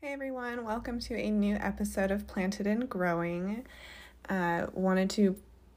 Hey 0.00 0.12
everyone, 0.12 0.64
welcome 0.64 1.00
to 1.00 1.16
a 1.16 1.28
new 1.28 1.56
episode 1.56 2.12
of 2.12 2.28
Planted 2.28 2.68
and 2.68 2.88
Growing. 2.88 3.66
Uh, 4.28 4.68
wanted 4.72 5.10
to 5.10 5.34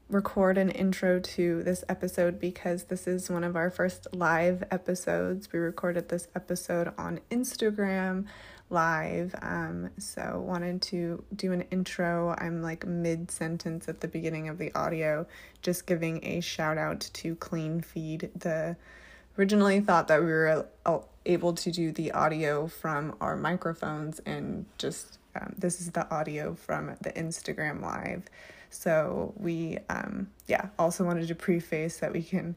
record 0.08 0.58
an 0.58 0.70
intro 0.70 1.18
to 1.18 1.64
this 1.64 1.82
episode 1.88 2.38
because 2.38 2.84
this 2.84 3.08
is 3.08 3.28
one 3.28 3.42
of 3.42 3.56
our 3.56 3.68
first 3.68 4.06
live 4.14 4.62
episodes. 4.70 5.52
We 5.52 5.58
recorded 5.58 6.08
this 6.08 6.28
episode 6.36 6.92
on 6.96 7.18
Instagram 7.32 8.26
live. 8.70 9.34
Um, 9.42 9.90
so 9.98 10.40
wanted 10.46 10.82
to 10.82 11.24
do 11.34 11.50
an 11.50 11.62
intro. 11.72 12.36
I'm 12.38 12.62
like 12.62 12.86
mid 12.86 13.28
sentence 13.28 13.88
at 13.88 14.02
the 14.02 14.08
beginning 14.08 14.48
of 14.48 14.56
the 14.56 14.72
audio, 14.72 15.26
just 15.62 15.84
giving 15.84 16.24
a 16.24 16.38
shout 16.38 16.78
out 16.78 17.00
to 17.14 17.34
Clean 17.34 17.80
Feed. 17.80 18.30
The 18.36 18.76
originally 19.38 19.80
thought 19.80 20.08
that 20.08 20.20
we 20.20 20.26
were 20.26 20.66
able 21.24 21.52
to 21.52 21.70
do 21.70 21.92
the 21.92 22.12
audio 22.12 22.66
from 22.66 23.14
our 23.20 23.36
microphones 23.36 24.20
and 24.26 24.66
just 24.78 25.18
um, 25.34 25.54
this 25.56 25.80
is 25.80 25.90
the 25.92 26.08
audio 26.14 26.54
from 26.54 26.96
the 27.00 27.10
Instagram 27.12 27.80
live. 27.80 28.24
So 28.70 29.32
we, 29.36 29.78
um, 29.88 30.28
yeah, 30.46 30.68
also 30.78 31.04
wanted 31.04 31.28
to 31.28 31.34
preface 31.34 31.98
that 31.98 32.12
we 32.12 32.22
can 32.22 32.56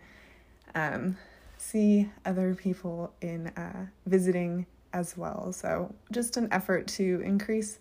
um, 0.74 1.18
see 1.58 2.10
other 2.26 2.56
people 2.56 3.14
in 3.22 3.48
uh, 3.48 3.86
visiting 4.06 4.66
as 4.94 5.18
well. 5.18 5.52
So 5.52 5.94
just 6.12 6.38
an 6.38 6.48
effort 6.52 6.88
to 6.88 7.22
increase 7.24 7.80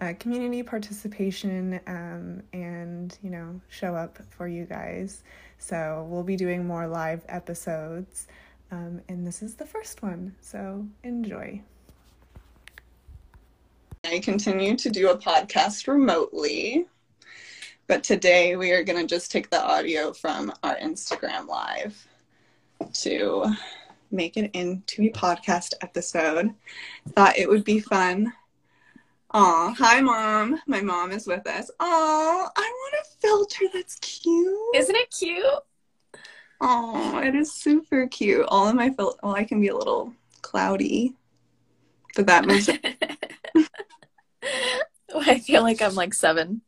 uh, 0.00 0.12
community 0.20 0.62
participation 0.62 1.80
um, 1.88 2.42
and 2.52 3.18
you 3.22 3.30
know 3.30 3.60
show 3.68 3.94
up 3.96 4.18
for 4.30 4.46
you 4.46 4.64
guys. 4.64 5.24
So 5.58 6.06
we'll 6.08 6.22
be 6.22 6.36
doing 6.36 6.66
more 6.66 6.86
live 6.86 7.24
episodes, 7.28 8.26
um, 8.70 9.00
and 9.08 9.26
this 9.26 9.42
is 9.42 9.54
the 9.54 9.66
first 9.66 10.02
one. 10.02 10.34
So 10.40 10.86
enjoy. 11.02 11.60
I 14.04 14.20
continue 14.20 14.76
to 14.76 14.90
do 14.90 15.10
a 15.10 15.18
podcast 15.18 15.88
remotely. 15.88 16.86
But 17.88 18.04
today 18.04 18.56
we 18.56 18.70
are 18.72 18.84
going 18.84 19.00
to 19.00 19.06
just 19.06 19.30
take 19.30 19.50
the 19.50 19.62
audio 19.62 20.12
from 20.12 20.52
our 20.62 20.76
Instagram 20.76 21.46
live 21.46 22.06
to 22.92 23.52
make 24.10 24.36
it 24.36 24.50
into 24.52 25.02
a 25.02 25.10
podcast 25.10 25.74
episode. 25.80 26.54
Thought 27.14 27.38
it 27.38 27.48
would 27.48 27.64
be 27.64 27.80
fun. 27.80 28.32
Aw, 29.32 29.74
hi 29.76 30.00
mom. 30.00 30.58
My 30.66 30.80
mom 30.80 31.12
is 31.12 31.26
with 31.26 31.46
us. 31.46 31.70
Aw, 31.78 32.50
I 32.56 32.60
want 32.60 32.94
a 32.94 33.04
filter 33.20 33.64
that's 33.74 33.96
cute. 33.96 34.74
Isn't 34.74 34.96
it 34.96 35.10
cute? 35.10 35.44
Aw, 36.62 37.20
it 37.20 37.34
is 37.34 37.52
super 37.52 38.06
cute. 38.06 38.46
All 38.48 38.66
of 38.66 38.74
my 38.74 38.88
filter, 38.88 39.18
well, 39.22 39.34
I 39.34 39.44
can 39.44 39.60
be 39.60 39.68
a 39.68 39.76
little 39.76 40.14
cloudy, 40.40 41.14
but 42.16 42.26
that 42.26 42.46
means. 42.50 42.70
I 45.14 45.38
feel 45.40 45.62
like 45.62 45.82
I'm 45.82 45.94
like 45.94 46.14
seven 46.14 46.62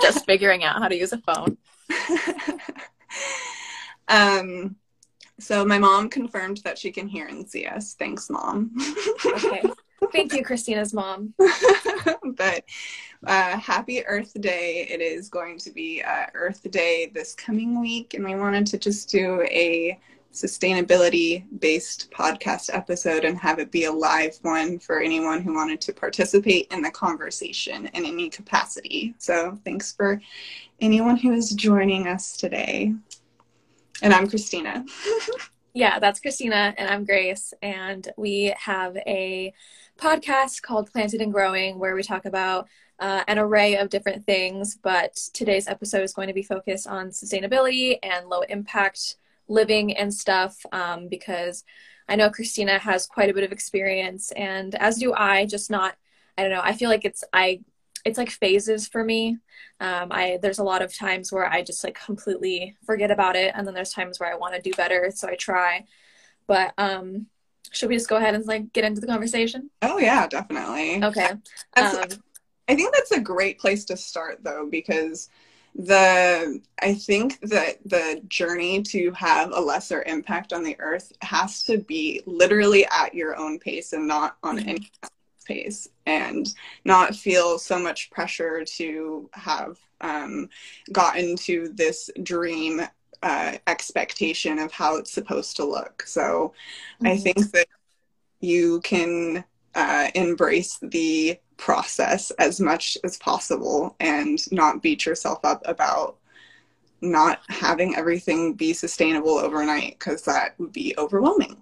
just 0.00 0.24
figuring 0.26 0.62
out 0.62 0.80
how 0.80 0.86
to 0.86 0.96
use 0.96 1.12
a 1.12 1.18
phone. 1.18 1.58
um, 4.08 4.76
so 5.40 5.64
my 5.64 5.80
mom 5.80 6.08
confirmed 6.08 6.58
that 6.58 6.78
she 6.78 6.92
can 6.92 7.08
hear 7.08 7.26
and 7.26 7.50
see 7.50 7.66
us. 7.66 7.94
Thanks, 7.94 8.30
mom. 8.30 8.70
okay. 9.26 9.64
Thank 10.10 10.34
you, 10.34 10.42
Christina's 10.42 10.92
mom. 10.92 11.34
but 11.38 12.64
uh, 13.26 13.56
happy 13.58 14.04
Earth 14.04 14.32
Day. 14.40 14.86
It 14.90 15.00
is 15.00 15.28
going 15.28 15.58
to 15.58 15.70
be 15.70 16.02
uh, 16.02 16.26
Earth 16.34 16.68
Day 16.70 17.10
this 17.14 17.34
coming 17.34 17.80
week, 17.80 18.14
and 18.14 18.24
we 18.24 18.34
wanted 18.34 18.66
to 18.68 18.78
just 18.78 19.10
do 19.10 19.42
a 19.42 19.98
sustainability 20.32 21.44
based 21.60 22.10
podcast 22.10 22.70
episode 22.72 23.24
and 23.24 23.38
have 23.38 23.58
it 23.58 23.70
be 23.70 23.84
a 23.84 23.92
live 23.92 24.38
one 24.42 24.78
for 24.78 25.00
anyone 25.00 25.42
who 25.42 25.54
wanted 25.54 25.80
to 25.82 25.92
participate 25.92 26.66
in 26.72 26.80
the 26.80 26.90
conversation 26.90 27.86
in 27.88 28.06
any 28.06 28.30
capacity. 28.30 29.14
So, 29.18 29.58
thanks 29.64 29.92
for 29.92 30.20
anyone 30.80 31.16
who 31.16 31.32
is 31.32 31.50
joining 31.50 32.08
us 32.08 32.36
today. 32.36 32.94
And 34.02 34.12
I'm 34.12 34.28
Christina. 34.28 34.84
yeah, 35.74 35.98
that's 35.98 36.18
Christina, 36.18 36.74
and 36.76 36.88
I'm 36.88 37.04
Grace. 37.04 37.54
And 37.62 38.08
we 38.16 38.52
have 38.58 38.96
a 38.96 39.54
podcast 39.98 40.62
called 40.62 40.90
Planted 40.90 41.20
and 41.20 41.32
Growing 41.32 41.78
where 41.78 41.94
we 41.94 42.02
talk 42.02 42.24
about 42.24 42.68
uh, 42.98 43.24
an 43.26 43.38
array 43.38 43.76
of 43.76 43.90
different 43.90 44.24
things. 44.24 44.76
But 44.76 45.14
today's 45.32 45.68
episode 45.68 46.02
is 46.02 46.14
going 46.14 46.28
to 46.28 46.34
be 46.34 46.42
focused 46.42 46.86
on 46.86 47.08
sustainability 47.08 47.98
and 48.02 48.28
low 48.28 48.42
impact 48.42 49.16
living 49.48 49.96
and 49.96 50.12
stuff 50.12 50.56
um, 50.72 51.08
because 51.08 51.64
I 52.08 52.16
know 52.16 52.30
Christina 52.30 52.78
has 52.78 53.06
quite 53.06 53.30
a 53.30 53.34
bit 53.34 53.44
of 53.44 53.52
experience, 53.52 54.32
and 54.32 54.74
as 54.76 54.98
do 54.98 55.14
I. 55.14 55.46
Just 55.46 55.70
not, 55.70 55.94
I 56.36 56.42
don't 56.42 56.50
know. 56.50 56.60
I 56.62 56.74
feel 56.74 56.90
like 56.90 57.04
it's 57.04 57.24
I, 57.32 57.60
it's 58.04 58.18
like 58.18 58.30
phases 58.30 58.88
for 58.88 59.04
me. 59.04 59.38
Um, 59.80 60.08
I 60.10 60.38
there's 60.42 60.58
a 60.58 60.64
lot 60.64 60.82
of 60.82 60.96
times 60.96 61.32
where 61.32 61.46
I 61.46 61.62
just 61.62 61.84
like 61.84 61.98
completely 62.04 62.76
forget 62.84 63.10
about 63.10 63.36
it, 63.36 63.52
and 63.54 63.66
then 63.66 63.74
there's 63.74 63.92
times 63.92 64.18
where 64.18 64.32
I 64.32 64.36
want 64.36 64.54
to 64.54 64.60
do 64.60 64.72
better, 64.76 65.10
so 65.14 65.28
I 65.28 65.36
try. 65.36 65.84
But 66.46 66.74
um, 66.76 67.26
should 67.72 67.88
we 67.88 67.96
just 67.96 68.08
go 68.08 68.16
ahead 68.16 68.34
and 68.34 68.46
like 68.46 68.72
get 68.72 68.84
into 68.84 69.00
the 69.00 69.06
conversation? 69.06 69.70
Oh 69.82 69.98
yeah, 69.98 70.26
definitely. 70.26 71.02
Okay. 71.02 71.30
Um, 71.76 72.04
I 72.68 72.74
think 72.74 72.94
that's 72.94 73.12
a 73.12 73.20
great 73.20 73.58
place 73.58 73.84
to 73.86 73.96
start 73.96 74.44
though, 74.44 74.68
because 74.70 75.28
the 75.74 76.60
i 76.82 76.92
think 76.92 77.40
that 77.40 77.78
the 77.86 78.20
journey 78.28 78.82
to 78.82 79.10
have 79.12 79.52
a 79.52 79.58
lesser 79.60 80.02
impact 80.02 80.52
on 80.52 80.62
the 80.62 80.76
earth 80.80 81.12
has 81.22 81.62
to 81.62 81.78
be 81.78 82.20
literally 82.26 82.86
at 82.92 83.14
your 83.14 83.34
own 83.36 83.58
pace 83.58 83.94
and 83.94 84.06
not 84.06 84.36
on 84.42 84.58
mm-hmm. 84.58 84.68
any 84.68 84.90
pace 85.46 85.88
and 86.06 86.54
not 86.84 87.16
feel 87.16 87.58
so 87.58 87.78
much 87.78 88.10
pressure 88.10 88.64
to 88.64 89.28
have 89.32 89.78
um, 90.02 90.48
gotten 90.92 91.36
to 91.36 91.68
this 91.74 92.10
dream 92.22 92.82
uh, 93.22 93.52
expectation 93.66 94.58
of 94.58 94.72
how 94.72 94.96
it's 94.96 95.12
supposed 95.12 95.56
to 95.56 95.64
look 95.64 96.02
so 96.06 96.52
mm-hmm. 97.00 97.06
i 97.08 97.16
think 97.16 97.38
that 97.52 97.66
you 98.40 98.80
can 98.80 99.44
uh, 99.74 100.08
embrace 100.14 100.78
the 100.82 101.38
process 101.56 102.30
as 102.32 102.60
much 102.60 102.98
as 103.04 103.16
possible 103.18 103.96
and 104.00 104.50
not 104.52 104.82
beat 104.82 105.06
yourself 105.06 105.38
up 105.44 105.62
about 105.64 106.18
not 107.00 107.40
having 107.48 107.96
everything 107.96 108.54
be 108.54 108.72
sustainable 108.72 109.38
overnight 109.38 109.98
because 109.98 110.22
that 110.22 110.54
would 110.58 110.72
be 110.72 110.94
overwhelming. 110.98 111.56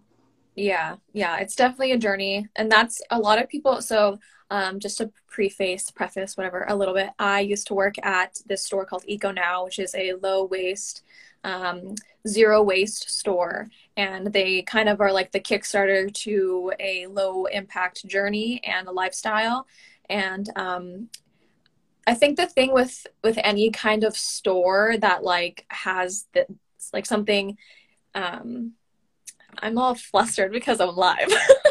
Yeah, 0.55 0.97
yeah, 1.13 1.39
it's 1.39 1.57
definitely 1.57 1.93
a 1.93 1.99
journey. 1.99 2.49
And 2.57 2.71
that's 2.71 3.01
a 3.11 3.19
lot 3.19 3.41
of 3.41 3.49
people. 3.49 3.81
So, 3.81 4.19
um, 4.51 4.81
just 4.81 4.99
to 4.99 5.11
preface, 5.29 5.91
preface, 5.91 6.37
whatever, 6.37 6.67
a 6.69 6.75
little 6.75 6.93
bit, 6.93 7.11
I 7.19 7.41
used 7.41 7.69
to 7.69 7.75
work 7.75 7.95
at 8.05 8.39
this 8.47 8.65
store 8.65 8.85
called 8.85 9.05
Eco 9.07 9.31
Now, 9.31 9.65
which 9.65 9.79
is 9.79 9.95
a 9.95 10.15
low 10.15 10.45
waste, 10.45 11.03
um, 11.45 11.95
zero 12.27 12.63
waste 12.63 13.11
store. 13.11 13.69
And 13.97 14.33
they 14.33 14.63
kind 14.63 14.89
of 14.89 15.01
are 15.01 15.13
like 15.13 15.33
the 15.33 15.41
Kickstarter 15.41 16.13
to 16.13 16.73
a 16.81 17.07
low 17.07 17.47
impact 17.47 18.07
journey 18.07 18.61
and 18.65 18.89
a 18.89 18.93
lifestyle 18.93 19.67
and 20.11 20.51
um, 20.57 21.09
I 22.07 22.15
think 22.15 22.37
the 22.37 22.47
thing 22.47 22.73
with 22.75 23.07
with 23.23 23.39
any 23.43 23.71
kind 23.71 24.05
of 24.05 24.17
store 24.17 24.97
that 24.99 25.23
like 25.23 25.65
has 25.69 26.27
the, 26.35 26.47
like 26.93 27.07
something 27.07 27.57
um, 28.15 28.73
I'm 29.59 29.79
all 29.79 29.95
flustered 29.95 30.53
because 30.53 30.81
I'm 30.81 30.97
live. 30.97 31.33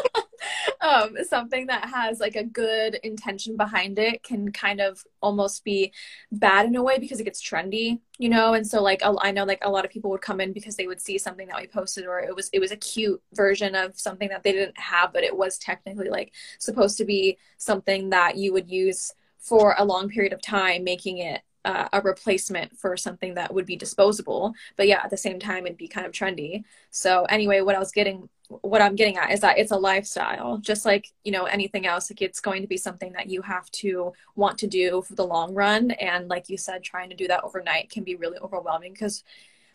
um, 0.80 1.16
something 1.28 1.66
that 1.66 1.88
has 1.88 2.20
like 2.20 2.36
a 2.36 2.44
good 2.44 2.96
intention 3.02 3.56
behind 3.56 3.98
it 3.98 4.22
can 4.22 4.52
kind 4.52 4.80
of 4.80 5.04
almost 5.20 5.64
be 5.64 5.92
bad 6.32 6.66
in 6.66 6.76
a 6.76 6.82
way 6.82 6.98
because 6.98 7.20
it 7.20 7.24
gets 7.24 7.42
trendy, 7.42 8.00
you 8.18 8.28
know. 8.28 8.54
And 8.54 8.66
so 8.66 8.82
like 8.82 9.02
I 9.04 9.30
know 9.30 9.44
like 9.44 9.60
a 9.62 9.70
lot 9.70 9.84
of 9.84 9.90
people 9.90 10.10
would 10.10 10.22
come 10.22 10.40
in 10.40 10.52
because 10.52 10.76
they 10.76 10.86
would 10.86 11.00
see 11.00 11.18
something 11.18 11.48
that 11.48 11.60
we 11.60 11.66
posted 11.66 12.06
or 12.06 12.20
it 12.20 12.34
was 12.34 12.50
it 12.52 12.60
was 12.60 12.72
a 12.72 12.76
cute 12.76 13.22
version 13.34 13.74
of 13.74 13.98
something 13.98 14.28
that 14.28 14.42
they 14.42 14.52
didn't 14.52 14.78
have, 14.78 15.12
but 15.12 15.24
it 15.24 15.36
was 15.36 15.58
technically 15.58 16.08
like 16.08 16.32
supposed 16.58 16.98
to 16.98 17.04
be 17.04 17.38
something 17.58 18.10
that 18.10 18.36
you 18.36 18.52
would 18.52 18.70
use 18.70 19.12
for 19.38 19.74
a 19.78 19.84
long 19.84 20.08
period 20.08 20.32
of 20.32 20.42
time, 20.42 20.84
making 20.84 21.18
it 21.18 21.42
uh, 21.64 21.88
a 21.92 22.00
replacement 22.00 22.76
for 22.78 22.96
something 22.96 23.34
that 23.34 23.52
would 23.52 23.66
be 23.66 23.76
disposable. 23.76 24.54
But 24.76 24.88
yeah 24.88 25.00
at 25.02 25.10
the 25.10 25.16
same 25.16 25.38
time 25.38 25.66
it'd 25.66 25.78
be 25.78 25.88
kind 25.88 26.06
of 26.06 26.12
trendy. 26.12 26.64
So 26.90 27.24
anyway 27.28 27.60
what 27.60 27.76
i 27.76 27.78
was 27.78 27.92
getting 27.92 28.28
what 28.62 28.82
i'm 28.82 28.96
getting 28.96 29.16
at 29.16 29.30
is 29.30 29.40
that 29.40 29.58
it's 29.58 29.70
a 29.70 29.76
lifestyle 29.76 30.58
just 30.58 30.84
like 30.84 31.06
you 31.24 31.32
know 31.32 31.44
anything 31.44 31.86
else. 31.86 32.10
Like 32.10 32.22
it's 32.22 32.40
going 32.40 32.62
to 32.62 32.68
be 32.68 32.76
something 32.76 33.12
that 33.12 33.28
you 33.28 33.42
have 33.42 33.70
to 33.72 34.12
want 34.34 34.58
to 34.58 34.66
do 34.66 35.02
for 35.02 35.14
the 35.14 35.26
long 35.26 35.54
run. 35.54 35.92
And 35.92 36.28
like 36.28 36.48
you 36.48 36.56
said 36.56 36.82
trying 36.82 37.10
to 37.10 37.16
do 37.16 37.28
that 37.28 37.44
overnight 37.44 37.90
can 37.90 38.04
be 38.04 38.16
really 38.16 38.38
overwhelming 38.38 38.92
because 38.92 39.22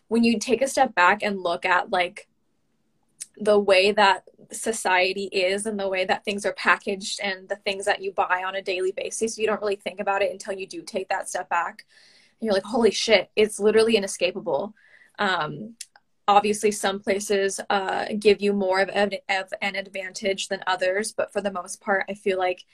when 0.08 0.24
you 0.24 0.38
take 0.38 0.62
a 0.62 0.68
step 0.68 0.94
back 0.94 1.22
and 1.22 1.40
look 1.40 1.64
at 1.64 1.90
like 1.90 2.28
the 3.38 3.58
way 3.58 3.92
that 3.92 4.24
society 4.52 5.24
is 5.24 5.66
and 5.66 5.78
the 5.78 5.88
way 5.88 6.04
that 6.04 6.24
things 6.24 6.46
are 6.46 6.52
packaged 6.54 7.20
and 7.22 7.48
the 7.48 7.56
things 7.56 7.84
that 7.84 8.02
you 8.02 8.12
buy 8.12 8.44
on 8.46 8.54
a 8.54 8.62
daily 8.62 8.92
basis 8.92 9.36
you 9.36 9.46
don't 9.46 9.60
really 9.60 9.76
think 9.76 10.00
about 10.00 10.22
it 10.22 10.30
until 10.30 10.54
you 10.54 10.66
do 10.66 10.82
take 10.82 11.08
that 11.08 11.28
step 11.28 11.48
back. 11.48 11.84
And 12.40 12.46
you're 12.46 12.54
like 12.54 12.64
holy 12.64 12.90
shit 12.90 13.30
it's 13.36 13.60
literally 13.60 13.96
inescapable. 13.96 14.74
Um, 15.18 15.74
obviously 16.28 16.72
some 16.72 17.00
places 17.00 17.60
uh, 17.70 18.06
give 18.18 18.40
you 18.40 18.52
more 18.52 18.80
of, 18.80 18.88
of 18.90 19.52
an 19.62 19.76
advantage 19.76 20.48
than 20.48 20.62
others 20.66 21.12
but 21.12 21.32
for 21.32 21.40
the 21.40 21.52
most 21.52 21.80
part 21.80 22.04
i 22.08 22.14
feel 22.14 22.38
like 22.38 22.64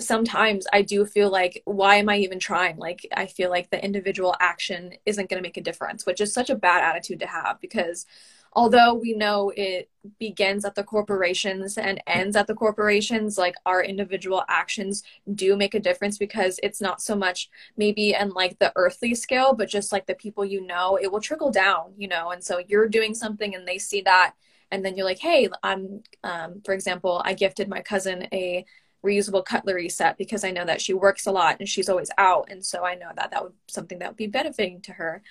sometimes 0.00 0.66
i 0.72 0.82
do 0.82 1.04
feel 1.04 1.30
like 1.30 1.62
why 1.66 1.96
am 1.96 2.08
i 2.08 2.16
even 2.16 2.38
trying? 2.38 2.76
Like 2.76 3.06
i 3.16 3.26
feel 3.26 3.50
like 3.50 3.70
the 3.70 3.84
individual 3.84 4.34
action 4.40 4.94
isn't 5.06 5.28
going 5.28 5.42
to 5.42 5.46
make 5.46 5.56
a 5.56 5.62
difference 5.62 6.06
which 6.06 6.20
is 6.20 6.32
such 6.32 6.50
a 6.50 6.56
bad 6.56 6.82
attitude 6.82 7.20
to 7.20 7.26
have 7.26 7.60
because 7.60 8.06
although 8.54 8.94
we 8.94 9.14
know 9.14 9.52
it 9.56 9.90
begins 10.18 10.64
at 10.64 10.74
the 10.74 10.84
corporations 10.84 11.76
and 11.78 12.02
ends 12.06 12.36
at 12.36 12.46
the 12.46 12.54
corporations, 12.54 13.36
like 13.38 13.54
our 13.66 13.82
individual 13.82 14.44
actions 14.48 15.02
do 15.34 15.56
make 15.56 15.74
a 15.74 15.80
difference 15.80 16.18
because 16.18 16.60
it's 16.62 16.80
not 16.80 17.00
so 17.00 17.16
much 17.16 17.50
maybe 17.76 18.14
in 18.14 18.30
like 18.30 18.58
the 18.58 18.72
earthly 18.76 19.14
scale, 19.14 19.54
but 19.54 19.68
just 19.68 19.92
like 19.92 20.06
the 20.06 20.14
people 20.14 20.44
you 20.44 20.64
know, 20.66 20.96
it 21.00 21.10
will 21.10 21.20
trickle 21.20 21.50
down, 21.50 21.92
you 21.96 22.06
know. 22.08 22.30
And 22.30 22.44
so 22.44 22.62
you're 22.68 22.88
doing 22.88 23.14
something 23.14 23.54
and 23.54 23.66
they 23.66 23.78
see 23.78 24.02
that, 24.02 24.34
and 24.70 24.84
then 24.84 24.96
you're 24.96 25.06
like, 25.06 25.18
hey, 25.20 25.48
I'm, 25.62 26.02
um, 26.22 26.60
for 26.64 26.74
example, 26.74 27.22
I 27.24 27.34
gifted 27.34 27.68
my 27.68 27.80
cousin 27.80 28.26
a 28.32 28.64
reusable 29.04 29.44
cutlery 29.44 29.88
set 29.88 30.16
because 30.16 30.44
I 30.44 30.50
know 30.50 30.64
that 30.64 30.80
she 30.80 30.94
works 30.94 31.26
a 31.26 31.32
lot 31.32 31.56
and 31.60 31.68
she's 31.68 31.88
always 31.88 32.10
out, 32.18 32.48
and 32.50 32.64
so 32.64 32.84
I 32.84 32.94
know 32.94 33.10
that 33.16 33.30
that 33.32 33.42
would 33.42 33.52
something 33.68 33.98
that 33.98 34.10
would 34.10 34.16
be 34.16 34.26
benefiting 34.26 34.80
to 34.82 34.92
her. 34.92 35.22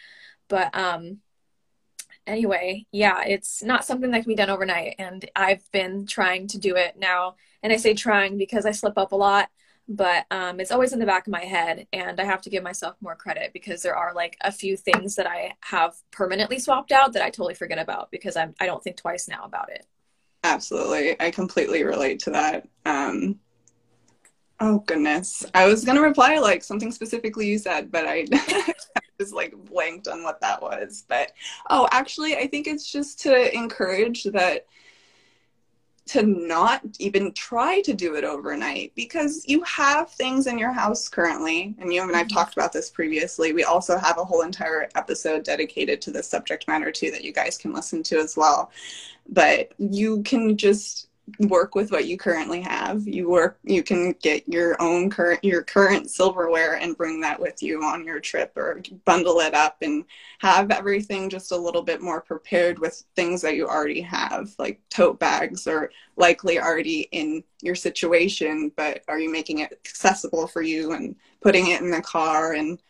But 0.49 0.75
um, 0.75 1.19
anyway, 2.27 2.85
yeah, 2.91 3.23
it's 3.25 3.63
not 3.63 3.85
something 3.85 4.11
that 4.11 4.23
can 4.23 4.29
be 4.29 4.35
done 4.35 4.49
overnight. 4.49 4.95
And 4.99 5.29
I've 5.35 5.69
been 5.71 6.05
trying 6.05 6.47
to 6.47 6.57
do 6.57 6.75
it 6.75 6.97
now. 6.97 7.35
And 7.61 7.71
I 7.71 7.77
say 7.77 7.93
trying 7.93 8.37
because 8.37 8.65
I 8.65 8.71
slip 8.71 8.97
up 8.97 9.11
a 9.11 9.15
lot, 9.15 9.49
but 9.87 10.25
um, 10.31 10.59
it's 10.59 10.71
always 10.71 10.93
in 10.93 10.99
the 10.99 11.05
back 11.05 11.27
of 11.27 11.31
my 11.31 11.43
head. 11.43 11.87
And 11.93 12.19
I 12.19 12.25
have 12.25 12.41
to 12.43 12.49
give 12.49 12.63
myself 12.63 12.95
more 13.01 13.15
credit 13.15 13.51
because 13.53 13.81
there 13.81 13.95
are 13.95 14.13
like 14.13 14.37
a 14.41 14.51
few 14.51 14.77
things 14.77 15.15
that 15.15 15.27
I 15.27 15.53
have 15.61 15.95
permanently 16.11 16.59
swapped 16.59 16.91
out 16.91 17.13
that 17.13 17.23
I 17.23 17.29
totally 17.29 17.55
forget 17.55 17.79
about 17.79 18.11
because 18.11 18.35
I'm, 18.35 18.53
I 18.59 18.65
don't 18.65 18.83
think 18.83 18.97
twice 18.97 19.27
now 19.27 19.43
about 19.43 19.69
it. 19.71 19.85
Absolutely. 20.43 21.19
I 21.21 21.31
completely 21.31 21.83
relate 21.83 22.19
to 22.19 22.31
that. 22.31 22.67
Um, 22.85 23.39
oh, 24.59 24.79
goodness. 24.79 25.45
I 25.53 25.67
was 25.67 25.85
going 25.85 25.95
to 25.95 26.03
reply 26.03 26.37
like 26.39 26.63
something 26.63 26.91
specifically 26.91 27.47
you 27.47 27.57
said, 27.57 27.91
but 27.91 28.05
I 28.05 28.25
just 29.23 29.33
like 29.33 29.53
blanked 29.65 30.07
on 30.07 30.23
what 30.23 30.41
that 30.41 30.61
was. 30.61 31.05
But 31.07 31.31
oh, 31.69 31.87
actually, 31.91 32.35
I 32.35 32.47
think 32.47 32.67
it's 32.67 32.91
just 32.91 33.21
to 33.21 33.55
encourage 33.55 34.23
that 34.25 34.65
to 36.05 36.23
not 36.23 36.81
even 36.99 37.31
try 37.31 37.79
to 37.79 37.93
do 37.93 38.15
it 38.15 38.25
overnight 38.25 38.91
because 38.93 39.45
you 39.47 39.63
have 39.63 40.09
things 40.11 40.47
in 40.47 40.59
your 40.59 40.73
house 40.73 41.07
currently 41.07 41.73
and 41.79 41.93
you 41.93 42.01
and 42.01 42.13
I've 42.13 42.27
mm-hmm. 42.27 42.35
talked 42.35 42.53
about 42.53 42.73
this 42.73 42.89
previously. 42.89 43.53
We 43.53 43.63
also 43.63 43.97
have 43.97 44.17
a 44.17 44.25
whole 44.25 44.41
entire 44.41 44.89
episode 44.95 45.43
dedicated 45.43 46.01
to 46.01 46.11
this 46.11 46.27
subject 46.27 46.67
matter 46.67 46.91
too 46.91 47.09
that 47.11 47.23
you 47.23 47.31
guys 47.31 47.57
can 47.57 47.73
listen 47.73 48.03
to 48.03 48.19
as 48.19 48.35
well. 48.35 48.69
But 49.29 49.71
you 49.77 50.23
can 50.23 50.57
just 50.57 51.07
work 51.39 51.73
with 51.73 51.91
what 51.91 52.05
you 52.05 52.17
currently 52.17 52.61
have. 52.61 53.07
You 53.07 53.29
work 53.29 53.57
you 53.63 53.81
can 53.81 54.13
get 54.21 54.47
your 54.47 54.79
own 54.81 55.09
current 55.09 55.43
your 55.43 55.63
current 55.63 56.11
silverware 56.11 56.75
and 56.75 56.97
bring 56.97 57.21
that 57.21 57.39
with 57.39 57.63
you 57.63 57.81
on 57.83 58.05
your 58.05 58.19
trip 58.19 58.51
or 58.57 58.81
bundle 59.05 59.39
it 59.39 59.53
up 59.53 59.77
and 59.81 60.03
have 60.39 60.69
everything 60.69 61.29
just 61.29 61.51
a 61.51 61.57
little 61.57 61.81
bit 61.81 62.01
more 62.01 62.21
prepared 62.21 62.77
with 62.77 63.03
things 63.15 63.41
that 63.41 63.55
you 63.55 63.67
already 63.67 64.01
have 64.01 64.53
like 64.59 64.81
tote 64.89 65.19
bags 65.19 65.65
are 65.65 65.89
likely 66.17 66.59
already 66.59 67.07
in 67.11 67.43
your 67.61 67.75
situation 67.75 68.71
but 68.75 69.01
are 69.07 69.19
you 69.19 69.31
making 69.31 69.59
it 69.59 69.71
accessible 69.71 70.45
for 70.45 70.61
you 70.61 70.91
and 70.91 71.15
putting 71.41 71.69
it 71.69 71.81
in 71.81 71.89
the 71.89 72.01
car 72.01 72.53
and 72.53 72.81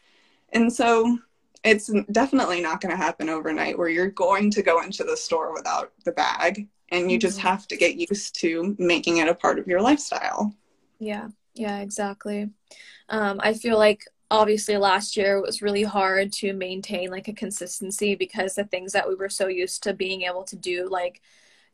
and 0.53 0.73
so 0.73 1.17
it's 1.63 1.89
definitely 2.11 2.61
not 2.61 2.81
going 2.81 2.91
to 2.91 3.01
happen 3.01 3.29
overnight 3.29 3.77
where 3.77 3.89
you're 3.89 4.09
going 4.09 4.51
to 4.51 4.61
go 4.61 4.81
into 4.81 5.03
the 5.03 5.15
store 5.15 5.53
without 5.53 5.93
the 6.03 6.11
bag 6.11 6.67
and 6.89 7.11
you 7.11 7.17
just 7.17 7.39
mm-hmm. 7.39 7.47
have 7.47 7.67
to 7.67 7.77
get 7.77 7.95
used 7.95 8.35
to 8.41 8.75
making 8.77 9.17
it 9.17 9.27
a 9.27 9.35
part 9.35 9.59
of 9.59 9.67
your 9.67 9.81
lifestyle. 9.81 10.55
Yeah. 10.99 11.29
Yeah 11.55 11.79
exactly. 11.79 12.49
Um, 13.09 13.39
i 13.43 13.53
feel 13.53 13.77
like 13.77 14.05
obviously 14.31 14.77
last 14.77 15.15
year 15.15 15.37
it 15.37 15.45
was 15.45 15.61
really 15.61 15.83
hard 15.83 16.31
to 16.31 16.53
maintain 16.53 17.11
like 17.11 17.27
a 17.27 17.33
consistency 17.33 18.15
because 18.15 18.55
the 18.55 18.63
things 18.63 18.91
that 18.93 19.07
we 19.07 19.13
were 19.13 19.29
so 19.29 19.47
used 19.47 19.83
to 19.83 19.93
being 19.93 20.23
able 20.23 20.43
to 20.43 20.55
do 20.55 20.87
like 20.89 21.21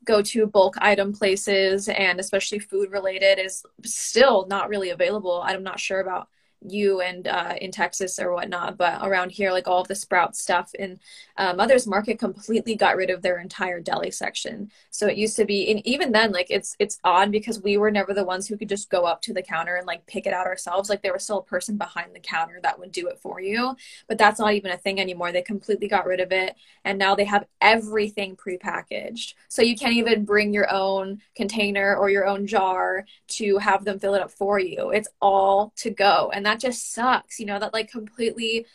go 0.04 0.22
to 0.22 0.48
bulk 0.48 0.76
item 0.80 1.14
places 1.14 1.88
and 1.88 2.20
especially 2.20 2.60
food 2.60 2.92
related 2.92 3.40
is 3.40 3.64
still 3.86 4.46
not 4.48 4.70
really 4.70 4.90
available. 4.90 5.42
I'm 5.42 5.64
not 5.64 5.80
sure 5.80 6.00
about 6.00 6.30
you 6.62 7.02
and 7.02 7.28
uh, 7.28 7.56
in 7.62 7.72
Texas 7.72 8.20
or 8.20 8.34
whatnot, 8.34 8.78
but 8.78 9.00
around 9.02 9.32
here, 9.32 9.52
like 9.52 9.68
all 9.68 9.84
the 9.84 9.96
Sprout 9.96 10.36
stuff 10.36 10.74
in 10.76 11.00
uh, 11.38 11.54
Mother's 11.54 11.88
Market 11.88 12.20
completely 12.20 12.76
got 12.76 12.98
rid 12.98 13.10
of 13.10 13.22
their 13.22 13.40
entire 13.40 13.80
deli 13.80 14.12
section. 14.12 14.70
So 14.90 15.08
it 15.08 15.18
used 15.18 15.38
to 15.38 15.46
be, 15.46 15.72
and 15.72 15.86
even 15.88 16.12
then, 16.12 16.32
like 16.32 16.48
it's 16.50 16.76
it's 16.80 17.00
odd 17.04 17.32
because 17.32 17.62
we 17.62 17.78
were 17.78 17.92
never 17.92 18.14
the 18.14 18.26
ones 18.26 18.48
who 18.48 18.58
could 18.58 18.70
just 18.70 18.90
go 18.90 19.04
up 19.04 19.22
to 19.24 19.34
the 19.34 19.42
counter 19.42 19.76
and 19.76 19.88
like 19.88 20.06
pick 20.06 20.26
it 20.26 20.34
out 20.34 20.48
ourselves. 20.48 20.90
Like 20.90 21.02
there 21.02 21.14
was 21.14 21.24
still 21.24 21.40
a 21.40 21.44
person 21.44 21.78
behind 21.78 22.14
the 22.14 22.20
counter 22.20 22.60
that 22.64 22.78
would 22.78 22.92
do 22.92 23.08
it 23.08 23.20
for 23.20 23.40
you, 23.40 23.76
but 24.08 24.18
that's 24.18 24.40
not 24.40 24.54
even 24.54 24.72
a 24.72 24.78
thing 24.78 25.00
anymore. 25.00 25.32
They 25.32 25.42
completely 25.42 25.88
got 25.88 26.06
rid 26.06 26.20
of 26.20 26.32
it, 26.32 26.56
and 26.84 27.00
now 27.00 27.16
they 27.16 27.26
have 27.26 27.46
everything 27.62 28.36
prepackaged. 28.36 29.34
So 29.48 29.62
you 29.62 29.76
can't 29.76 29.94
even 29.94 30.26
bring 30.26 30.54
your 30.54 30.70
own 30.70 31.22
container 31.36 31.96
or 31.96 32.10
your 32.10 32.28
own 32.28 32.48
jar 32.48 33.06
to 33.30 33.58
have 33.60 33.86
them 33.86 34.00
fill 34.00 34.16
it 34.16 34.22
up 34.22 34.32
for 34.32 34.60
you. 34.60 34.90
It's 34.92 35.10
all 35.22 35.72
to 35.78 35.90
go, 35.90 36.32
and 36.34 36.46
that 36.50 36.60
just 36.60 36.92
sucks 36.94 37.40
you 37.40 37.46
know 37.46 37.60
that 37.60 37.74
like 37.74 37.92
completely 37.92 38.66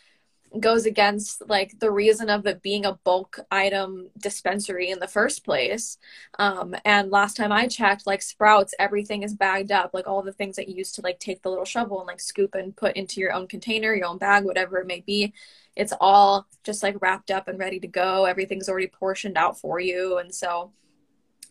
goes 0.61 0.87
against 0.87 1.43
like 1.49 1.79
the 1.81 1.91
reason 1.91 2.31
of 2.31 2.47
it 2.47 2.63
being 2.63 2.87
a 2.87 2.93
bulk 3.05 3.41
item 3.51 4.09
dispensary 4.19 4.91
in 4.91 5.01
the 5.01 5.09
first 5.09 5.45
place. 5.45 5.99
Um 6.39 6.77
and 6.85 7.11
last 7.11 7.37
time 7.37 7.51
i 7.51 7.67
checked 7.67 8.07
like 8.07 8.23
sprouts 8.23 8.75
everything 8.79 9.25
is 9.25 9.35
bagged 9.35 9.73
up 9.73 9.91
like 9.93 10.07
all 10.07 10.23
the 10.23 10.33
things 10.33 10.57
that 10.57 10.69
you 10.69 10.77
used 10.77 10.95
to 10.95 11.03
like 11.03 11.19
take 11.19 11.43
the 11.43 11.49
little 11.49 11.65
shovel 11.65 11.99
and 11.99 12.07
like 12.07 12.21
scoop 12.21 12.55
and 12.55 12.77
put 12.77 12.97
into 12.97 13.21
your 13.21 13.33
own 13.33 13.49
container 13.49 13.95
your 13.95 14.07
own 14.07 14.19
bag 14.19 14.45
whatever 14.45 14.79
it 14.79 14.87
may 14.87 15.01
be. 15.01 15.33
It's 15.77 15.93
all 16.01 16.47
just 16.63 16.85
like 16.85 17.03
wrapped 17.03 17.33
up 17.33 17.49
and 17.49 17.59
ready 17.59 17.81
to 17.81 17.89
go. 17.89 18.27
Everything's 18.27 18.69
already 18.69 18.87
portioned 18.87 19.37
out 19.37 19.59
for 19.59 19.81
you. 19.81 20.19
And 20.19 20.33
so 20.33 20.71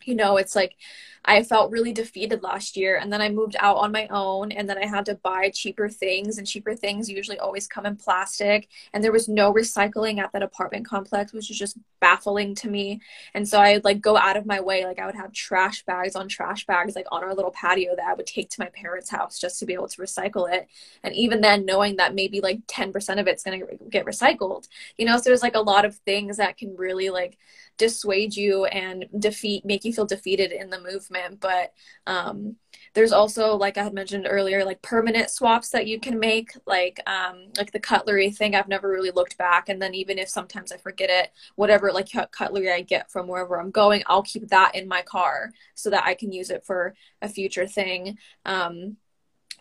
you 0.04 0.14
know, 0.14 0.36
it's 0.36 0.56
like 0.56 0.76
I 1.26 1.42
felt 1.42 1.70
really 1.70 1.92
defeated 1.92 2.42
last 2.42 2.76
year. 2.76 2.98
And 2.98 3.12
then 3.12 3.22
I 3.22 3.30
moved 3.30 3.56
out 3.58 3.78
on 3.78 3.92
my 3.92 4.06
own 4.08 4.52
and 4.52 4.68
then 4.68 4.76
I 4.76 4.86
had 4.86 5.06
to 5.06 5.14
buy 5.14 5.50
cheaper 5.50 5.88
things. 5.88 6.36
And 6.36 6.46
cheaper 6.46 6.74
things 6.74 7.08
usually 7.08 7.38
always 7.38 7.66
come 7.66 7.86
in 7.86 7.96
plastic. 7.96 8.68
And 8.92 9.02
there 9.02 9.12
was 9.12 9.28
no 9.28 9.52
recycling 9.52 10.18
at 10.18 10.32
that 10.32 10.42
apartment 10.42 10.86
complex, 10.86 11.32
which 11.32 11.50
is 11.50 11.58
just 11.58 11.78
baffling 12.00 12.54
to 12.56 12.68
me. 12.68 13.00
And 13.32 13.48
so 13.48 13.58
I'd 13.58 13.84
like 13.84 14.02
go 14.02 14.18
out 14.18 14.36
of 14.36 14.44
my 14.44 14.60
way. 14.60 14.84
Like 14.84 14.98
I 14.98 15.06
would 15.06 15.14
have 15.14 15.32
trash 15.32 15.82
bags 15.86 16.14
on 16.14 16.28
trash 16.28 16.66
bags, 16.66 16.94
like 16.94 17.06
on 17.10 17.24
our 17.24 17.34
little 17.34 17.52
patio 17.52 17.96
that 17.96 18.06
I 18.06 18.14
would 18.14 18.26
take 18.26 18.50
to 18.50 18.60
my 18.60 18.68
parents' 18.74 19.08
house 19.08 19.38
just 19.38 19.58
to 19.60 19.66
be 19.66 19.72
able 19.72 19.88
to 19.88 20.02
recycle 20.02 20.52
it. 20.52 20.68
And 21.02 21.14
even 21.14 21.40
then, 21.40 21.64
knowing 21.64 21.96
that 21.96 22.14
maybe 22.14 22.42
like 22.42 22.66
10% 22.66 23.18
of 23.18 23.26
it's 23.26 23.42
going 23.42 23.60
to 23.60 23.78
get 23.88 24.04
recycled, 24.04 24.68
you 24.98 25.06
know, 25.06 25.16
so 25.16 25.22
there's 25.24 25.42
like 25.42 25.54
a 25.54 25.60
lot 25.60 25.86
of 25.86 25.96
things 25.96 26.36
that 26.36 26.58
can 26.58 26.76
really 26.76 27.08
like, 27.08 27.38
dissuade 27.76 28.36
you 28.36 28.64
and 28.66 29.06
defeat 29.18 29.64
make 29.64 29.84
you 29.84 29.92
feel 29.92 30.06
defeated 30.06 30.52
in 30.52 30.70
the 30.70 30.80
movement. 30.80 31.40
But 31.40 31.72
um, 32.06 32.56
there's 32.94 33.12
also 33.12 33.56
like 33.56 33.76
i 33.76 33.82
had 33.82 33.94
mentioned 33.94 34.26
earlier 34.28 34.64
like 34.64 34.80
permanent 34.82 35.30
swaps 35.30 35.70
that 35.70 35.86
you 35.86 35.98
can 35.98 36.18
make 36.18 36.52
like 36.66 37.00
um, 37.06 37.46
like 37.56 37.72
the 37.72 37.80
cutlery 37.80 38.30
thing. 38.30 38.54
I've 38.54 38.68
never 38.68 38.88
really 38.88 39.10
looked 39.10 39.36
back. 39.38 39.68
And 39.68 39.80
then 39.82 39.94
even 39.94 40.18
if 40.18 40.28
sometimes 40.28 40.72
i 40.72 40.76
forget 40.76 41.10
it 41.10 41.32
whatever 41.56 41.92
like 41.92 42.08
cutlery 42.30 42.70
i 42.70 42.82
get 42.82 43.10
from 43.10 43.26
wherever 43.26 43.60
i'm 43.60 43.70
going 43.70 44.02
i'll 44.06 44.22
keep 44.22 44.48
that 44.48 44.74
in 44.74 44.88
my 44.88 45.02
car 45.02 45.52
so 45.74 45.90
that 45.90 46.04
i 46.04 46.14
can 46.14 46.32
use 46.32 46.50
it 46.50 46.64
for 46.64 46.94
a 47.22 47.28
future 47.28 47.66
thing. 47.66 48.18
Um, 48.44 48.96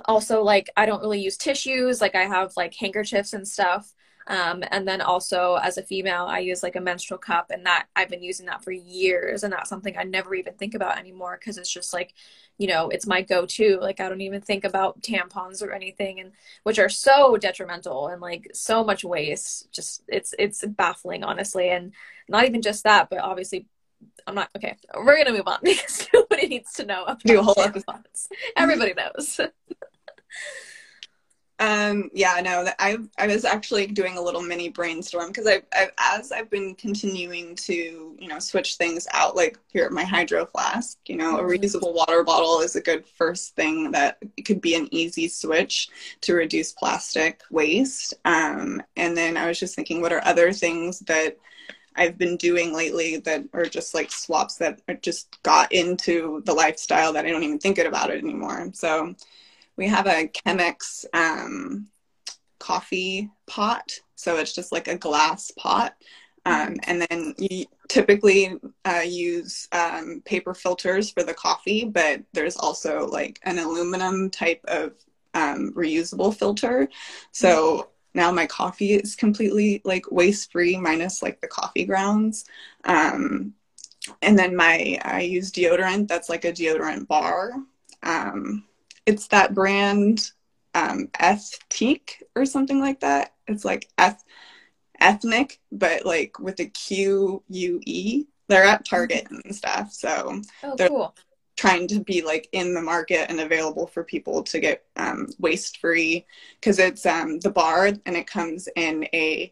also 0.05 0.41
like 0.43 0.69
i 0.77 0.85
don't 0.85 1.01
really 1.01 1.21
use 1.21 1.37
tissues. 1.37 2.01
Like 2.01 2.15
i 2.15 2.23
have 2.25 2.53
like 2.57 2.75
handkerchiefs 2.75 3.33
and 3.33 3.47
stuff 3.47 3.93
um, 4.27 4.63
and 4.71 4.87
then 4.87 5.01
also 5.01 5.55
as 5.55 5.77
a 5.77 5.83
female, 5.83 6.25
I 6.25 6.39
use 6.39 6.63
like 6.63 6.75
a 6.75 6.81
menstrual 6.81 7.17
cup, 7.17 7.51
and 7.51 7.65
that 7.65 7.87
I've 7.95 8.09
been 8.09 8.23
using 8.23 8.45
that 8.45 8.63
for 8.63 8.71
years, 8.71 9.43
and 9.43 9.51
that's 9.51 9.69
something 9.69 9.97
I 9.97 10.03
never 10.03 10.33
even 10.35 10.53
think 10.53 10.75
about 10.75 10.97
anymore 10.97 11.37
because 11.39 11.57
it's 11.57 11.71
just 11.71 11.93
like, 11.93 12.13
you 12.57 12.67
know, 12.67 12.89
it's 12.89 13.07
my 13.07 13.21
go-to. 13.21 13.77
Like 13.81 13.99
I 13.99 14.07
don't 14.07 14.21
even 14.21 14.41
think 14.41 14.63
about 14.63 15.01
tampons 15.01 15.61
or 15.61 15.71
anything, 15.71 16.19
and 16.19 16.31
which 16.63 16.79
are 16.79 16.89
so 16.89 17.37
detrimental 17.37 18.07
and 18.07 18.21
like 18.21 18.49
so 18.53 18.83
much 18.83 19.03
waste. 19.03 19.71
Just 19.71 20.03
it's 20.07 20.33
it's 20.39 20.65
baffling, 20.65 21.23
honestly, 21.23 21.69
and 21.69 21.91
not 22.29 22.45
even 22.45 22.61
just 22.61 22.83
that, 22.83 23.09
but 23.09 23.19
obviously 23.19 23.67
I'm 24.25 24.35
not 24.35 24.49
okay. 24.55 24.77
We're 24.95 25.17
gonna 25.17 25.35
move 25.35 25.47
on 25.47 25.59
because 25.63 26.07
nobody 26.13 26.47
needs 26.47 26.73
to 26.73 26.85
know. 26.85 27.15
Do 27.25 27.39
a 27.39 27.43
whole 27.43 27.55
tampons. 27.55 28.27
Everybody 28.55 28.93
knows. 28.93 29.39
Um, 31.63 32.09
yeah, 32.13 32.41
no, 32.43 32.67
I 32.77 32.97
I 33.17 33.27
was 33.27 33.45
actually 33.45 33.87
doing 33.87 34.17
a 34.17 34.21
little 34.21 34.41
mini 34.41 34.67
brainstorm 34.67 35.27
because 35.27 35.47
I, 35.47 35.61
I 35.73 35.91
as 36.17 36.33
I've 36.33 36.49
been 36.49 36.75
continuing 36.75 37.55
to 37.55 38.17
you 38.19 38.27
know 38.27 38.39
switch 38.39 38.75
things 38.75 39.07
out, 39.13 39.37
like 39.37 39.57
here 39.71 39.85
at 39.85 39.93
my 39.93 40.03
hydro 40.03 40.45
flask, 40.45 40.97
you 41.05 41.15
know, 41.15 41.37
a 41.37 41.41
mm-hmm. 41.41 41.63
reusable 41.63 41.93
water 41.93 42.21
bottle 42.21 42.59
is 42.59 42.75
a 42.75 42.81
good 42.81 43.05
first 43.05 43.55
thing 43.55 43.91
that 43.91 44.17
could 44.43 44.59
be 44.59 44.75
an 44.75 44.89
easy 44.91 45.29
switch 45.29 45.87
to 46.19 46.33
reduce 46.33 46.73
plastic 46.73 47.41
waste. 47.49 48.13
Um, 48.25 48.81
and 48.97 49.15
then 49.15 49.37
I 49.37 49.47
was 49.47 49.57
just 49.57 49.73
thinking, 49.73 50.01
what 50.01 50.11
are 50.11 50.25
other 50.25 50.51
things 50.51 50.99
that 51.01 51.37
I've 51.95 52.17
been 52.17 52.35
doing 52.35 52.73
lately 52.73 53.17
that 53.17 53.45
are 53.53 53.65
just 53.65 53.93
like 53.93 54.11
swaps 54.11 54.55
that 54.57 54.81
are 54.89 54.95
just 54.95 55.41
got 55.43 55.71
into 55.71 56.41
the 56.45 56.53
lifestyle 56.53 57.13
that 57.13 57.25
I 57.25 57.29
don't 57.29 57.43
even 57.43 57.59
think 57.59 57.77
about 57.77 58.09
it 58.09 58.21
anymore. 58.21 58.69
So 58.73 59.15
we 59.77 59.87
have 59.87 60.07
a 60.07 60.27
Chemex 60.27 61.05
um, 61.13 61.87
coffee 62.59 63.29
pot. 63.47 63.91
So 64.15 64.37
it's 64.37 64.53
just 64.53 64.71
like 64.71 64.87
a 64.87 64.97
glass 64.97 65.51
pot. 65.51 65.95
Um, 66.45 66.77
and 66.83 67.05
then 67.09 67.33
you 67.37 67.65
typically 67.87 68.55
uh, 68.85 69.03
use 69.05 69.67
um, 69.71 70.21
paper 70.25 70.53
filters 70.53 71.09
for 71.09 71.23
the 71.23 71.33
coffee, 71.33 71.85
but 71.85 72.21
there's 72.33 72.57
also 72.57 73.07
like 73.07 73.39
an 73.43 73.59
aluminum 73.59 74.29
type 74.29 74.61
of 74.65 74.93
um, 75.33 75.73
reusable 75.73 76.35
filter. 76.35 76.89
So 77.31 77.89
now 78.13 78.31
my 78.31 78.45
coffee 78.45 78.93
is 78.93 79.15
completely 79.15 79.81
like 79.83 80.11
waste 80.11 80.51
free, 80.51 80.77
minus 80.77 81.23
like 81.23 81.39
the 81.41 81.47
coffee 81.47 81.85
grounds. 81.85 82.45
Um, 82.83 83.53
and 84.21 84.37
then 84.37 84.55
my 84.55 84.99
I 85.03 85.21
use 85.21 85.51
deodorant 85.51 86.07
that's 86.09 86.29
like 86.29 86.45
a 86.45 86.51
deodorant 86.51 87.07
bar. 87.07 87.53
Um, 88.03 88.65
it's 89.05 89.27
that 89.27 89.53
brand 89.53 90.31
um, 90.75 91.09
or 92.35 92.45
something 92.45 92.79
like 92.79 92.99
that. 93.01 93.33
It's 93.47 93.65
like 93.65 93.89
eth- 93.97 94.23
ethnic, 94.99 95.59
but 95.71 96.05
like 96.05 96.39
with 96.39 96.59
a 96.59 96.65
Q 96.65 97.43
U 97.47 97.81
E. 97.85 98.25
They're 98.49 98.65
at 98.65 98.85
Target 98.85 99.27
and 99.29 99.55
stuff, 99.55 99.93
so 99.93 100.41
oh, 100.63 100.75
they're 100.75 100.89
cool. 100.89 101.15
trying 101.55 101.87
to 101.87 102.01
be 102.01 102.21
like 102.21 102.49
in 102.51 102.73
the 102.73 102.81
market 102.81 103.29
and 103.29 103.39
available 103.39 103.87
for 103.87 104.03
people 104.03 104.43
to 104.43 104.59
get 104.59 104.83
um, 104.97 105.29
waste 105.39 105.77
free 105.77 106.25
because 106.59 106.77
it's 106.77 107.05
um, 107.05 107.39
the 107.39 107.49
bar 107.49 107.85
and 107.85 108.17
it 108.17 108.27
comes 108.27 108.67
in 108.75 109.07
a 109.13 109.51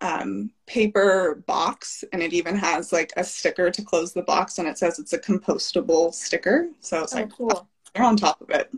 um, 0.00 0.52
paper 0.66 1.42
box 1.46 2.04
and 2.12 2.22
it 2.22 2.32
even 2.32 2.56
has 2.56 2.92
like 2.92 3.12
a 3.16 3.24
sticker 3.24 3.70
to 3.70 3.82
close 3.82 4.12
the 4.12 4.22
box 4.22 4.58
and 4.58 4.68
it 4.68 4.78
says 4.78 5.00
it's 5.00 5.12
a 5.12 5.18
compostable 5.18 6.14
sticker. 6.14 6.68
So 6.80 7.02
it's 7.02 7.14
oh, 7.14 7.16
like 7.16 7.32
cool. 7.32 7.68
They're 7.94 8.04
on 8.04 8.16
top 8.16 8.40
of 8.40 8.50
it. 8.50 8.70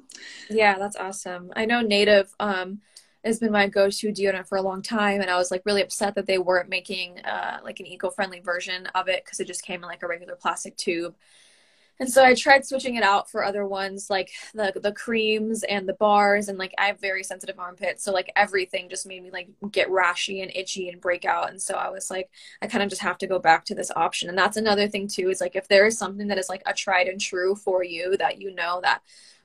Yeah, 0.49 0.79
that's 0.79 0.97
awesome. 0.97 1.53
I 1.57 1.65
know 1.65 1.81
Native 1.81 2.35
um, 2.41 2.81
has 3.25 3.39
been 3.39 3.53
my 3.53 3.69
go-to 3.69 4.09
deodorant 4.09 4.49
for 4.49 4.59
a 4.59 4.63
long 4.63 4.83
time, 4.83 5.21
and 5.21 5.31
I 5.31 5.37
was 5.37 5.51
like 5.51 5.63
really 5.65 5.83
upset 5.83 6.15
that 6.15 6.27
they 6.27 6.39
weren't 6.39 6.69
making 6.69 7.21
uh, 7.21 7.59
like 7.63 7.81
an 7.81 7.87
eco-friendly 7.87 8.41
version 8.41 8.87
of 8.95 9.09
it 9.09 9.25
because 9.25 9.41
it 9.41 9.47
just 9.47 9.65
came 9.65 9.83
in 9.83 9.89
like 9.89 10.03
a 10.03 10.09
regular 10.09 10.37
plastic 10.37 10.77
tube. 10.77 11.15
And 12.01 12.11
so 12.11 12.25
I 12.25 12.35
tried 12.35 12.65
switching 12.65 12.97
it 12.97 13.03
out 13.03 13.31
for 13.31 13.45
other 13.45 13.67
ones 13.67 14.09
like 14.09 14.31
the 14.55 14.73
the 14.83 14.91
creams 14.93 15.63
and 15.65 15.87
the 15.87 15.93
bars 15.93 16.49
and 16.49 16.57
like 16.59 16.75
I 16.79 16.87
have 16.87 16.99
very 16.99 17.23
sensitive 17.23 17.59
armpits 17.59 18.03
so 18.03 18.11
like 18.11 18.33
everything 18.35 18.89
just 18.89 19.07
made 19.07 19.23
me 19.23 19.31
like 19.31 19.49
get 19.71 19.89
rashy 19.89 20.43
and 20.43 20.51
itchy 20.55 20.89
and 20.89 21.01
break 21.01 21.27
out 21.27 21.51
and 21.51 21.61
so 21.61 21.75
I 21.75 21.91
was 21.91 22.11
like 22.11 22.31
I 22.63 22.67
kind 22.69 22.83
of 22.83 22.89
just 22.89 23.03
have 23.03 23.19
to 23.19 23.27
go 23.27 23.39
back 23.39 23.67
to 23.67 23.75
this 23.75 23.91
option. 23.95 24.31
And 24.31 24.39
that's 24.39 24.57
another 24.57 24.89
thing 24.89 25.09
too 25.09 25.29
is 25.29 25.41
like 25.43 25.55
if 25.55 25.69
there 25.69 25.87
is 25.87 25.99
something 25.99 26.29
that 26.29 26.39
is 26.39 26.49
like 26.49 26.63
a 26.67 26.73
tried 26.73 27.07
and 27.07 27.21
true 27.21 27.55
for 27.55 27.85
you 27.85 28.17
that 28.17 28.41
you 28.41 28.55
know 28.55 28.81
that 28.83 29.03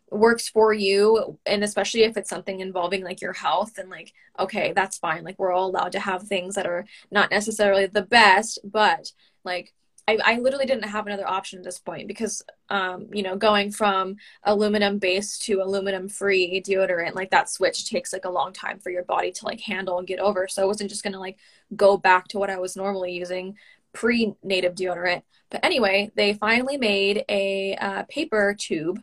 works 0.09 0.47
for 0.47 0.71
you 0.71 1.37
and 1.45 1.63
especially 1.63 2.03
if 2.03 2.15
it's 2.15 2.29
something 2.29 2.59
involving 2.61 3.03
like 3.03 3.21
your 3.21 3.33
health 3.33 3.77
and 3.77 3.89
like 3.89 4.13
okay 4.39 4.71
that's 4.73 4.97
fine. 4.97 5.25
Like 5.25 5.37
we're 5.37 5.51
all 5.51 5.69
allowed 5.69 5.91
to 5.91 5.99
have 5.99 6.23
things 6.23 6.55
that 6.55 6.65
are 6.67 6.85
not 7.11 7.31
necessarily 7.31 7.85
the 7.87 8.01
best 8.01 8.59
but 8.63 9.11
like 9.43 9.73
I, 10.07 10.19
I 10.23 10.39
literally 10.39 10.67
didn't 10.67 10.89
have 10.89 11.07
another 11.07 11.27
option 11.27 11.59
at 11.59 11.65
this 11.65 11.79
point 11.79 12.07
because 12.07 12.43
um, 12.69 13.07
you 13.11 13.23
know 13.23 13.35
going 13.35 13.71
from 13.71 14.17
aluminum 14.43 14.99
based 14.99 15.43
to 15.43 15.61
aluminum 15.61 16.09
free 16.09 16.61
deodorant 16.61 17.15
like 17.15 17.31
that 17.31 17.49
switch 17.49 17.89
takes 17.89 18.13
like 18.13 18.25
a 18.25 18.29
long 18.29 18.53
time 18.53 18.79
for 18.79 18.91
your 18.91 19.03
body 19.03 19.31
to 19.31 19.45
like 19.45 19.61
handle 19.61 19.97
and 19.97 20.07
get 20.07 20.19
over 20.19 20.47
so 20.47 20.61
i 20.61 20.65
wasn't 20.65 20.89
just 20.89 21.03
gonna 21.03 21.19
like 21.19 21.37
go 21.75 21.97
back 21.97 22.27
to 22.27 22.37
what 22.37 22.49
i 22.49 22.57
was 22.57 22.75
normally 22.75 23.13
using 23.13 23.55
pre 23.93 24.33
native 24.43 24.75
deodorant 24.75 25.23
but 25.49 25.63
anyway 25.63 26.11
they 26.15 26.33
finally 26.33 26.77
made 26.77 27.23
a 27.29 27.75
uh, 27.75 28.03
paper 28.03 28.55
tube 28.57 29.01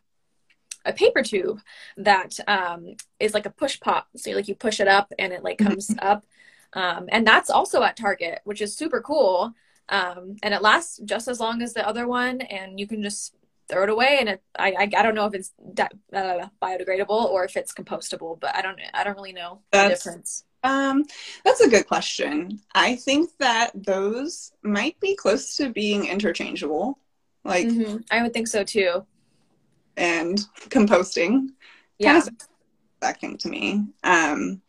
a 0.84 0.92
paper 0.92 1.22
tube 1.22 1.60
that 1.96 2.38
um, 2.48 2.96
is 3.20 3.34
like 3.34 3.46
a 3.46 3.50
push 3.50 3.78
pop. 3.80 4.08
So 4.16 4.32
like 4.32 4.48
you 4.48 4.54
push 4.54 4.80
it 4.80 4.88
up 4.88 5.12
and 5.18 5.32
it 5.32 5.44
like 5.44 5.58
comes 5.58 5.94
up. 6.00 6.24
Um, 6.72 7.06
and 7.10 7.26
that's 7.26 7.50
also 7.50 7.82
at 7.82 7.96
Target, 7.96 8.40
which 8.44 8.60
is 8.60 8.76
super 8.76 9.00
cool. 9.00 9.54
Um, 9.92 10.36
and 10.42 10.54
it 10.54 10.62
lasts 10.62 10.98
just 11.04 11.28
as 11.28 11.38
long 11.38 11.62
as 11.62 11.74
the 11.74 11.86
other 11.86 12.08
one, 12.08 12.40
and 12.40 12.80
you 12.80 12.86
can 12.86 13.02
just 13.02 13.34
throw 13.68 13.84
it 13.84 13.90
away. 13.90 14.16
And 14.20 14.28
it, 14.30 14.42
I, 14.58 14.70
I, 14.72 14.82
I 14.96 15.02
don't 15.02 15.14
know 15.14 15.26
if 15.26 15.34
it's 15.34 15.52
di- 15.74 15.88
uh, 16.12 16.48
biodegradable 16.62 17.10
or 17.26 17.44
if 17.44 17.56
it's 17.56 17.72
compostable, 17.72 18.40
but 18.40 18.56
I 18.56 18.62
don't, 18.62 18.78
I 18.94 19.04
don't 19.04 19.14
really 19.16 19.32
know 19.34 19.60
the 19.70 19.88
difference. 19.88 20.44
Um, 20.64 21.04
that's 21.44 21.60
a 21.60 21.68
good 21.68 21.86
question. 21.86 22.60
I 22.74 22.96
think 22.96 23.30
that 23.38 23.70
those 23.74 24.52
might 24.62 24.98
be 25.00 25.14
close 25.14 25.56
to 25.56 25.68
being 25.70 26.06
interchangeable, 26.06 26.98
like 27.44 27.66
Mhm. 27.66 28.04
I 28.10 28.22
would 28.22 28.32
think 28.32 28.48
so 28.48 28.64
too. 28.64 29.04
and 29.96 30.38
composting. 30.70 31.48
Yeah. 31.98 32.20
Kind 32.20 32.28
of 32.28 32.34
that 33.00 33.20
thing 33.20 33.36
to 33.38 33.48
me. 33.48 33.84
Um, 34.04 34.62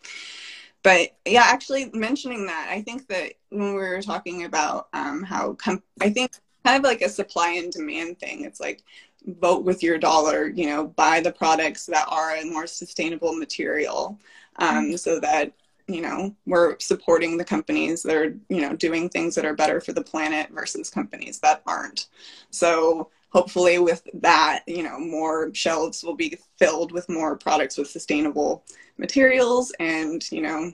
but 0.83 1.15
yeah, 1.25 1.43
actually 1.45 1.89
mentioning 1.93 2.45
that, 2.47 2.67
I 2.69 2.81
think 2.81 3.07
that 3.07 3.33
when 3.49 3.73
we 3.73 3.79
were 3.79 4.01
talking 4.01 4.43
about 4.43 4.89
um, 4.93 5.23
how 5.23 5.53
com- 5.53 5.83
I 6.01 6.09
think 6.09 6.33
kind 6.63 6.77
of 6.77 6.83
like 6.83 7.01
a 7.01 7.09
supply 7.09 7.51
and 7.51 7.71
demand 7.71 8.19
thing. 8.19 8.45
It's 8.45 8.59
like 8.59 8.83
vote 9.25 9.63
with 9.63 9.83
your 9.83 9.97
dollar. 9.97 10.47
You 10.47 10.67
know, 10.67 10.87
buy 10.87 11.21
the 11.21 11.31
products 11.31 11.85
that 11.87 12.07
are 12.09 12.35
a 12.35 12.45
more 12.45 12.67
sustainable 12.67 13.33
material, 13.33 14.19
um, 14.57 14.95
so 14.97 15.19
that 15.19 15.53
you 15.87 16.01
know 16.01 16.35
we're 16.45 16.77
supporting 16.79 17.37
the 17.37 17.45
companies 17.45 18.03
that 18.03 18.15
are 18.15 18.37
you 18.49 18.61
know 18.61 18.75
doing 18.75 19.09
things 19.09 19.35
that 19.35 19.45
are 19.45 19.55
better 19.55 19.81
for 19.81 19.93
the 19.93 20.03
planet 20.03 20.49
versus 20.51 20.89
companies 20.89 21.39
that 21.39 21.61
aren't. 21.65 22.07
So 22.51 23.09
hopefully 23.33 23.79
with 23.79 24.07
that 24.13 24.63
you 24.67 24.83
know 24.83 24.99
more 24.99 25.53
shelves 25.53 26.03
will 26.03 26.15
be 26.15 26.37
filled 26.57 26.91
with 26.91 27.09
more 27.09 27.35
products 27.35 27.77
with 27.77 27.89
sustainable 27.89 28.63
materials 28.97 29.73
and 29.79 30.29
you 30.31 30.41
know 30.41 30.71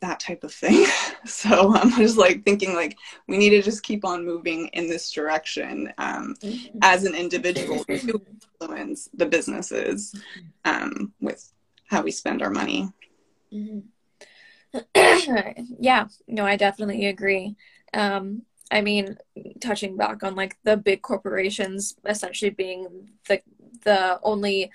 that 0.00 0.20
type 0.20 0.44
of 0.44 0.52
thing 0.52 0.86
so 1.24 1.74
i'm 1.74 1.90
just 1.92 2.16
like 2.16 2.44
thinking 2.44 2.74
like 2.74 2.96
we 3.26 3.36
need 3.38 3.50
to 3.50 3.62
just 3.62 3.82
keep 3.82 4.04
on 4.04 4.24
moving 4.24 4.68
in 4.68 4.86
this 4.88 5.10
direction 5.10 5.92
um, 5.98 6.34
as 6.82 7.04
an 7.04 7.14
individual 7.14 7.84
to 7.84 8.20
influence 8.60 9.08
the 9.14 9.26
businesses 9.26 10.14
um, 10.64 11.12
with 11.20 11.52
how 11.88 12.02
we 12.02 12.10
spend 12.10 12.42
our 12.42 12.50
money 12.50 12.88
Mhm. 13.52 13.82
yeah, 15.80 16.06
no, 16.28 16.46
I 16.46 16.56
definitely 16.56 17.06
agree. 17.06 17.56
Um, 17.92 18.42
I 18.70 18.80
mean, 18.82 19.18
touching 19.60 19.96
back 19.96 20.22
on 20.22 20.34
like 20.36 20.56
the 20.64 20.76
big 20.76 21.02
corporations 21.02 21.96
essentially 22.06 22.50
being 22.50 23.10
the 23.28 23.40
the 23.84 24.20
only 24.22 24.70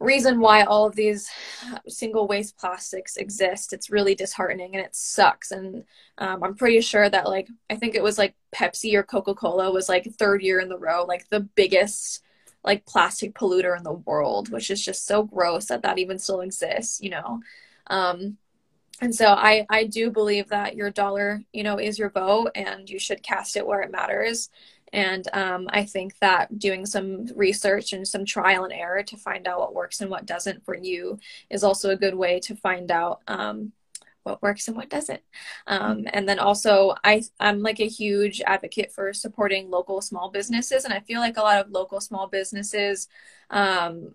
reason 0.00 0.38
why 0.38 0.62
all 0.62 0.86
of 0.86 0.94
these 0.94 1.28
single 1.88 2.28
waste 2.28 2.56
plastics 2.56 3.16
exist, 3.16 3.72
it's 3.72 3.90
really 3.90 4.14
disheartening 4.14 4.76
and 4.76 4.84
it 4.84 4.94
sucks. 4.94 5.50
And 5.50 5.84
um, 6.18 6.44
I'm 6.44 6.54
pretty 6.54 6.80
sure 6.80 7.08
that 7.10 7.26
like 7.26 7.48
I 7.68 7.76
think 7.76 7.94
it 7.94 8.02
was 8.02 8.18
like 8.18 8.34
Pepsi 8.54 8.94
or 8.94 9.02
Coca-Cola 9.02 9.72
was 9.72 9.88
like 9.88 10.04
third 10.12 10.42
year 10.42 10.60
in 10.60 10.68
the 10.68 10.78
row, 10.78 11.04
like 11.04 11.28
the 11.28 11.40
biggest 11.40 12.22
like 12.64 12.86
plastic 12.86 13.34
polluter 13.34 13.76
in 13.76 13.82
the 13.82 13.92
world, 13.92 14.50
which 14.50 14.70
is 14.70 14.84
just 14.84 15.06
so 15.06 15.22
gross 15.22 15.66
that 15.66 15.82
that 15.82 15.98
even 15.98 16.18
still 16.18 16.40
exists, 16.40 17.00
you 17.00 17.10
know. 17.10 17.40
Um, 17.88 18.36
and 19.00 19.14
so 19.14 19.28
I, 19.28 19.66
I 19.70 19.84
do 19.84 20.10
believe 20.10 20.48
that 20.48 20.74
your 20.74 20.90
dollar, 20.90 21.42
you 21.52 21.62
know, 21.62 21.78
is 21.78 21.98
your 21.98 22.10
vote 22.10 22.50
and 22.54 22.88
you 22.88 22.98
should 22.98 23.22
cast 23.22 23.56
it 23.56 23.66
where 23.66 23.80
it 23.80 23.92
matters. 23.92 24.50
And 24.92 25.26
um, 25.34 25.68
I 25.70 25.84
think 25.84 26.18
that 26.20 26.58
doing 26.58 26.86
some 26.86 27.26
research 27.36 27.92
and 27.92 28.08
some 28.08 28.24
trial 28.24 28.64
and 28.64 28.72
error 28.72 29.02
to 29.02 29.16
find 29.16 29.46
out 29.46 29.60
what 29.60 29.74
works 29.74 30.00
and 30.00 30.10
what 30.10 30.26
doesn't 30.26 30.64
for 30.64 30.76
you 30.76 31.18
is 31.50 31.62
also 31.62 31.90
a 31.90 31.96
good 31.96 32.14
way 32.14 32.40
to 32.40 32.56
find 32.56 32.90
out 32.90 33.20
um, 33.28 33.72
what 34.22 34.42
works 34.42 34.66
and 34.66 34.76
what 34.76 34.90
doesn't. 34.90 35.22
Um, 35.66 36.06
and 36.12 36.28
then 36.28 36.38
also, 36.38 36.94
I, 37.04 37.22
I'm 37.38 37.62
like 37.62 37.80
a 37.80 37.88
huge 37.88 38.40
advocate 38.40 38.92
for 38.92 39.12
supporting 39.12 39.70
local 39.70 40.00
small 40.00 40.30
businesses. 40.30 40.84
And 40.84 40.92
I 40.92 41.00
feel 41.00 41.20
like 41.20 41.36
a 41.36 41.42
lot 41.42 41.64
of 41.64 41.70
local 41.70 42.00
small 42.00 42.26
businesses 42.26 43.08
um, 43.50 44.14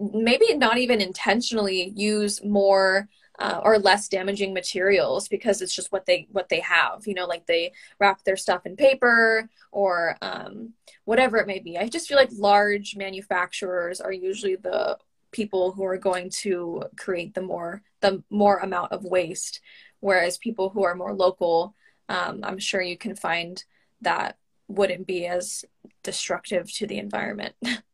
maybe 0.00 0.54
not 0.56 0.78
even 0.78 1.00
intentionally 1.00 1.92
use 1.94 2.42
more 2.44 3.08
uh, 3.38 3.60
or 3.62 3.78
less 3.78 4.08
damaging 4.08 4.54
materials 4.54 5.28
because 5.28 5.60
it's 5.60 5.74
just 5.74 5.90
what 5.90 6.06
they 6.06 6.28
what 6.30 6.48
they 6.48 6.60
have 6.60 7.02
you 7.06 7.14
know 7.14 7.26
like 7.26 7.46
they 7.46 7.72
wrap 7.98 8.22
their 8.24 8.36
stuff 8.36 8.64
in 8.64 8.76
paper 8.76 9.48
or 9.72 10.16
um, 10.22 10.72
whatever 11.04 11.36
it 11.38 11.46
may 11.46 11.58
be. 11.58 11.76
I 11.76 11.88
just 11.88 12.08
feel 12.08 12.16
like 12.16 12.30
large 12.32 12.96
manufacturers 12.96 14.00
are 14.00 14.12
usually 14.12 14.56
the 14.56 14.98
people 15.32 15.72
who 15.72 15.84
are 15.84 15.98
going 15.98 16.30
to 16.30 16.84
create 16.96 17.34
the 17.34 17.42
more 17.42 17.82
the 18.00 18.22
more 18.30 18.58
amount 18.58 18.92
of 18.92 19.04
waste 19.04 19.60
whereas 19.98 20.38
people 20.38 20.68
who 20.68 20.84
are 20.84 20.94
more 20.94 21.12
local 21.12 21.74
um, 22.08 22.40
i'm 22.44 22.58
sure 22.58 22.80
you 22.80 22.96
can 22.96 23.16
find 23.16 23.64
that 24.00 24.36
wouldn't 24.68 25.08
be 25.08 25.26
as 25.26 25.64
destructive 26.04 26.72
to 26.72 26.86
the 26.86 26.98
environment 26.98 27.56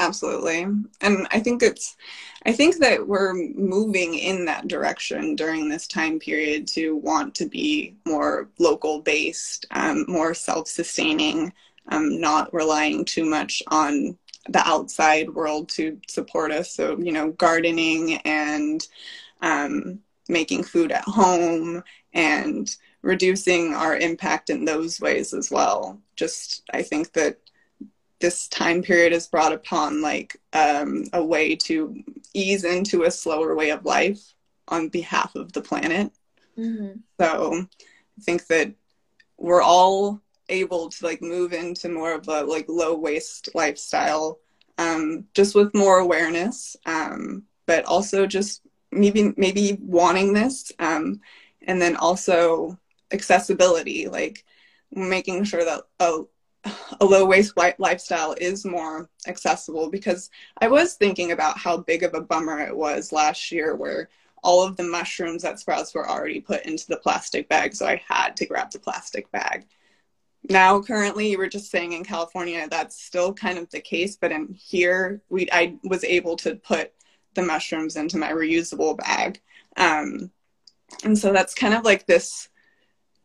Absolutely. 0.00 0.62
And 1.02 1.28
I 1.30 1.40
think 1.40 1.62
it's, 1.62 1.98
I 2.46 2.52
think 2.52 2.78
that 2.78 3.06
we're 3.06 3.34
moving 3.34 4.14
in 4.14 4.46
that 4.46 4.66
direction 4.66 5.36
during 5.36 5.68
this 5.68 5.86
time 5.86 6.18
period 6.18 6.66
to 6.68 6.96
want 6.96 7.34
to 7.34 7.46
be 7.46 7.96
more 8.06 8.48
local 8.58 9.02
based, 9.02 9.66
um, 9.72 10.06
more 10.08 10.32
self 10.32 10.68
sustaining, 10.68 11.52
um, 11.88 12.18
not 12.18 12.52
relying 12.54 13.04
too 13.04 13.26
much 13.26 13.62
on 13.66 14.16
the 14.48 14.66
outside 14.66 15.28
world 15.28 15.68
to 15.70 16.00
support 16.08 16.50
us. 16.50 16.72
So, 16.72 16.98
you 16.98 17.12
know, 17.12 17.32
gardening 17.32 18.16
and 18.24 18.86
um, 19.42 19.98
making 20.30 20.64
food 20.64 20.92
at 20.92 21.04
home 21.04 21.84
and 22.14 22.74
reducing 23.02 23.74
our 23.74 23.98
impact 23.98 24.48
in 24.48 24.64
those 24.64 24.98
ways 24.98 25.34
as 25.34 25.50
well. 25.50 26.00
Just, 26.16 26.62
I 26.72 26.80
think 26.80 27.12
that 27.12 27.36
this 28.20 28.48
time 28.48 28.82
period 28.82 29.12
has 29.12 29.26
brought 29.26 29.52
upon 29.52 30.02
like 30.02 30.36
um, 30.52 31.04
a 31.12 31.24
way 31.24 31.56
to 31.56 32.02
ease 32.34 32.64
into 32.64 33.04
a 33.04 33.10
slower 33.10 33.54
way 33.54 33.70
of 33.70 33.84
life 33.84 34.34
on 34.68 34.88
behalf 34.88 35.34
of 35.34 35.52
the 35.52 35.60
planet. 35.60 36.12
Mm-hmm. 36.56 36.98
So 37.18 37.54
I 37.54 38.22
think 38.22 38.46
that 38.48 38.72
we're 39.38 39.62
all 39.62 40.20
able 40.48 40.90
to 40.90 41.04
like 41.04 41.22
move 41.22 41.52
into 41.52 41.88
more 41.88 42.14
of 42.14 42.28
a 42.28 42.42
like 42.42 42.66
low 42.68 42.94
waste 42.94 43.48
lifestyle 43.54 44.38
um, 44.78 45.24
just 45.34 45.54
with 45.54 45.74
more 45.74 45.98
awareness 45.98 46.76
um, 46.86 47.44
but 47.66 47.84
also 47.84 48.26
just 48.26 48.62
maybe 48.90 49.32
maybe 49.36 49.78
wanting 49.80 50.32
this 50.32 50.72
um, 50.78 51.20
and 51.66 51.80
then 51.80 51.96
also 51.96 52.78
accessibility 53.12 54.08
like 54.08 54.44
making 54.92 55.44
sure 55.44 55.64
that 55.64 55.82
a 56.00 56.22
a 57.00 57.04
low 57.04 57.24
waste 57.24 57.54
lifestyle 57.78 58.34
is 58.38 58.64
more 58.64 59.08
accessible 59.26 59.90
because 59.90 60.30
I 60.60 60.68
was 60.68 60.94
thinking 60.94 61.32
about 61.32 61.58
how 61.58 61.78
big 61.78 62.02
of 62.02 62.14
a 62.14 62.20
bummer 62.20 62.60
it 62.60 62.76
was 62.76 63.12
last 63.12 63.50
year 63.50 63.74
where 63.74 64.08
all 64.42 64.62
of 64.62 64.76
the 64.76 64.82
mushrooms 64.82 65.44
at 65.44 65.58
Sprouts 65.58 65.94
were 65.94 66.08
already 66.08 66.40
put 66.40 66.64
into 66.64 66.86
the 66.86 66.96
plastic 66.96 67.48
bag, 67.48 67.74
so 67.74 67.86
I 67.86 68.02
had 68.06 68.36
to 68.36 68.46
grab 68.46 68.70
the 68.70 68.78
plastic 68.78 69.30
bag. 69.30 69.66
Now, 70.48 70.80
currently, 70.80 71.30
you 71.30 71.38
were 71.38 71.48
just 71.48 71.70
saying 71.70 71.92
in 71.92 72.04
California 72.04 72.66
that's 72.70 73.02
still 73.02 73.34
kind 73.34 73.58
of 73.58 73.68
the 73.70 73.80
case, 73.80 74.16
but 74.16 74.32
in 74.32 74.54
here, 74.54 75.20
we 75.28 75.48
I 75.52 75.76
was 75.84 76.04
able 76.04 76.36
to 76.36 76.56
put 76.56 76.92
the 77.34 77.42
mushrooms 77.42 77.96
into 77.96 78.16
my 78.16 78.30
reusable 78.30 78.96
bag, 78.96 79.40
um, 79.76 80.30
and 81.04 81.16
so 81.16 81.32
that's 81.32 81.54
kind 81.54 81.74
of 81.74 81.84
like 81.84 82.06
this 82.06 82.48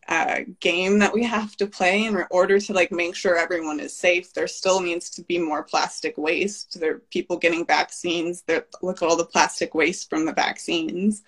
uh, 0.08 0.42
game 0.60 1.00
that 1.00 1.14
we 1.14 1.24
have 1.24 1.56
to 1.58 1.66
play 1.66 2.06
in 2.06 2.24
order 2.30 2.60
to 2.60 2.74
like 2.74 2.92
make 2.92 3.16
sure 3.16 3.38
everyone 3.38 3.80
is 3.80 3.96
safe. 3.96 4.34
There 4.34 4.48
still 4.48 4.80
needs 4.80 5.10
to 5.12 5.24
be 5.24 5.40
more 5.40 5.64
plastic 5.64 6.18
waste. 6.18 6.80
There 6.80 6.96
are 6.96 7.02
people 7.10 7.38
getting 7.38 7.66
vaccines 7.66 8.44
there 8.44 8.68
look 8.82 9.02
at 9.02 9.08
all 9.08 9.18
the 9.18 9.26
plastic 9.26 9.74
waste 9.74 10.10
from 10.10 10.26
the 10.26 10.34
vaccines. 10.34 11.24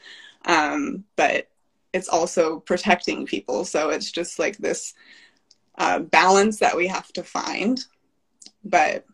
Um, 0.45 1.03
but 1.15 1.49
it's 1.91 2.09
also 2.09 2.59
protecting 2.59 3.25
people. 3.25 3.65
So 3.65 3.89
it's 3.89 4.11
just 4.11 4.37
like 4.37 4.57
this 4.57 4.93
uh, 5.79 5.99
balance 5.99 6.59
that 6.59 6.75
we 6.75 6.87
have 6.87 7.11
to 7.13 7.23
find. 7.23 7.83
But 8.63 9.05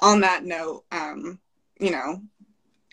on 0.00 0.20
that 0.20 0.44
note 0.44 0.84
um, 0.90 1.38
you 1.80 1.90
know 1.90 2.22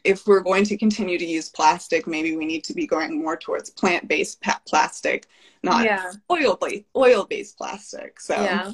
if 0.05 0.27
we're 0.27 0.41
going 0.41 0.63
to 0.65 0.77
continue 0.77 1.17
to 1.17 1.25
use 1.25 1.49
plastic, 1.49 2.07
maybe 2.07 2.35
we 2.35 2.45
need 2.45 2.63
to 2.65 2.73
be 2.73 2.85
going 2.85 3.21
more 3.21 3.35
towards 3.35 3.69
plant-based 3.69 4.41
plastic, 4.65 5.27
not 5.63 5.83
yeah. 5.83 6.11
oil-based 6.31 6.85
oil-based 6.95 7.57
plastic. 7.57 8.19
So 8.19 8.35
yeah. 8.35 8.71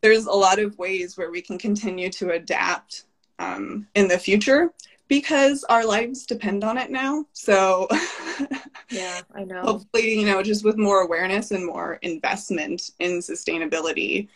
there's 0.00 0.26
a 0.26 0.32
lot 0.32 0.58
of 0.58 0.78
ways 0.78 1.16
where 1.16 1.30
we 1.30 1.42
can 1.42 1.58
continue 1.58 2.10
to 2.10 2.30
adapt 2.30 3.04
um, 3.38 3.86
in 3.94 4.08
the 4.08 4.18
future 4.18 4.72
because 5.08 5.64
our 5.64 5.84
lives 5.84 6.26
depend 6.26 6.64
on 6.64 6.78
it 6.78 6.90
now. 6.90 7.26
So 7.32 7.88
yeah, 8.90 9.20
I 9.34 9.44
know. 9.44 9.62
Hopefully, 9.62 10.18
you 10.18 10.26
know, 10.26 10.42
just 10.42 10.64
with 10.64 10.78
more 10.78 11.02
awareness 11.02 11.50
and 11.50 11.66
more 11.66 11.98
investment 12.02 12.90
in 12.98 13.18
sustainability, 13.18 14.28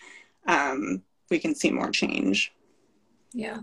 um, 0.47 1.03
we 1.31 1.39
can 1.39 1.55
see 1.55 1.71
more 1.71 1.91
change. 1.91 2.53
Yeah. 3.33 3.61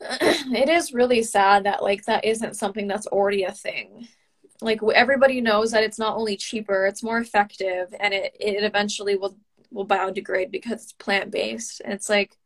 it 0.20 0.68
is 0.68 0.94
really 0.94 1.22
sad 1.22 1.64
that 1.64 1.82
like 1.82 2.04
that 2.04 2.24
isn't 2.24 2.56
something 2.56 2.86
that's 2.86 3.06
already 3.06 3.44
a 3.44 3.52
thing. 3.52 4.08
Like 4.60 4.80
everybody 4.94 5.40
knows 5.40 5.72
that 5.72 5.84
it's 5.84 5.98
not 5.98 6.16
only 6.16 6.36
cheaper 6.36 6.86
it's 6.86 7.02
more 7.02 7.18
effective 7.18 7.94
and 7.98 8.12
it, 8.12 8.36
it 8.38 8.62
eventually 8.64 9.16
will 9.16 9.36
will 9.70 9.86
biodegrade 9.86 10.50
because 10.50 10.82
it's 10.82 10.92
plant-based. 10.92 11.80
And 11.84 11.92
it's 11.92 12.08
like 12.08 12.36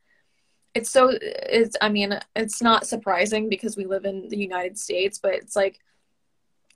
it's 0.75 0.91
so 0.91 1.13
it's 1.21 1.77
i 1.81 1.89
mean 1.89 2.19
it's 2.35 2.61
not 2.61 2.85
surprising 2.85 3.49
because 3.49 3.77
we 3.77 3.87
live 3.87 4.05
in 4.05 4.29
the 4.29 4.37
united 4.37 4.77
states 4.77 5.21
but 5.21 5.33
it's 5.33 5.55
like 5.55 5.79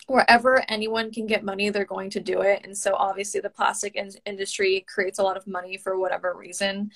wherever 0.09 0.64
anyone 0.68 1.12
can 1.12 1.26
get 1.26 1.44
money 1.44 1.68
they're 1.68 1.85
going 1.85 2.11
to 2.11 2.20
do 2.20 2.40
it. 2.40 2.62
And 2.64 2.76
so 2.76 2.94
obviously 2.94 3.40
the 3.40 3.50
plastic 3.50 3.94
in- 3.94 4.11
industry 4.24 4.85
creates 4.88 5.18
a 5.18 5.22
lot 5.22 5.37
of 5.37 5.46
money 5.46 5.76
for 5.76 5.98
whatever 5.98 6.35
reason. 6.35 6.90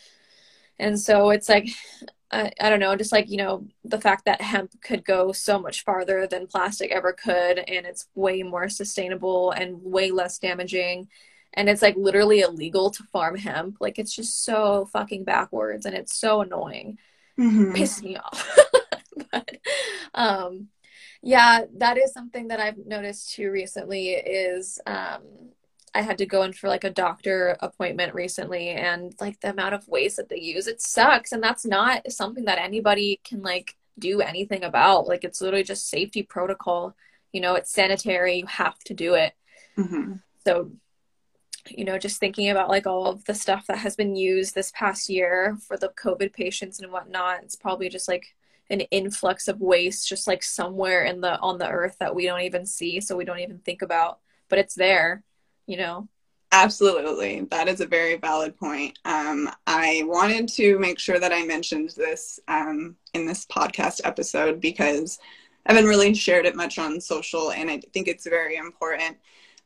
And 0.79 0.99
so 0.99 1.29
it's 1.31 1.49
like 1.49 1.69
I, 2.33 2.51
I 2.61 2.71
don't 2.71 2.81
know, 2.81 2.97
just 2.97 3.13
like, 3.13 3.29
you 3.29 3.37
know, 3.37 3.67
the 3.85 4.01
fact 4.01 4.25
that 4.25 4.41
hemp 4.41 4.73
could 4.83 5.05
go 5.05 5.33
so 5.33 5.61
much 5.61 5.85
farther 5.85 6.27
than 6.27 6.47
plastic 6.47 6.91
ever 6.91 7.13
could, 7.13 7.59
and 7.59 7.87
it's 7.87 8.09
way 8.15 8.43
more 8.43 8.69
sustainable 8.69 9.51
and 9.51 9.83
way 9.83 10.11
less 10.11 10.39
damaging. 10.39 11.09
And 11.53 11.69
it's 11.69 11.83
like 11.83 11.97
literally 11.97 12.41
illegal 12.41 12.91
to 12.91 13.03
farm 13.05 13.37
hemp. 13.37 13.77
Like, 13.81 13.99
it's 13.99 14.15
just 14.15 14.45
so 14.45 14.89
fucking 14.93 15.25
backwards 15.25 15.85
and 15.85 15.95
it's 15.95 16.17
so 16.17 16.41
annoying. 16.41 16.99
Mm-hmm. 17.39 17.75
Pisses 17.75 18.03
me 18.03 18.17
off. 18.17 18.59
but, 19.31 19.59
um, 20.15 20.69
yeah, 21.21 21.67
that 21.77 21.99
is 21.99 22.13
something 22.13 22.49
that 22.49 22.61
I've 22.61 22.79
noticed 22.79 23.35
too 23.35 23.51
recently 23.51 24.11
is 24.11 24.81
um, 24.87 25.23
I 25.95 26.01
had 26.03 26.19
to 26.19 26.27
go 26.27 26.43
in 26.43 26.53
for 26.53 26.69
like 26.69 26.85
a 26.85 26.91
doctor 26.91 27.57
appointment 27.61 28.15
recently 28.15 28.71
and 28.71 29.15
like 29.21 29.41
the 29.41 29.51
amount 29.51 29.75
of 29.75 29.89
waste 29.89 30.17
that 30.17 30.29
they 30.29 30.41
use, 30.41 30.67
it 30.67 30.81
sucks. 30.81 31.33
And 31.33 31.43
that's 31.43 31.67
not 31.67 32.11
something 32.11 32.45
that 32.47 32.59
anybody 32.59 33.21
can 33.25 33.43
like 33.43 33.77
do 33.99 34.21
anything 34.21 34.65
about. 34.65 35.07
Like 35.07 35.23
it's 35.23 35.41
literally 35.41 35.65
just 35.65 35.89
safety 35.89 36.23
protocol. 36.23 36.97
You 37.33 37.41
know, 37.41 37.55
it's 37.55 37.73
sanitary, 37.73 38.39
you 38.39 38.47
have 38.47 38.79
to 38.85 38.95
do 38.95 39.15
it. 39.15 39.35
Mm-hmm. 39.77 40.15
So, 40.47 40.71
you 41.69 41.85
know, 41.85 41.99
just 41.99 42.19
thinking 42.19 42.49
about 42.49 42.71
like 42.71 42.87
all 42.87 43.07
of 43.07 43.25
the 43.27 43.35
stuff 43.35 43.67
that 43.67 43.79
has 43.79 43.95
been 43.95 44.17
used 44.17 44.55
this 44.55 44.73
past 44.75 45.11
year 45.11 45.59
for 45.67 45.77
the 45.77 45.91
COVID 45.91 46.33
patients 46.33 46.81
and 46.81 46.91
whatnot, 46.91 47.43
it's 47.43 47.57
probably 47.57 47.89
just 47.89 48.09
like 48.09 48.35
an 48.71 48.81
influx 48.81 49.49
of 49.49 49.61
waste 49.61 50.09
just 50.09 50.27
like 50.27 50.43
somewhere 50.43 51.05
in 51.05 51.21
the 51.21 51.39
on 51.41 51.59
the 51.59 51.69
earth 51.69 51.97
that 52.01 52.15
we 52.15 52.25
don't 52.25 52.41
even 52.41 52.65
see 52.65 53.01
so 53.01 53.17
we 53.17 53.25
don't 53.25 53.41
even 53.41 53.59
think 53.59 53.83
about 53.83 54.21
but 54.49 54.59
it's 54.59 54.75
there 54.75 55.23
you 55.67 55.77
know? 55.77 56.09
Absolutely. 56.53 57.47
That 57.51 57.67
is 57.67 57.81
a 57.81 57.87
very 57.87 58.17
valid 58.17 58.59
point. 58.59 58.99
Um, 59.07 59.51
I 59.67 60.03
wanted 60.05 60.49
to 60.49 60.79
make 60.79 60.99
sure 60.99 61.19
that 61.19 61.33
I 61.33 61.47
mentioned 61.47 61.95
this 61.97 62.39
um, 62.47 62.97
in 63.15 63.25
this 63.27 63.47
podcast 63.47 64.03
episode 64.05 64.61
because 64.61 65.19
I 65.65 65.73
haven't 65.73 65.89
really 65.89 66.13
shared 66.13 66.45
it 66.45 66.55
much 66.55 66.79
on 66.79 67.01
social, 67.01 67.53
and 67.53 67.71
I 67.71 67.81
think 67.95 68.07
it's 68.07 68.27
very 68.27 68.57
important. 68.57 69.17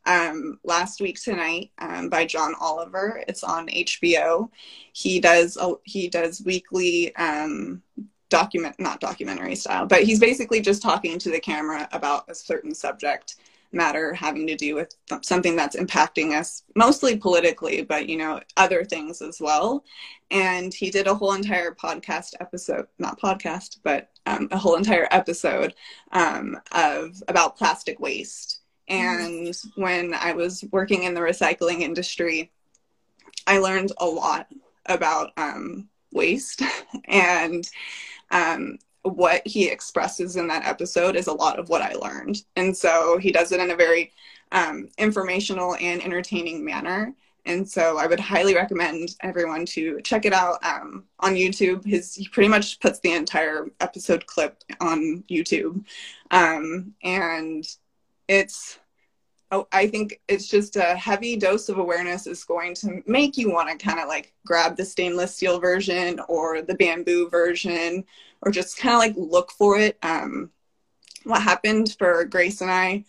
Um, 0.05 0.61
last 0.63 1.01
week 1.01 1.21
tonight 1.21 1.73
um, 1.79 2.09
by 2.09 2.25
John 2.25 2.55
Oliver. 2.61 3.21
It's 3.27 3.43
on 3.43 3.67
HBO. 3.67 4.49
He 4.93 5.19
does 5.19 5.57
a, 5.57 5.75
he 5.83 6.09
does 6.09 6.41
weekly 6.45 7.15
um, 7.17 7.83
document 8.29 8.77
not 8.79 9.01
documentary 9.01 9.57
style, 9.57 9.87
but 9.87 10.05
he's 10.05 10.21
basically 10.21 10.61
just 10.61 10.83
talking 10.83 11.19
to 11.19 11.31
the 11.31 11.41
camera 11.41 11.89
about 11.91 12.29
a 12.29 12.35
certain 12.37 12.75
subject 12.75 13.37
matter 13.77 14.13
having 14.15 14.47
to 14.47 14.57
do 14.57 14.75
with 14.75 14.95
something 15.23 15.55
that's 15.55 15.77
impacting 15.77 16.33
us 16.33 16.63
mostly 16.75 17.17
politically 17.17 17.83
but 17.83 18.09
you 18.09 18.17
know 18.17 18.41
other 18.57 18.85
things 18.85 19.23
as 19.23 19.41
well 19.41 19.85
and 20.31 20.75
he 20.75 20.91
did 20.91 21.07
a 21.07 21.15
whole 21.15 21.35
entire 21.35 21.73
podcast 21.73 22.35
episode 22.41 22.87
not 22.99 23.21
podcast 23.21 23.79
but 23.85 24.11
um, 24.27 24.49
a 24.51 24.59
whole 24.59 24.77
entire 24.77 25.07
episode 25.11 25.75
um, 26.13 26.59
of 26.73 27.23
about 27.29 27.57
plastic 27.57 28.01
waste 28.01 28.61
and 28.89 29.49
mm-hmm. 29.49 29.83
when 29.83 30.15
i 30.15 30.33
was 30.33 30.65
working 30.73 31.05
in 31.05 31.15
the 31.15 31.21
recycling 31.21 31.81
industry 31.81 32.51
i 33.47 33.59
learned 33.59 33.93
a 33.99 34.07
lot 34.07 34.49
about 34.87 35.33
um, 35.37 35.89
waste 36.13 36.63
and 37.07 37.69
um, 38.31 38.79
what 39.15 39.47
he 39.47 39.69
expresses 39.69 40.37
in 40.37 40.49
that 40.49 40.67
episode 40.67 41.17
is 41.17 41.27
a 41.27 41.33
lot 41.33 41.59
of 41.59 41.69
what 41.69 41.83
I 41.83 41.93
learned. 41.93 42.43
And 42.57 42.77
so 42.77 43.19
he 43.19 43.33
does 43.33 43.53
it 43.53 43.61
in 43.61 43.71
a 43.71 43.77
very 43.77 44.13
um, 44.53 44.89
informational 44.99 45.77
and 45.77 46.03
entertaining 46.03 46.65
manner. 46.65 47.15
And 47.47 47.69
so 47.69 47.97
I 47.97 48.07
would 48.07 48.19
highly 48.19 48.55
recommend 48.55 49.15
everyone 49.21 49.67
to 49.67 50.01
check 50.03 50.25
it 50.25 50.33
out 50.33 50.65
um, 50.65 51.05
on 51.21 51.35
YouTube. 51.35 51.85
His 51.85 52.13
he 52.15 52.27
pretty 52.29 52.49
much 52.49 52.81
puts 52.81 52.99
the 52.99 53.13
entire 53.13 53.71
episode 53.81 54.27
clip 54.27 54.63
on 54.81 55.23
YouTube, 55.31 55.85
um, 56.33 56.93
and 57.05 57.65
it's 58.27 58.81
oh, 59.53 59.69
I 59.71 59.87
think 59.87 60.21
it's 60.27 60.49
just 60.49 60.75
a 60.75 60.97
heavy 60.97 61.37
dose 61.37 61.69
of 61.69 61.79
awareness 61.79 62.27
is 62.27 62.43
going 62.43 62.75
to 62.77 63.03
make 63.07 63.37
you 63.37 63.53
want 63.53 63.69
to 63.69 63.85
kind 63.87 64.01
of 64.01 64.09
like 64.09 64.35
grab 64.45 64.77
the 64.77 64.85
stainless 64.85 65.37
steel 65.37 65.61
version 65.61 66.21
or 66.29 66.63
the 66.63 66.75
bamboo 66.75 67.31
version 67.31 68.05
or 68.43 68.51
just 68.51 68.79
kind 68.79 68.95
of 68.95 69.01
like 69.01 69.31
look 69.31 69.51
for 69.53 69.79
it. 69.79 69.99
Um, 70.03 70.51
what 71.25 71.43
happened 71.43 71.97
for 71.99 72.25
Grace 72.25 72.61
and 72.61 72.71
I 72.71 73.05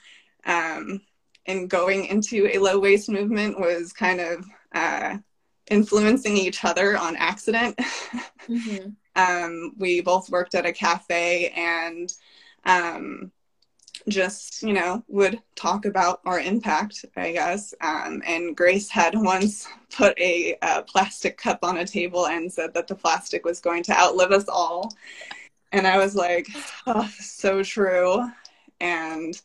um, 0.45 1.01
in 1.45 1.67
going 1.67 2.05
into 2.05 2.49
a 2.51 2.59
low 2.59 2.79
waste 2.79 3.09
movement 3.09 3.59
was 3.59 3.93
kind 3.93 4.19
of 4.19 4.45
uh, 4.73 5.17
influencing 5.69 6.37
each 6.37 6.63
other 6.65 6.97
on 6.97 7.15
accident. 7.15 7.77
Mm-hmm. 8.47 8.89
um, 9.15 9.73
we 9.77 10.01
both 10.01 10.29
worked 10.29 10.55
at 10.55 10.65
a 10.65 10.71
cafe 10.71 11.49
and 11.49 12.11
um, 12.65 13.31
just, 14.09 14.63
you 14.63 14.73
know, 14.73 15.03
would 15.07 15.41
talk 15.55 15.85
about 15.85 16.21
our 16.25 16.39
impact, 16.39 17.05
I 17.15 17.31
guess. 17.33 17.73
Um, 17.81 18.21
and 18.25 18.55
Grace 18.55 18.89
had 18.89 19.13
once 19.15 19.67
put 19.95 20.17
a, 20.19 20.57
plastic 20.87 21.37
cup 21.37 21.59
on 21.63 21.77
a 21.77 21.85
table 21.85 22.27
and 22.27 22.51
said 22.51 22.73
that 22.73 22.87
the 22.87 22.95
plastic 22.95 23.45
was 23.45 23.59
going 23.59 23.83
to 23.83 23.97
outlive 23.97 24.31
us 24.31 24.47
all. 24.47 24.93
And 25.71 25.85
I 25.85 25.97
was 25.97 26.15
like, 26.15 26.47
oh, 26.87 27.09
so 27.19 27.63
true. 27.63 28.29
And 28.79 29.39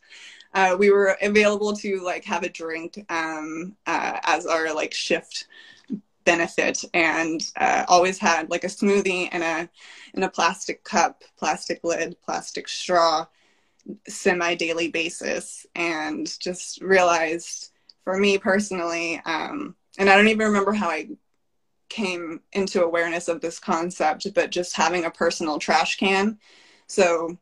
uh, 0.53 0.75
we 0.77 0.91
were 0.91 1.17
available 1.21 1.73
to 1.73 1.99
like 2.03 2.23
have 2.25 2.43
a 2.43 2.49
drink 2.49 3.03
um, 3.09 3.75
uh, 3.85 4.19
as 4.23 4.45
our 4.45 4.73
like 4.73 4.93
shift 4.93 5.47
benefit 6.25 6.83
and 6.93 7.51
uh, 7.57 7.83
always 7.87 8.17
had 8.17 8.49
like 8.49 8.63
a 8.63 8.67
smoothie 8.67 9.33
in 9.33 9.41
a 9.41 9.67
in 10.13 10.23
a 10.23 10.29
plastic 10.29 10.83
cup 10.85 11.21
plastic 11.37 11.81
lid 11.83 12.15
plastic 12.23 12.69
straw 12.69 13.25
semi 14.07 14.55
daily 14.55 14.89
basis 14.89 15.65
and 15.75 16.39
just 16.39 16.81
realized 16.81 17.71
for 18.03 18.17
me 18.17 18.37
personally 18.37 19.21
um, 19.25 19.75
and 19.97 20.09
i 20.09 20.15
don't 20.15 20.27
even 20.27 20.47
remember 20.47 20.73
how 20.73 20.89
i 20.89 21.07
came 21.93 22.41
into 22.53 22.83
awareness 22.83 23.27
of 23.27 23.39
this 23.39 23.59
concept 23.59 24.25
but 24.33 24.49
just 24.49 24.75
having 24.75 25.05
a 25.05 25.11
personal 25.11 25.59
trash 25.59 25.97
can. 25.97 26.39
So 26.87 27.37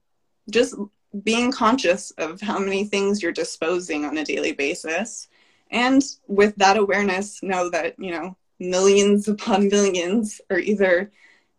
just 0.50 0.76
being 1.24 1.54
conscious 1.54 2.12
of 2.18 2.42
how 2.42 2.60
many 2.60 2.84
things 2.84 3.24
you're 3.24 3.32
disposing 3.32 4.04
on 4.04 4.18
a 4.18 4.26
daily 4.26 4.52
basis. 4.52 5.30
And 5.72 6.04
with 6.28 6.54
that 6.58 6.76
awareness 6.76 7.42
know 7.42 7.70
that 7.70 7.96
you 7.98 8.12
know 8.12 8.36
millions 8.60 9.30
upon 9.30 9.70
millions 9.70 10.42
are 10.50 10.60
either 10.60 11.12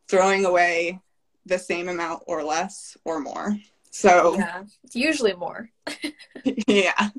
throwing 0.08 0.44
away 0.44 1.00
the 1.46 1.58
same 1.58 1.88
amount 1.88 2.22
or 2.26 2.44
less 2.44 2.96
or 3.06 3.20
more 3.20 3.56
so 3.92 4.35
yeah 4.35 4.64
it's 4.85 4.96
usually 4.96 5.35
more. 5.35 5.70
Yeah. 6.66 7.11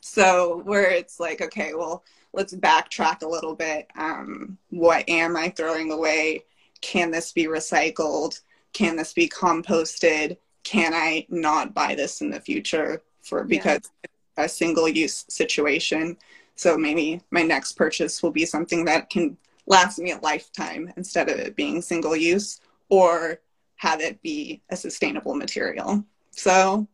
So 0.00 0.62
where 0.64 0.90
it's 0.90 1.18
like 1.18 1.40
okay 1.40 1.74
well 1.74 2.04
let's 2.32 2.54
backtrack 2.54 3.22
a 3.22 3.28
little 3.28 3.54
bit. 3.54 3.88
Um, 3.96 4.58
what 4.70 5.08
am 5.08 5.36
i 5.36 5.48
throwing 5.48 5.90
away? 5.90 6.44
Can 6.80 7.10
this 7.10 7.32
be 7.32 7.46
recycled? 7.46 8.40
Can 8.72 8.96
this 8.96 9.12
be 9.12 9.28
composted? 9.28 10.36
Can 10.62 10.92
I 10.94 11.26
not 11.28 11.74
buy 11.74 11.94
this 11.94 12.20
in 12.20 12.30
the 12.30 12.40
future 12.40 13.02
for 13.22 13.44
because 13.44 13.90
yeah. 14.38 14.44
a 14.44 14.48
single 14.48 14.88
use 14.88 15.24
situation. 15.28 16.16
So 16.54 16.76
maybe 16.76 17.20
my 17.30 17.42
next 17.42 17.72
purchase 17.72 18.22
will 18.22 18.30
be 18.30 18.46
something 18.46 18.84
that 18.86 19.10
can 19.10 19.36
last 19.66 19.98
me 19.98 20.12
a 20.12 20.18
lifetime 20.18 20.92
instead 20.96 21.28
of 21.28 21.38
it 21.38 21.54
being 21.54 21.82
single 21.82 22.16
use 22.16 22.60
or 22.88 23.40
have 23.78 24.00
it 24.00 24.20
be 24.22 24.62
a 24.70 24.76
sustainable 24.76 25.34
material. 25.34 26.04
So 26.30 26.86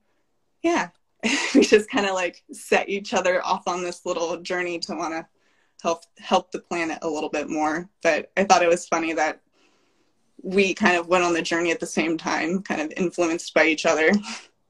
yeah, 0.62 0.90
we 1.54 1.64
just 1.64 1.90
kind 1.90 2.06
of 2.06 2.14
like 2.14 2.42
set 2.52 2.88
each 2.88 3.12
other 3.12 3.44
off 3.44 3.66
on 3.66 3.82
this 3.82 4.06
little 4.06 4.38
journey 4.38 4.78
to 4.80 4.94
want 4.94 5.14
to 5.14 5.26
help 5.82 6.04
help 6.18 6.50
the 6.50 6.58
planet 6.60 6.98
a 7.02 7.08
little 7.08 7.28
bit 7.30 7.50
more. 7.50 7.88
But 8.02 8.30
I 8.36 8.44
thought 8.44 8.62
it 8.62 8.68
was 8.68 8.86
funny 8.86 9.12
that 9.14 9.40
we 10.42 10.74
kind 10.74 10.96
of 10.96 11.08
went 11.08 11.24
on 11.24 11.32
the 11.32 11.42
journey 11.42 11.70
at 11.70 11.80
the 11.80 11.86
same 11.86 12.18
time, 12.18 12.62
kind 12.62 12.80
of 12.80 12.92
influenced 12.96 13.52
by 13.54 13.66
each 13.66 13.86
other. 13.86 14.10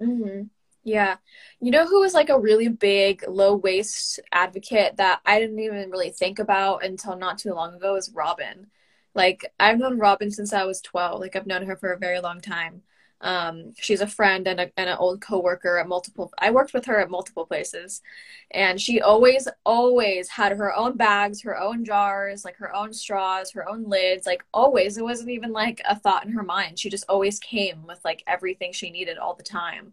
Mm-hmm. 0.02 0.42
Yeah. 0.82 1.16
You 1.60 1.70
know 1.70 1.86
who 1.86 2.00
was 2.00 2.12
like 2.12 2.28
a 2.28 2.38
really 2.38 2.68
big 2.68 3.24
low 3.28 3.54
waste 3.54 4.20
advocate 4.32 4.96
that 4.96 5.20
I 5.24 5.38
didn't 5.38 5.60
even 5.60 5.88
really 5.88 6.10
think 6.10 6.40
about 6.40 6.84
until 6.84 7.16
not 7.16 7.38
too 7.38 7.54
long 7.54 7.74
ago 7.74 7.94
is 7.94 8.10
Robin. 8.10 8.66
Like 9.14 9.52
I've 9.60 9.78
known 9.78 9.98
Robin 9.98 10.30
since 10.30 10.52
I 10.52 10.64
was 10.64 10.80
12. 10.80 11.20
Like 11.20 11.36
I've 11.36 11.46
known 11.46 11.66
her 11.66 11.76
for 11.76 11.92
a 11.92 11.98
very 11.98 12.20
long 12.20 12.40
time. 12.40 12.82
Um, 13.20 13.72
she's 13.78 14.02
a 14.02 14.06
friend 14.06 14.46
and, 14.46 14.60
a, 14.60 14.70
and 14.76 14.90
an 14.90 14.98
old 14.98 15.22
coworker 15.22 15.78
at 15.78 15.88
multiple. 15.88 16.30
I 16.38 16.50
worked 16.50 16.74
with 16.74 16.84
her 16.86 16.98
at 17.00 17.08
multiple 17.10 17.46
places, 17.46 18.02
and 18.50 18.78
she 18.80 19.00
always, 19.00 19.48
always 19.64 20.28
had 20.28 20.52
her 20.52 20.74
own 20.74 20.96
bags, 20.98 21.40
her 21.42 21.58
own 21.58 21.84
jars, 21.84 22.44
like 22.44 22.56
her 22.56 22.74
own 22.74 22.92
straws, 22.92 23.52
her 23.52 23.66
own 23.68 23.84
lids. 23.88 24.26
Like 24.26 24.44
always, 24.52 24.98
it 24.98 25.04
wasn't 25.04 25.30
even 25.30 25.52
like 25.52 25.80
a 25.88 25.98
thought 25.98 26.26
in 26.26 26.32
her 26.32 26.42
mind. 26.42 26.78
She 26.78 26.90
just 26.90 27.06
always 27.08 27.38
came 27.38 27.86
with 27.86 28.00
like 28.04 28.22
everything 28.26 28.72
she 28.72 28.90
needed 28.90 29.16
all 29.16 29.34
the 29.34 29.42
time, 29.42 29.92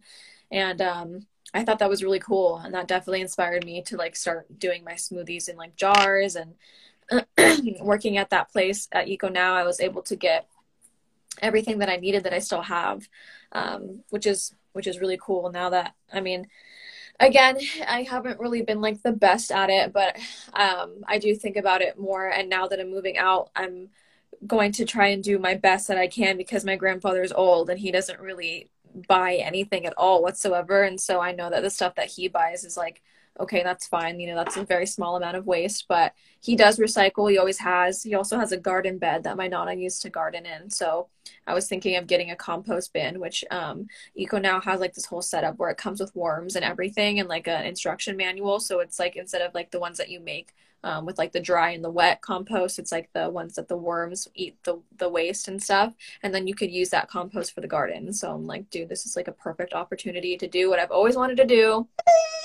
and 0.52 0.82
um, 0.82 1.28
I 1.54 1.64
thought 1.64 1.80
that 1.80 1.90
was 1.90 2.04
really 2.04 2.20
cool, 2.20 2.58
and 2.58 2.74
that 2.74 2.88
definitely 2.88 3.22
inspired 3.22 3.66
me 3.66 3.82
to 3.84 3.98
like 3.98 4.16
start 4.16 4.60
doing 4.60 4.84
my 4.84 4.94
smoothies 4.94 5.48
in 5.48 5.56
like 5.56 5.76
jars 5.78 6.36
and 6.36 6.56
working 7.82 8.18
at 8.18 8.30
that 8.30 8.52
place 8.52 8.88
at 8.92 9.08
Eco 9.08 9.30
Now. 9.30 9.56
I 9.56 9.64
was 9.64 9.80
able 9.80 10.02
to 10.04 10.16
get 10.16 10.48
everything 11.42 11.80
that 11.80 11.90
I 11.90 11.98
needed 11.98 12.24
that 12.24 12.34
I 12.34 12.40
still 12.40 12.62
have, 12.62 13.08
um, 13.52 14.04
which 14.10 14.26
is 14.26 14.54
which 14.74 14.88
is 14.88 15.00
really 15.00 15.20
cool. 15.22 15.52
Now 15.52 15.70
that 15.70 15.96
I 16.12 16.22
mean, 16.22 16.48
again, 17.20 17.58
I 17.88 18.04
haven't 18.04 18.40
really 18.40 18.62
been 18.62 18.82
like 18.82 19.02
the 19.02 19.12
best 19.12 19.52
at 19.52 19.70
it, 19.70 19.94
but 19.94 20.18
um, 20.54 21.04
I 21.08 21.18
do 21.18 21.36
think 21.36 21.58
about 21.58 21.82
it 21.82 22.00
more. 22.00 22.28
And 22.28 22.50
now 22.50 22.68
that 22.68 22.80
I'm 22.80 22.92
moving 22.92 23.18
out, 23.18 23.50
I'm 23.56 23.90
going 24.48 24.72
to 24.74 24.86
try 24.86 25.08
and 25.08 25.24
do 25.24 25.38
my 25.38 25.54
best 25.56 25.88
that 25.88 25.98
I 25.98 26.08
can 26.08 26.36
because 26.38 26.66
my 26.66 26.76
grandfather's 26.76 27.32
old 27.32 27.70
and 27.70 27.80
he 27.80 27.92
doesn't 27.92 28.20
really 28.20 28.70
buy 29.08 29.36
anything 29.36 29.86
at 29.86 29.94
all 29.98 30.22
whatsoever. 30.22 30.84
And 30.84 31.00
so 31.00 31.22
I 31.22 31.32
know 31.32 31.50
that 31.50 31.62
the 31.62 31.70
stuff 31.70 31.96
that 31.96 32.10
he 32.10 32.28
buys 32.28 32.64
is 32.64 32.76
like 32.76 33.02
okay, 33.42 33.64
that's 33.64 33.88
fine. 33.88 34.20
You 34.20 34.28
know, 34.28 34.36
that's 34.36 34.58
a 34.58 34.64
very 34.64 34.86
small 34.86 35.16
amount 35.16 35.38
of 35.38 35.46
waste, 35.46 35.86
but 35.88 36.14
he 36.40 36.56
does 36.56 36.80
recycle. 36.80 37.30
He 37.30 37.38
always 37.38 37.58
has. 37.60 38.04
He 38.04 38.16
also 38.16 38.38
has 38.38 38.52
a 38.52 38.58
garden 38.58 38.98
bed 38.98 39.24
that 39.24 39.38
my 39.38 39.48
Nana 39.48 39.74
used 39.74 40.02
to 40.04 40.10
garden 40.10 40.46
in. 40.46 40.70
So 40.70 41.08
I 41.48 41.54
was 41.54 41.68
thinking 41.68 41.96
of 41.98 42.08
getting 42.08 42.32
a 42.32 42.36
compost 42.36 42.94
bin, 42.94 43.20
which 43.20 43.44
um, 43.52 43.88
Eco 44.16 44.38
now 44.38 44.62
has 44.62 44.80
like 44.80 44.94
this 44.94 45.06
whole 45.06 45.22
setup 45.22 45.58
where 45.58 45.70
it 45.70 45.78
comes 45.78 46.00
with 46.00 46.16
worms 46.16 46.56
and 46.56 46.64
everything 46.64 47.20
and 47.20 47.28
like 47.28 47.48
an 47.48 47.66
instruction 47.66 48.16
manual. 48.16 48.60
So 48.60 48.80
it's 48.80 49.00
like 49.00 49.16
instead 49.16 49.42
of 49.42 49.54
like 49.54 49.72
the 49.72 49.80
ones 49.80 49.98
that 49.98 50.10
you 50.10 50.20
make 50.20 50.54
um, 50.84 51.06
with 51.06 51.18
like 51.18 51.32
the 51.32 51.40
dry 51.40 51.72
and 51.72 51.84
the 51.84 51.90
wet 51.90 52.22
compost. 52.22 52.80
It's 52.80 52.92
like 52.92 53.10
the 53.14 53.30
ones 53.30 53.56
that 53.56 53.68
the 53.68 53.78
worms 53.78 54.28
eat 54.36 54.58
the 54.64 54.80
the 54.98 55.10
waste 55.10 55.48
and 55.48 55.62
stuff, 55.62 55.94
and 56.24 56.34
then 56.34 56.48
you 56.48 56.56
could 56.56 56.72
use 56.72 56.90
that 56.90 57.10
compost 57.10 57.54
for 57.54 57.62
the 57.62 57.68
garden. 57.68 58.14
So 58.14 58.34
I'm 58.34 58.48
like, 58.48 58.70
dude, 58.70 58.90
this 58.90 59.06
is 59.06 59.16
like 59.16 59.28
a 59.28 59.34
perfect 59.34 59.74
opportunity 59.74 60.38
to 60.38 60.48
do 60.48 60.70
what 60.70 60.80
I've 60.80 60.92
always 60.92 61.16
wanted 61.16 61.38
to 61.38 61.46
do. 61.46 61.88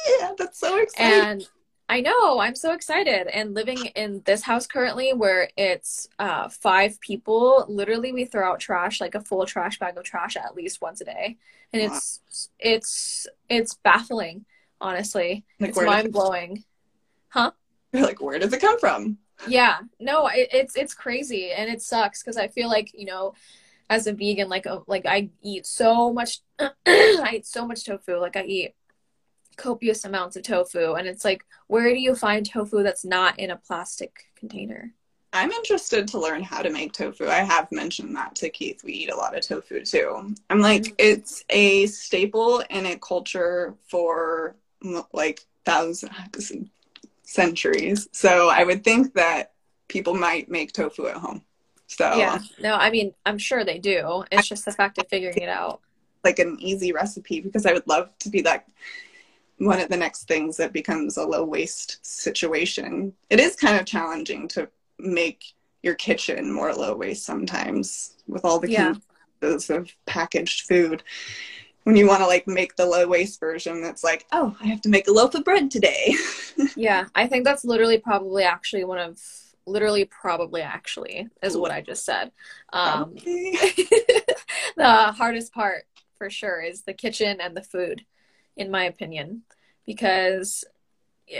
Yeah, 0.20 0.32
that's 0.36 0.58
so 0.58 0.78
exciting. 0.78 1.20
And 1.20 1.48
I 1.88 2.00
know, 2.00 2.40
I'm 2.40 2.56
so 2.56 2.72
excited. 2.72 3.28
And 3.28 3.54
living 3.54 3.86
in 3.94 4.22
this 4.24 4.42
house 4.42 4.66
currently, 4.66 5.12
where 5.12 5.50
it's 5.56 6.08
uh, 6.18 6.48
five 6.48 7.00
people, 7.00 7.64
literally 7.68 8.12
we 8.12 8.24
throw 8.24 8.50
out 8.50 8.60
trash 8.60 9.00
like 9.00 9.14
a 9.14 9.20
full 9.20 9.46
trash 9.46 9.78
bag 9.78 9.96
of 9.96 10.04
trash 10.04 10.36
at 10.36 10.56
least 10.56 10.80
once 10.80 11.00
a 11.00 11.04
day, 11.04 11.36
and 11.72 11.82
wow. 11.82 11.96
it's 11.96 12.50
it's 12.58 13.26
it's 13.48 13.74
baffling. 13.84 14.44
Honestly, 14.80 15.44
like 15.60 15.70
it's 15.70 15.80
mind 15.80 16.12
blowing. 16.12 16.64
Huh? 17.28 17.52
You're 17.92 18.02
like, 18.06 18.20
where 18.20 18.38
does 18.38 18.52
it 18.52 18.60
come 18.60 18.78
from? 18.78 19.18
Yeah, 19.46 19.78
no, 20.00 20.26
it, 20.26 20.48
it's 20.52 20.76
it's 20.76 20.94
crazy 20.94 21.52
and 21.52 21.70
it 21.70 21.82
sucks 21.82 22.22
because 22.22 22.36
I 22.36 22.48
feel 22.48 22.68
like 22.68 22.90
you 22.94 23.06
know, 23.06 23.34
as 23.88 24.06
a 24.06 24.12
vegan, 24.12 24.48
like 24.48 24.66
uh, 24.66 24.80
like 24.86 25.06
I 25.06 25.30
eat 25.42 25.66
so 25.66 26.12
much, 26.12 26.40
I 26.58 27.30
eat 27.34 27.46
so 27.46 27.66
much 27.66 27.84
tofu. 27.84 28.16
Like 28.18 28.36
I 28.36 28.42
eat 28.42 28.74
copious 29.56 30.04
amounts 30.04 30.36
of 30.36 30.42
tofu, 30.42 30.94
and 30.94 31.06
it's 31.06 31.24
like, 31.24 31.44
where 31.66 31.92
do 31.92 31.98
you 31.98 32.14
find 32.14 32.48
tofu 32.48 32.82
that's 32.82 33.04
not 33.04 33.38
in 33.38 33.50
a 33.50 33.56
plastic 33.56 34.26
container? 34.36 34.92
I'm 35.32 35.50
interested 35.50 36.08
to 36.08 36.20
learn 36.20 36.42
how 36.42 36.62
to 36.62 36.70
make 36.70 36.92
tofu. 36.92 37.26
I 37.26 37.40
have 37.40 37.70
mentioned 37.70 38.16
that 38.16 38.34
to 38.36 38.48
Keith. 38.48 38.82
We 38.82 38.92
eat 38.92 39.10
a 39.10 39.16
lot 39.16 39.36
of 39.36 39.46
tofu 39.46 39.84
too. 39.84 40.34
I'm 40.48 40.60
like, 40.60 40.82
mm-hmm. 40.82 40.94
it's 40.98 41.44
a 41.50 41.86
staple 41.86 42.62
in 42.70 42.86
a 42.86 42.96
culture 42.96 43.74
for 43.86 44.56
like 45.12 45.44
thousands, 45.64 46.12
centuries. 47.22 48.08
So 48.12 48.48
I 48.48 48.64
would 48.64 48.84
think 48.84 49.14
that 49.14 49.52
people 49.88 50.14
might 50.14 50.48
make 50.48 50.72
tofu 50.72 51.06
at 51.06 51.16
home. 51.16 51.42
So 51.86 52.16
yeah, 52.16 52.38
no, 52.60 52.74
I 52.74 52.90
mean, 52.90 53.14
I'm 53.26 53.38
sure 53.38 53.64
they 53.64 53.78
do. 53.78 54.24
It's 54.32 54.48
just 54.48 54.64
the 54.64 54.72
fact 54.72 54.98
of 54.98 55.06
figuring 55.08 55.38
it 55.38 55.48
out. 55.48 55.80
Like 56.24 56.38
an 56.38 56.56
easy 56.60 56.92
recipe 56.92 57.40
because 57.40 57.66
I 57.66 57.72
would 57.72 57.86
love 57.86 58.10
to 58.20 58.30
be 58.30 58.40
that 58.42 58.66
one 59.58 59.80
of 59.80 59.88
the 59.88 59.96
next 59.96 60.28
things 60.28 60.56
that 60.58 60.72
becomes 60.72 61.16
a 61.16 61.24
low 61.24 61.44
waste 61.44 62.04
situation. 62.04 63.12
It 63.30 63.40
is 63.40 63.56
kind 63.56 63.78
of 63.78 63.86
challenging 63.86 64.48
to 64.48 64.68
make 64.98 65.44
your 65.82 65.94
kitchen 65.94 66.52
more 66.52 66.74
low 66.74 66.96
waste 66.96 67.24
sometimes 67.24 68.14
with 68.26 68.44
all 68.44 68.58
the 68.58 68.70
yeah. 68.70 68.94
of 69.42 69.92
packaged 70.06 70.62
food. 70.62 71.02
when 71.84 71.94
you 71.94 72.08
want 72.08 72.20
to 72.20 72.26
like 72.26 72.48
make 72.48 72.74
the 72.74 72.84
low 72.84 73.06
waste 73.06 73.38
version 73.38 73.80
that's 73.80 74.02
like 74.02 74.26
oh 74.32 74.56
i 74.60 74.66
have 74.66 74.80
to 74.80 74.88
make 74.88 75.06
a 75.06 75.12
loaf 75.12 75.36
of 75.36 75.44
bread 75.44 75.70
today 75.70 76.12
yeah 76.76 77.04
i 77.14 77.28
think 77.28 77.44
that's 77.44 77.64
literally 77.64 77.96
probably 77.98 78.42
actually 78.42 78.82
one 78.82 78.98
of 78.98 79.20
literally 79.66 80.04
probably 80.04 80.62
actually 80.62 81.28
is 81.42 81.56
what 81.56 81.70
i 81.70 81.80
just 81.80 82.04
said 82.04 82.32
um, 82.72 83.14
the 84.76 85.14
hardest 85.16 85.52
part 85.52 85.84
for 86.18 86.28
sure 86.28 86.60
is 86.60 86.82
the 86.82 86.92
kitchen 86.92 87.40
and 87.40 87.56
the 87.56 87.62
food 87.62 88.04
in 88.56 88.70
my 88.70 88.84
opinion 88.84 89.42
because 89.84 90.64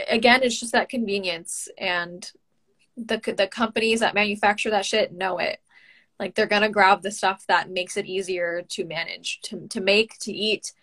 again 0.09 0.41
it's 0.43 0.59
just 0.59 0.71
that 0.73 0.89
convenience 0.89 1.67
and 1.77 2.31
the 2.95 3.19
the 3.37 3.47
companies 3.47 3.99
that 3.99 4.15
manufacture 4.15 4.69
that 4.69 4.85
shit 4.85 5.13
know 5.13 5.37
it. 5.37 5.59
Like 6.19 6.33
they're 6.33 6.47
gonna 6.47 6.69
grab 6.69 7.03
the 7.03 7.11
stuff 7.11 7.45
that 7.47 7.69
makes 7.69 7.95
it 7.95 8.07
easier 8.07 8.63
to 8.69 8.85
manage 8.85 9.39
to, 9.43 9.67
to 9.67 9.81
make 9.81 10.17
to 10.19 10.33
eat. 10.33 10.73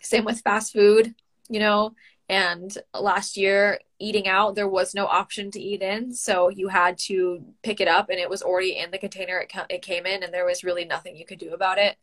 Same 0.00 0.24
with 0.24 0.40
fast 0.40 0.72
food 0.72 1.14
you 1.50 1.60
know 1.60 1.94
and 2.30 2.78
last 2.98 3.36
year 3.36 3.80
eating 3.98 4.28
out 4.28 4.54
there 4.54 4.68
was 4.68 4.94
no 4.94 5.06
option 5.06 5.50
to 5.50 5.60
eat 5.60 5.82
in 5.82 6.14
so 6.14 6.48
you 6.48 6.68
had 6.68 6.96
to 6.96 7.44
pick 7.62 7.80
it 7.80 7.88
up 7.88 8.08
and 8.08 8.18
it 8.18 8.30
was 8.30 8.40
already 8.40 8.78
in 8.78 8.90
the 8.92 8.98
container 8.98 9.38
it, 9.38 9.52
it 9.68 9.82
came 9.82 10.06
in 10.06 10.22
and 10.22 10.32
there 10.32 10.46
was 10.46 10.64
really 10.64 10.84
nothing 10.84 11.16
you 11.16 11.26
could 11.26 11.40
do 11.40 11.52
about 11.52 11.76
it. 11.76 11.96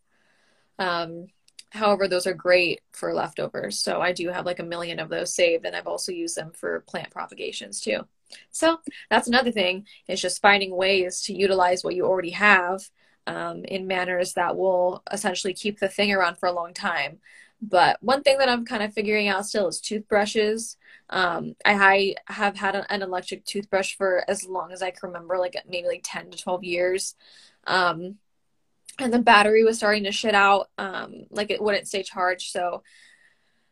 Um, 0.78 1.28
however 1.72 2.08
those 2.08 2.28
are 2.28 2.34
great 2.34 2.82
for 2.92 3.14
leftovers 3.14 3.80
so 3.80 4.02
i 4.02 4.12
do 4.12 4.30
have 4.30 4.46
like 4.46 4.60
a 4.60 4.64
million 4.64 5.00
of 5.00 5.10
those 5.10 5.34
saved 5.34 5.66
and 5.66 5.76
i've 5.76 5.88
also 5.88 6.12
used 6.12 6.36
them 6.36 6.52
for 6.52 6.82
plant 6.82 7.10
propagations 7.12 7.82
too 7.82 8.06
so 8.52 8.80
that's 9.10 9.28
another 9.28 9.52
thing 9.52 9.86
is 10.08 10.22
just 10.22 10.42
finding 10.42 10.76
ways 10.76 11.22
to 11.24 11.34
utilize 11.34 11.84
what 11.84 11.96
you 11.96 12.06
already 12.06 12.32
have 12.32 12.90
um, 13.28 13.66
in 13.66 13.88
manners 13.88 14.34
that 14.34 14.56
will 14.58 15.04
essentially 15.12 15.54
keep 15.54 15.80
the 15.80 15.90
thing 15.90 16.12
around 16.12 16.38
for 16.38 16.48
a 16.48 16.54
long 16.54 16.74
time. 16.74 17.20
But 17.62 17.98
one 18.02 18.24
thing 18.24 18.38
that 18.38 18.50
I'm 18.50 18.66
kind 18.66 18.84
of 18.84 18.94
figuring 18.94 19.28
out 19.28 19.46
still 19.46 19.68
is 19.68 19.82
toothbrushes. 19.82 20.78
Um, 21.10 21.56
I, 21.66 22.16
I, 22.28 22.34
have 22.34 22.56
had 22.56 22.76
an 22.76 23.02
electric 23.02 23.46
toothbrush 23.46 23.96
for 23.96 24.24
as 24.30 24.46
long 24.46 24.72
as 24.72 24.82
I 24.82 24.92
can 24.92 25.08
remember, 25.10 25.38
like 25.38 25.56
maybe 25.68 25.88
like 25.88 26.02
10 26.04 26.32
to 26.32 26.38
12 26.38 26.64
years. 26.64 27.16
Um, 27.66 28.18
and 29.00 29.14
the 29.14 29.20
battery 29.20 29.64
was 29.64 29.78
starting 29.78 30.04
to 30.06 30.12
shit 30.12 30.36
out, 30.36 30.70
um, 30.78 31.26
like 31.30 31.52
it 31.52 31.62
wouldn't 31.62 31.88
stay 31.88 32.04
charged. 32.04 32.52
So 32.52 32.84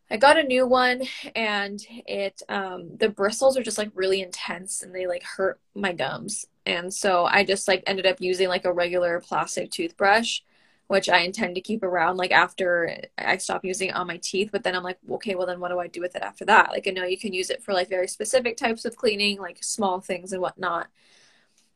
I 0.09 0.17
got 0.17 0.37
a 0.37 0.43
new 0.43 0.67
one 0.67 1.01
and 1.35 1.79
it 1.89 2.41
um 2.47 2.95
the 2.97 3.09
bristles 3.09 3.57
are 3.57 3.63
just 3.63 3.77
like 3.79 3.89
really 3.95 4.21
intense 4.21 4.83
and 4.83 4.93
they 4.93 5.07
like 5.07 5.23
hurt 5.23 5.59
my 5.73 5.93
gums. 5.93 6.45
And 6.65 6.93
so 6.93 7.25
I 7.25 7.43
just 7.43 7.67
like 7.67 7.83
ended 7.87 8.05
up 8.05 8.21
using 8.21 8.47
like 8.47 8.65
a 8.65 8.73
regular 8.73 9.19
plastic 9.19 9.71
toothbrush 9.71 10.41
which 10.87 11.09
I 11.09 11.19
intend 11.19 11.55
to 11.55 11.61
keep 11.61 11.83
around 11.83 12.17
like 12.17 12.31
after 12.31 12.95
I 13.17 13.37
stop 13.37 13.65
using 13.65 13.89
it 13.89 13.95
on 13.95 14.07
my 14.07 14.17
teeth. 14.17 14.49
But 14.51 14.63
then 14.63 14.75
I'm 14.75 14.83
like, 14.83 14.99
okay, 15.09 15.35
well 15.35 15.47
then 15.47 15.59
what 15.59 15.69
do 15.69 15.79
I 15.79 15.87
do 15.87 16.01
with 16.01 16.15
it 16.15 16.21
after 16.21 16.45
that? 16.45 16.71
Like 16.71 16.87
I 16.87 16.91
know 16.91 17.05
you 17.05 17.17
can 17.17 17.33
use 17.33 17.49
it 17.49 17.63
for 17.63 17.73
like 17.73 17.89
very 17.89 18.07
specific 18.07 18.55
types 18.57 18.85
of 18.85 18.95
cleaning, 18.95 19.39
like 19.39 19.63
small 19.63 19.99
things 19.99 20.31
and 20.31 20.41
whatnot. 20.41 20.87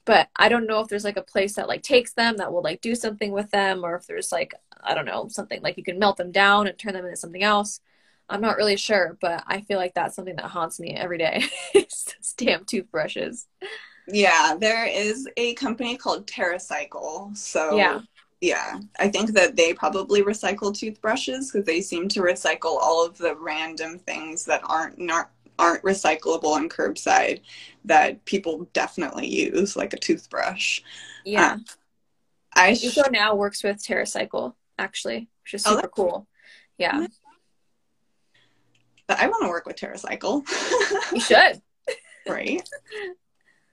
But 0.05 0.29
I 0.35 0.49
don't 0.49 0.67
know 0.67 0.79
if 0.79 0.88
there's 0.88 1.03
like 1.03 1.17
a 1.17 1.21
place 1.21 1.55
that 1.55 1.67
like 1.67 1.83
takes 1.83 2.13
them 2.13 2.38
that 2.38 2.51
will 2.51 2.63
like 2.63 2.81
do 2.81 2.95
something 2.95 3.31
with 3.31 3.51
them, 3.51 3.83
or 3.83 3.95
if 3.95 4.07
there's 4.07 4.31
like 4.31 4.53
I 4.81 4.93
don't 4.95 5.05
know 5.05 5.27
something 5.29 5.62
like 5.62 5.77
you 5.77 5.83
can 5.83 5.99
melt 5.99 6.17
them 6.17 6.31
down 6.31 6.67
and 6.67 6.77
turn 6.77 6.93
them 6.93 7.05
into 7.05 7.17
something 7.17 7.43
else. 7.43 7.81
I'm 8.29 8.41
not 8.41 8.57
really 8.57 8.77
sure, 8.77 9.17
but 9.19 9.43
I 9.47 9.62
feel 9.62 9.77
like 9.77 9.95
that's 9.95 10.15
something 10.15 10.35
that 10.35 10.45
haunts 10.45 10.79
me 10.79 10.93
every 10.95 11.17
day. 11.17 11.43
damn 12.38 12.63
toothbrushes. 12.63 13.47
Yeah, 14.07 14.55
there 14.59 14.85
is 14.85 15.27
a 15.38 15.53
company 15.55 15.97
called 15.97 16.27
TerraCycle. 16.27 17.35
So 17.35 17.75
yeah, 17.75 18.01
yeah, 18.41 18.79
I 18.97 19.09
think 19.09 19.33
that 19.33 19.55
they 19.55 19.73
probably 19.73 20.23
recycle 20.23 20.75
toothbrushes 20.75 21.51
because 21.51 21.65
they 21.65 21.81
seem 21.81 22.07
to 22.09 22.21
recycle 22.21 22.77
all 22.79 23.05
of 23.05 23.17
the 23.17 23.35
random 23.35 23.99
things 23.99 24.45
that 24.45 24.62
aren't 24.63 24.97
not 24.97 25.29
aren't 25.60 25.84
recyclable 25.84 26.58
and 26.58 26.72
curbside 26.72 27.41
that 27.86 28.26
people 28.26 28.67
definitely 28.74 29.28
use, 29.28 29.76
like 29.76 29.93
a 29.93 29.98
toothbrush. 29.98 30.82
Yeah, 31.24 31.58
uh, 31.58 31.76
I 32.56 32.74
sh- 32.74 32.98
Eco 32.98 33.10
now 33.12 33.36
works 33.36 33.63
with 33.63 33.78
TerraCycle 33.78 34.54
actually, 34.80 35.30
which 35.43 35.54
is 35.54 35.67
oh, 35.67 35.76
super 35.76 35.88
oh, 35.88 35.89
cool. 35.89 36.28
Yeah 36.78 37.06
but 39.10 39.19
I 39.19 39.28
want 39.28 39.41
to 39.41 39.50
work 39.50 39.65
with 39.65 39.76
TerraCycle. 39.76 40.48
you 41.13 41.19
should. 41.19 41.62
right. 42.28 42.62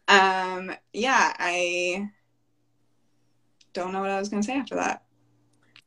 Um, 0.09 0.75
yeah, 0.95 1.35
I 1.39 2.09
don't 3.75 3.93
know 3.93 4.01
what 4.01 4.09
I 4.09 4.19
was 4.19 4.31
going 4.31 4.43
to 4.43 4.47
say 4.47 4.57
after 4.57 4.77
that. 4.77 5.03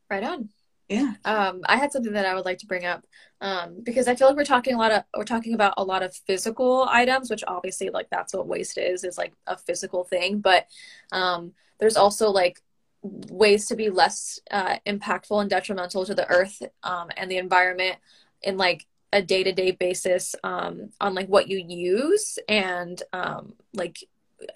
Right 0.07 0.23
on. 0.23 0.49
Yeah. 0.87 1.13
Um, 1.25 1.61
I 1.65 1.77
had 1.77 1.91
something 1.91 2.13
that 2.13 2.27
I 2.27 2.35
would 2.35 2.45
like 2.45 2.59
to 2.59 2.67
bring 2.67 2.85
up 2.85 3.07
um, 3.41 3.77
because 3.83 4.07
I 4.07 4.15
feel 4.15 4.27
like 4.27 4.37
we're 4.37 4.43
talking 4.43 4.73
a 4.73 4.77
lot 4.77 4.91
of 4.91 5.03
we're 5.15 5.23
talking 5.23 5.53
about 5.53 5.75
a 5.77 5.83
lot 5.83 6.03
of 6.03 6.15
physical 6.15 6.87
items, 6.89 7.29
which 7.29 7.43
obviously 7.47 7.89
like 7.89 8.09
that's 8.09 8.33
what 8.33 8.47
waste 8.47 8.77
is 8.77 9.03
is 9.03 9.17
like 9.17 9.33
a 9.47 9.57
physical 9.57 10.03
thing. 10.03 10.39
But 10.39 10.67
um, 11.11 11.53
there's 11.79 11.97
also 11.97 12.29
like 12.29 12.61
ways 13.01 13.67
to 13.67 13.75
be 13.75 13.89
less 13.89 14.39
uh, 14.51 14.77
impactful 14.85 15.39
and 15.39 15.49
detrimental 15.49 16.05
to 16.05 16.13
the 16.15 16.29
earth 16.29 16.61
um, 16.83 17.09
and 17.15 17.31
the 17.31 17.37
environment 17.37 17.97
in 18.41 18.57
like 18.57 18.85
a 19.11 19.21
day-to-day 19.21 19.71
basis 19.71 20.35
um, 20.43 20.89
on 20.99 21.15
like 21.15 21.27
what 21.27 21.47
you 21.47 21.57
use 21.57 22.37
and 22.47 23.01
um, 23.13 23.53
like 23.73 24.03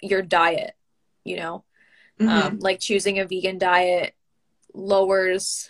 your 0.00 0.22
diet 0.22 0.74
you 1.24 1.36
know 1.36 1.64
mm-hmm. 2.20 2.28
um, 2.28 2.58
like 2.60 2.80
choosing 2.80 3.18
a 3.18 3.26
vegan 3.26 3.58
diet 3.58 4.14
lowers 4.72 5.68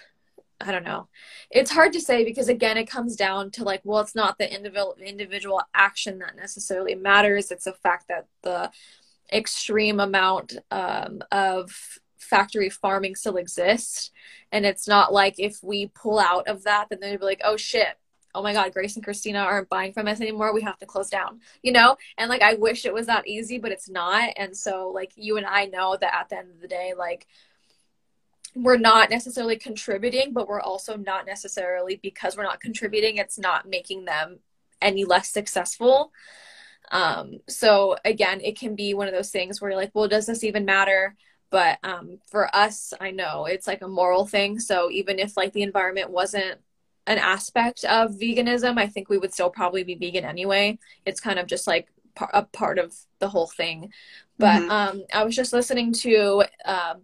i 0.64 0.72
don't 0.72 0.85
know. 0.85 1.09
It's 1.50 1.70
hard 1.70 1.92
to 1.92 2.00
say 2.00 2.24
because 2.24 2.48
again 2.48 2.77
it 2.77 2.87
comes 2.87 3.16
down 3.16 3.50
to 3.53 3.64
like 3.64 3.83
well 3.85 4.00
it's 4.00 4.14
not 4.14 4.38
the 4.38 4.53
individual 4.53 4.96
individual 5.05 5.62
action 5.74 6.18
that 6.18 6.37
necessarily 6.37 6.94
matters. 6.94 7.50
It's 7.50 7.64
the 7.64 7.72
fact 7.72 8.09
that 8.09 8.27
the 8.42 8.70
extreme 9.33 10.00
amount 10.00 10.57
um, 10.70 11.22
of 11.31 11.98
factory 12.18 12.70
farming 12.70 13.16
still 13.16 13.37
exists. 13.37 14.11
And 14.53 14.64
it's 14.64 14.88
not 14.88 15.12
like 15.12 15.35
if 15.38 15.62
we 15.62 15.88
pull 15.88 16.18
out 16.18 16.48
of 16.48 16.64
that 16.64 16.88
then 16.88 17.00
they'd 17.00 17.20
be 17.20 17.24
like 17.24 17.42
oh 17.44 17.57
shit. 17.57 17.98
Oh 18.35 18.42
my 18.42 18.53
god 18.53 18.72
grace 18.72 18.96
and 18.96 19.05
christina 19.05 19.38
aren't 19.40 19.68
buying 19.68 19.92
from 19.92 20.09
us 20.09 20.20
anymore. 20.20 20.55
We 20.55 20.62
have 20.62 20.79
to 20.79 20.87
close 20.87 21.11
down 21.11 21.40
you 21.62 21.72
know? 21.72 21.96
And 22.16 22.31
like 22.31 22.42
i 22.42 22.55
wish 22.55 22.87
it 22.87 22.94
was 22.94 23.07
that 23.07 23.27
easy 23.27 23.59
but 23.59 23.72
it's 23.72 23.88
not. 23.90 24.31
And 24.37 24.57
so 24.57 24.90
like 24.94 25.12
you 25.16 25.37
and 25.37 25.46
i 25.46 25.66
know 25.66 25.96
that 26.00 26.14
at 26.14 26.31
the 26.31 26.38
end 26.38 26.50
of 26.50 26.61
the 26.61 26.68
day 26.68 26.94
like 26.96 27.27
we're 28.55 28.79
not 28.79 29.11
necessarily 29.11 29.57
contributing 29.57 30.33
but 30.33 30.49
we're 30.49 30.61
also 30.61 30.97
not 30.97 31.27
necessarily 31.27 31.97
because 32.03 32.37
we're 32.37 32.43
not 32.43 32.61
contributing 32.61 33.17
it's 33.17 33.38
not 33.38 33.69
making 33.69 34.05
them 34.05 34.38
any 34.81 35.05
less 35.05 35.31
successful 35.31 36.12
um 36.93 37.38
so 37.49 37.97
again 38.05 38.40
it 38.43 38.59
can 38.59 38.75
be 38.75 38.95
one 38.95 39.09
of 39.09 39.14
those 39.14 39.31
things 39.31 39.61
where 39.61 39.71
you're 39.71 39.81
like 39.81 39.90
well 39.95 40.09
does 40.09 40.27
this 40.27 40.45
even 40.45 40.64
matter 40.64 41.17
but 41.51 41.79
um 41.83 42.19
for 42.31 42.55
us 42.55 42.93
i 43.01 43.11
know 43.11 43.47
it's 43.47 43.67
like 43.67 43.83
a 43.83 43.88
moral 43.88 44.27
thing 44.27 44.59
so 44.59 44.90
even 44.90 45.19
if 45.19 45.37
like 45.37 45.53
the 45.53 45.62
environment 45.62 46.11
wasn't 46.11 46.59
an 47.07 47.19
aspect 47.19 47.85
of 47.85 48.12
veganism, 48.12 48.79
I 48.79 48.87
think 48.87 49.09
we 49.09 49.19
would 49.19 49.33
still 49.33 49.51
probably 49.51 49.85
be 49.85 49.95
vegan 49.95 50.25
anyway. 50.25 50.79
It's 51.05 51.21
kind 51.21 51.38
of 51.38 51.47
just 51.47 51.67
like 51.67 51.88
a 52.33 52.45
part 52.45 52.79
of 52.79 52.95
the 53.19 53.29
whole 53.29 53.47
thing. 53.47 53.93
But 54.38 54.62
mm-hmm. 54.62 54.71
um, 54.71 55.03
I 55.12 55.25
was 55.25 55.37
just 55.37 55.53
listening 55.53 55.93
to 55.95 56.45
uh, 56.64 56.95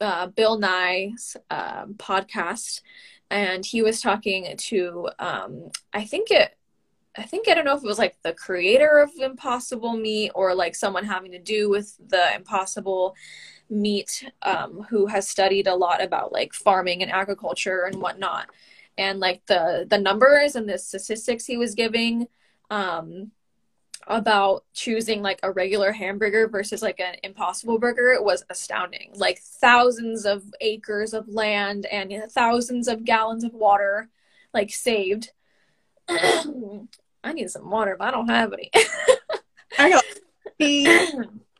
uh, 0.00 0.26
Bill 0.28 0.58
Nye's 0.58 1.36
uh, 1.50 1.86
podcast, 1.86 2.82
and 3.30 3.64
he 3.64 3.82
was 3.82 4.00
talking 4.00 4.56
to 4.56 5.10
um, 5.18 5.70
I 5.92 6.04
think 6.04 6.30
it. 6.30 6.56
I 7.18 7.22
think 7.22 7.48
I 7.48 7.54
don't 7.54 7.64
know 7.64 7.76
if 7.76 7.82
it 7.82 7.86
was 7.86 7.98
like 7.98 8.16
the 8.22 8.34
creator 8.34 8.98
of 8.98 9.10
Impossible 9.18 9.96
Meat 9.96 10.32
or 10.34 10.54
like 10.54 10.74
someone 10.74 11.04
having 11.04 11.32
to 11.32 11.38
do 11.38 11.70
with 11.70 11.96
the 12.08 12.34
Impossible 12.34 13.14
Meat, 13.70 14.30
um, 14.42 14.86
who 14.90 15.06
has 15.06 15.26
studied 15.26 15.66
a 15.66 15.74
lot 15.74 16.02
about 16.02 16.30
like 16.30 16.52
farming 16.52 17.02
and 17.02 17.10
agriculture 17.10 17.84
and 17.84 18.02
whatnot 18.02 18.50
and 18.98 19.20
like 19.20 19.44
the 19.46 19.86
the 19.88 19.98
numbers 19.98 20.56
and 20.56 20.68
the 20.68 20.78
statistics 20.78 21.46
he 21.46 21.56
was 21.56 21.74
giving 21.74 22.26
um 22.70 23.30
about 24.06 24.64
choosing 24.72 25.20
like 25.20 25.40
a 25.42 25.50
regular 25.50 25.90
hamburger 25.90 26.46
versus 26.48 26.80
like 26.80 27.00
an 27.00 27.16
impossible 27.24 27.78
burger 27.78 28.12
it 28.12 28.22
was 28.22 28.44
astounding. 28.50 29.10
Like 29.14 29.40
thousands 29.40 30.24
of 30.24 30.44
acres 30.60 31.12
of 31.12 31.28
land 31.28 31.86
and 31.86 32.12
thousands 32.30 32.86
of 32.86 33.04
gallons 33.04 33.42
of 33.42 33.52
water 33.52 34.08
like 34.54 34.70
saved. 34.70 35.32
I 36.08 37.32
need 37.32 37.50
some 37.50 37.68
water 37.68 37.96
but 37.98 38.08
i 38.08 38.10
don't 38.12 38.28
have 38.28 38.52
any. 38.52 38.70
I 39.78 39.90
got 39.90 40.04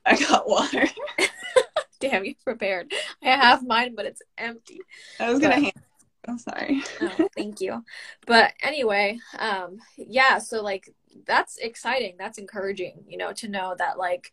i 0.06 0.16
got 0.16 0.48
water. 0.48 0.84
Damn 2.00 2.24
you 2.24 2.34
prepared. 2.44 2.92
I 3.22 3.30
have 3.30 3.66
mine 3.66 3.94
but 3.96 4.06
it's 4.06 4.22
empty. 4.38 4.80
I 5.18 5.30
was 5.30 5.40
gonna 5.40 5.56
but, 5.56 5.62
hand 5.64 5.82
I'm 6.28 6.38
sorry. 6.38 6.82
oh, 7.00 7.28
thank 7.36 7.60
you. 7.60 7.84
But 8.26 8.54
anyway, 8.62 9.18
um, 9.38 9.78
yeah, 9.96 10.38
so 10.38 10.62
like 10.62 10.92
that's 11.26 11.58
exciting. 11.58 12.16
That's 12.18 12.38
encouraging, 12.38 13.04
you 13.08 13.18
know, 13.18 13.32
to 13.34 13.48
know 13.48 13.74
that 13.78 13.98
like 13.98 14.32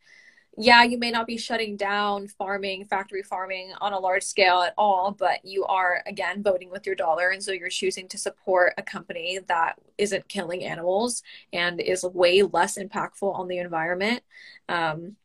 yeah, 0.55 0.83
you 0.83 0.99
may 0.99 1.09
not 1.09 1.25
be 1.25 1.37
shutting 1.37 1.75
down 1.75 2.27
farming, 2.27 2.85
factory 2.85 3.23
farming 3.23 3.73
on 3.81 3.93
a 3.93 3.99
large 3.99 4.21
scale 4.21 4.61
at 4.61 4.75
all, 4.77 5.11
but 5.11 5.43
you 5.43 5.65
are, 5.65 6.03
again, 6.05 6.43
voting 6.43 6.69
with 6.69 6.85
your 6.85 6.95
dollar. 6.95 7.29
And 7.29 7.43
so 7.43 7.51
you're 7.51 7.69
choosing 7.69 8.07
to 8.09 8.19
support 8.19 8.73
a 8.77 8.83
company 8.83 9.39
that 9.47 9.79
isn't 9.97 10.29
killing 10.29 10.63
animals 10.63 11.23
and 11.51 11.81
is 11.81 12.03
way 12.03 12.43
less 12.43 12.77
impactful 12.77 13.33
on 13.33 13.47
the 13.47 13.57
environment. 13.57 14.21
Um, 14.69 15.15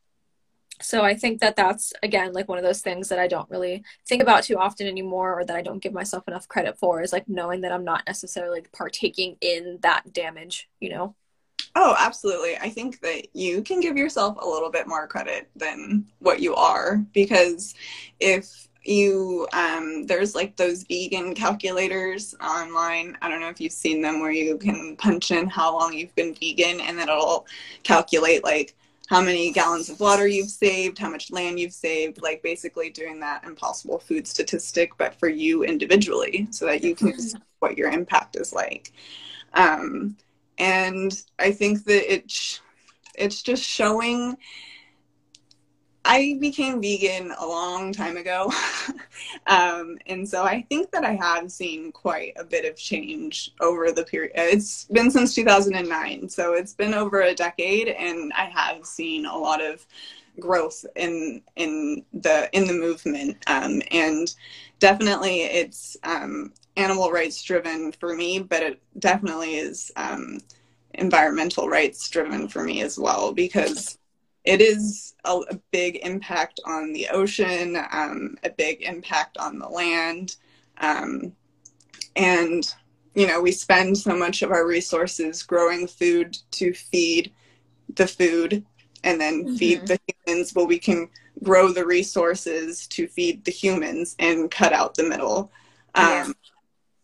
so 0.81 1.03
I 1.03 1.13
think 1.13 1.41
that 1.41 1.55
that's, 1.55 1.93
again, 2.03 2.33
like 2.33 2.47
one 2.47 2.57
of 2.57 2.63
those 2.63 2.81
things 2.81 3.09
that 3.09 3.19
I 3.19 3.27
don't 3.27 3.49
really 3.49 3.83
think 4.07 4.21
about 4.21 4.43
too 4.43 4.57
often 4.57 4.87
anymore 4.87 5.39
or 5.39 5.45
that 5.45 5.55
I 5.55 5.61
don't 5.61 5.81
give 5.81 5.93
myself 5.93 6.27
enough 6.27 6.47
credit 6.47 6.77
for 6.77 7.01
is 7.01 7.13
like 7.13 7.27
knowing 7.27 7.61
that 7.61 7.71
I'm 7.71 7.83
not 7.83 8.03
necessarily 8.07 8.63
partaking 8.71 9.35
in 9.41 9.79
that 9.81 10.13
damage, 10.13 10.69
you 10.79 10.89
know? 10.89 11.15
Oh, 11.75 11.95
absolutely. 11.99 12.57
I 12.57 12.69
think 12.69 12.99
that 13.01 13.35
you 13.35 13.61
can 13.61 13.79
give 13.79 13.97
yourself 13.97 14.37
a 14.41 14.47
little 14.47 14.71
bit 14.71 14.87
more 14.87 15.07
credit 15.07 15.49
than 15.55 16.05
what 16.19 16.39
you 16.39 16.55
are 16.55 17.03
because 17.13 17.75
if 18.19 18.69
you 18.83 19.47
um, 19.53 20.05
there's 20.05 20.35
like 20.35 20.55
those 20.55 20.83
vegan 20.83 21.35
calculators 21.35 22.33
online 22.41 23.17
i 23.21 23.27
don't 23.29 23.41
know 23.41 23.49
if 23.49 23.59
you've 23.59 23.73
seen 23.73 24.01
them 24.01 24.21
where 24.21 24.31
you 24.31 24.57
can 24.57 24.95
punch 24.95 25.31
in 25.31 25.47
how 25.47 25.77
long 25.77 25.93
you've 25.93 26.15
been 26.15 26.33
vegan 26.33 26.79
and 26.79 26.97
then 26.97 27.09
it'll 27.09 27.45
calculate 27.83 28.43
like 28.43 28.75
how 29.09 29.21
many 29.21 29.51
gallons 29.51 29.89
of 29.89 29.99
water 29.99 30.27
you've 30.27 30.49
saved 30.49 30.97
how 30.97 31.09
much 31.09 31.31
land 31.31 31.59
you've 31.59 31.73
saved 31.73 32.21
like 32.21 32.41
basically 32.43 32.89
doing 32.89 33.19
that 33.19 33.43
impossible 33.43 33.99
food 33.99 34.27
statistic 34.27 34.91
but 34.97 35.15
for 35.15 35.27
you 35.27 35.63
individually 35.63 36.47
so 36.51 36.65
that 36.65 36.83
you 36.83 36.95
can 36.95 37.17
see 37.19 37.37
what 37.59 37.77
your 37.77 37.89
impact 37.89 38.35
is 38.35 38.53
like 38.53 38.93
um, 39.53 40.15
and 40.57 41.23
I 41.37 41.51
think 41.51 41.85
that 41.85 42.13
it's 42.13 42.61
it's 43.15 43.41
just 43.41 43.63
showing. 43.63 44.37
I 46.11 46.37
became 46.39 46.81
vegan 46.81 47.31
a 47.37 47.45
long 47.45 47.93
time 47.93 48.17
ago, 48.17 48.51
um, 49.47 49.99
and 50.07 50.27
so 50.27 50.43
I 50.43 50.65
think 50.67 50.89
that 50.89 51.05
I 51.05 51.13
have 51.13 51.51
seen 51.51 51.91
quite 51.91 52.33
a 52.35 52.43
bit 52.43 52.65
of 52.65 52.75
change 52.75 53.51
over 53.61 53.91
the 53.91 54.03
period. 54.03 54.31
It's 54.33 54.85
been 54.85 55.11
since 55.11 55.35
2009, 55.35 56.27
so 56.27 56.53
it's 56.53 56.73
been 56.73 56.95
over 56.95 57.21
a 57.21 57.35
decade, 57.35 57.89
and 57.89 58.33
I 58.33 58.45
have 58.45 58.87
seen 58.87 59.27
a 59.27 59.37
lot 59.37 59.63
of 59.63 59.85
growth 60.39 60.83
in 60.95 61.43
in 61.55 62.03
the 62.11 62.49
in 62.53 62.65
the 62.65 62.73
movement 62.73 63.37
um, 63.45 63.79
and 63.91 64.33
definitely 64.79 65.41
it's 65.41 65.95
um, 66.03 66.51
animal 66.75 67.11
rights 67.11 67.43
driven 67.43 67.91
for 67.91 68.15
me, 68.15 68.39
but 68.39 68.63
it 68.63 68.81
definitely 68.97 69.57
is 69.57 69.91
um, 69.95 70.39
environmental 70.95 71.69
rights 71.69 72.09
driven 72.09 72.47
for 72.47 72.63
me 72.63 72.81
as 72.81 72.97
well 72.97 73.31
because 73.31 73.99
it 74.45 74.61
is 74.61 75.15
a, 75.25 75.39
a 75.49 75.59
big 75.71 75.99
impact 76.03 76.59
on 76.65 76.93
the 76.93 77.07
ocean, 77.09 77.77
um, 77.91 78.35
a 78.43 78.49
big 78.49 78.81
impact 78.81 79.37
on 79.37 79.59
the 79.59 79.67
land. 79.67 80.37
Um, 80.77 81.33
and, 82.15 82.63
you 83.15 83.27
know, 83.27 83.41
we 83.41 83.51
spend 83.51 83.97
so 83.97 84.15
much 84.15 84.41
of 84.41 84.51
our 84.51 84.65
resources 84.65 85.43
growing 85.43 85.87
food 85.87 86.37
to 86.51 86.73
feed 86.73 87.33
the 87.95 88.07
food 88.07 88.65
and 89.03 89.19
then 89.19 89.43
mm-hmm. 89.43 89.55
feed 89.55 89.87
the 89.87 89.99
humans. 90.25 90.53
Well, 90.53 90.67
we 90.67 90.79
can 90.79 91.09
grow 91.43 91.71
the 91.71 91.85
resources 91.85 92.87
to 92.87 93.07
feed 93.07 93.45
the 93.45 93.51
humans 93.51 94.15
and 94.19 94.51
cut 94.51 94.73
out 94.73 94.95
the 94.95 95.03
middle. 95.03 95.51
Yeah. 95.95 96.25
Um, 96.27 96.35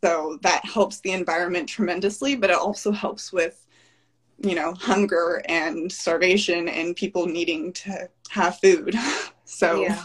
so 0.04 0.38
that 0.42 0.64
helps 0.64 1.00
the 1.02 1.12
environment 1.12 1.68
tremendously, 1.68 2.36
but 2.36 2.50
it 2.50 2.58
also 2.58 2.92
helps 2.92 3.34
with, 3.34 3.65
you 4.40 4.56
know, 4.56 4.74
hunger 4.74 5.42
and 5.46 5.92
starvation 5.92 6.68
and 6.68 6.96
people 6.96 7.26
needing 7.26 7.74
to 7.74 8.10
have 8.30 8.60
food. 8.60 8.96
so 9.46 9.82
yeah. 9.82 10.04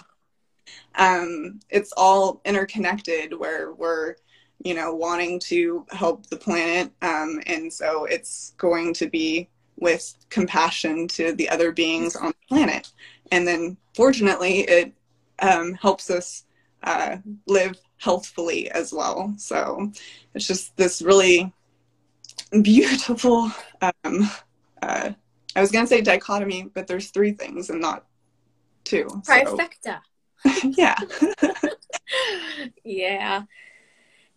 um, 0.97 1.61
it's 1.69 1.93
all 1.97 2.41
interconnected 2.45 3.39
where 3.39 3.73
we're, 3.73 4.17
you 4.63 4.75
know, 4.75 4.95
wanting 4.95 5.41
to 5.41 5.85
help 5.91 6.27
the 6.27 6.37
planet. 6.37 6.91
Um, 7.03 7.41
and 7.47 7.73
so 7.73 8.05
it's 8.05 8.55
going 8.57 8.95
to 8.95 9.09
be 9.09 9.49
with 9.77 10.15
compassion 10.29 11.09
to 11.09 11.33
the 11.33 11.49
other 11.49 11.73
beings 11.73 12.15
on 12.15 12.29
the 12.29 12.55
planet. 12.55 12.93
And 13.33 13.47
then 13.47 13.77
fortunately, 13.95 14.61
it 14.61 14.93
um, 15.41 15.75
helps 15.75 16.11
us 16.11 16.45
uh, 16.83 17.17
live 17.47 17.79
healthfully 17.97 18.71
as 18.71 18.93
well. 18.93 19.35
So 19.39 19.91
it's 20.35 20.47
just 20.47 20.77
this 20.77 21.03
really 21.03 21.53
beautiful. 22.63 23.51
Um, 23.81 24.31
uh, 24.83 25.11
I 25.57 25.61
was 25.61 25.71
gonna 25.71 25.87
say 25.87 26.01
dichotomy, 26.01 26.71
but 26.75 26.87
there's 26.87 27.11
three 27.11 27.33
things 27.33 27.71
and 27.71 27.81
not 27.81 28.07
two. 28.85 29.07
Trifecta. 29.27 30.01
So. 30.47 30.69
yeah. 30.77 30.97
yeah. 32.85 33.43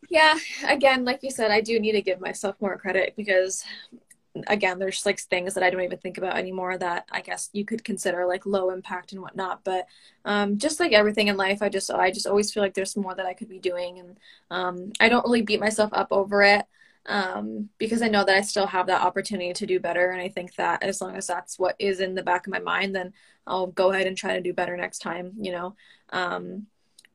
Yeah. 0.09 0.37
Again, 0.67 1.05
like 1.05 1.23
you 1.23 1.31
said, 1.31 1.51
I 1.51 1.61
do 1.61 1.79
need 1.79 1.93
to 1.93 2.01
give 2.01 2.19
myself 2.19 2.55
more 2.59 2.77
credit 2.77 3.15
because 3.15 3.63
again 4.47 4.79
there's 4.79 5.05
like 5.05 5.19
things 5.19 5.53
that 5.53 5.63
i 5.63 5.69
don't 5.69 5.83
even 5.83 5.97
think 5.99 6.17
about 6.17 6.35
anymore 6.35 6.75
that 6.75 7.05
i 7.11 7.21
guess 7.21 7.49
you 7.53 7.63
could 7.63 7.83
consider 7.83 8.25
like 8.25 8.45
low 8.45 8.71
impact 8.71 9.11
and 9.11 9.21
whatnot 9.21 9.63
but 9.63 9.85
um, 10.25 10.57
just 10.57 10.79
like 10.79 10.91
everything 10.91 11.27
in 11.27 11.37
life 11.37 11.61
i 11.61 11.69
just 11.69 11.91
i 11.91 12.09
just 12.09 12.25
always 12.25 12.51
feel 12.51 12.63
like 12.63 12.73
there's 12.73 12.97
more 12.97 13.13
that 13.13 13.27
i 13.27 13.33
could 13.33 13.49
be 13.49 13.59
doing 13.59 13.99
and 13.99 14.17
um, 14.49 14.91
i 14.99 15.07
don't 15.07 15.23
really 15.23 15.43
beat 15.43 15.59
myself 15.59 15.91
up 15.93 16.07
over 16.09 16.41
it 16.41 16.65
um, 17.07 17.69
because 17.77 18.01
i 18.01 18.07
know 18.07 18.23
that 18.23 18.35
i 18.35 18.41
still 18.41 18.67
have 18.67 18.87
that 18.87 19.01
opportunity 19.01 19.53
to 19.53 19.65
do 19.65 19.79
better 19.79 20.11
and 20.11 20.21
i 20.21 20.29
think 20.29 20.55
that 20.55 20.81
as 20.83 21.01
long 21.01 21.15
as 21.15 21.27
that's 21.27 21.59
what 21.59 21.75
is 21.79 21.99
in 21.99 22.15
the 22.15 22.23
back 22.23 22.47
of 22.47 22.53
my 22.53 22.59
mind 22.59 22.95
then 22.95 23.13
i'll 23.47 23.67
go 23.67 23.91
ahead 23.91 24.07
and 24.07 24.17
try 24.17 24.33
to 24.35 24.41
do 24.41 24.53
better 24.53 24.77
next 24.77 24.99
time 24.99 25.33
you 25.39 25.51
know 25.51 25.75
um, 26.11 26.65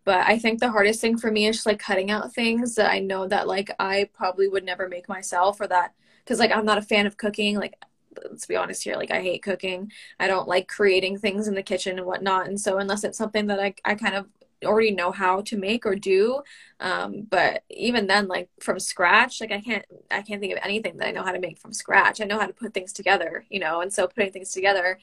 but 0.04 0.26
i 0.26 0.38
think 0.38 0.60
the 0.60 0.70
hardest 0.70 1.00
thing 1.00 1.16
for 1.16 1.30
me 1.30 1.46
is 1.46 1.56
just 1.56 1.66
like 1.66 1.78
cutting 1.78 2.10
out 2.10 2.34
things 2.34 2.74
that 2.74 2.90
i 2.90 2.98
know 2.98 3.26
that 3.26 3.46
like 3.48 3.70
i 3.78 4.08
probably 4.12 4.48
would 4.48 4.64
never 4.64 4.88
make 4.88 5.08
myself 5.08 5.60
or 5.60 5.66
that 5.66 5.92
because 6.28 6.38
like 6.38 6.52
I'm 6.52 6.66
not 6.66 6.78
a 6.78 6.82
fan 6.82 7.06
of 7.06 7.16
cooking. 7.16 7.56
Like 7.56 7.82
let's 8.22 8.46
be 8.46 8.56
honest 8.56 8.84
here, 8.84 8.96
like 8.96 9.10
I 9.10 9.22
hate 9.22 9.42
cooking. 9.42 9.90
I 10.20 10.26
don't 10.26 10.46
like 10.48 10.68
creating 10.68 11.18
things 11.18 11.48
in 11.48 11.54
the 11.54 11.62
kitchen 11.62 11.96
and 11.98 12.06
whatnot. 12.06 12.48
And 12.48 12.60
so 12.60 12.78
unless 12.78 13.02
it's 13.04 13.16
something 13.16 13.46
that 13.46 13.58
I 13.58 13.74
I 13.84 13.94
kind 13.94 14.14
of 14.14 14.26
already 14.64 14.90
know 14.90 15.12
how 15.12 15.40
to 15.40 15.56
make 15.56 15.86
or 15.86 15.94
do 15.94 16.42
um, 16.80 17.26
but 17.28 17.62
even 17.70 18.06
then 18.06 18.26
like 18.26 18.48
from 18.60 18.78
scratch 18.78 19.40
like 19.40 19.52
i 19.52 19.60
can't 19.60 19.84
i 20.10 20.22
can't 20.22 20.40
think 20.40 20.52
of 20.52 20.58
anything 20.62 20.96
that 20.96 21.08
i 21.08 21.10
know 21.10 21.22
how 21.22 21.32
to 21.32 21.40
make 21.40 21.58
from 21.58 21.72
scratch 21.72 22.20
i 22.20 22.24
know 22.24 22.38
how 22.38 22.46
to 22.46 22.52
put 22.52 22.74
things 22.74 22.92
together 22.92 23.44
you 23.50 23.60
know 23.60 23.80
and 23.80 23.92
so 23.92 24.06
putting 24.06 24.32
things 24.32 24.52
together 24.52 24.98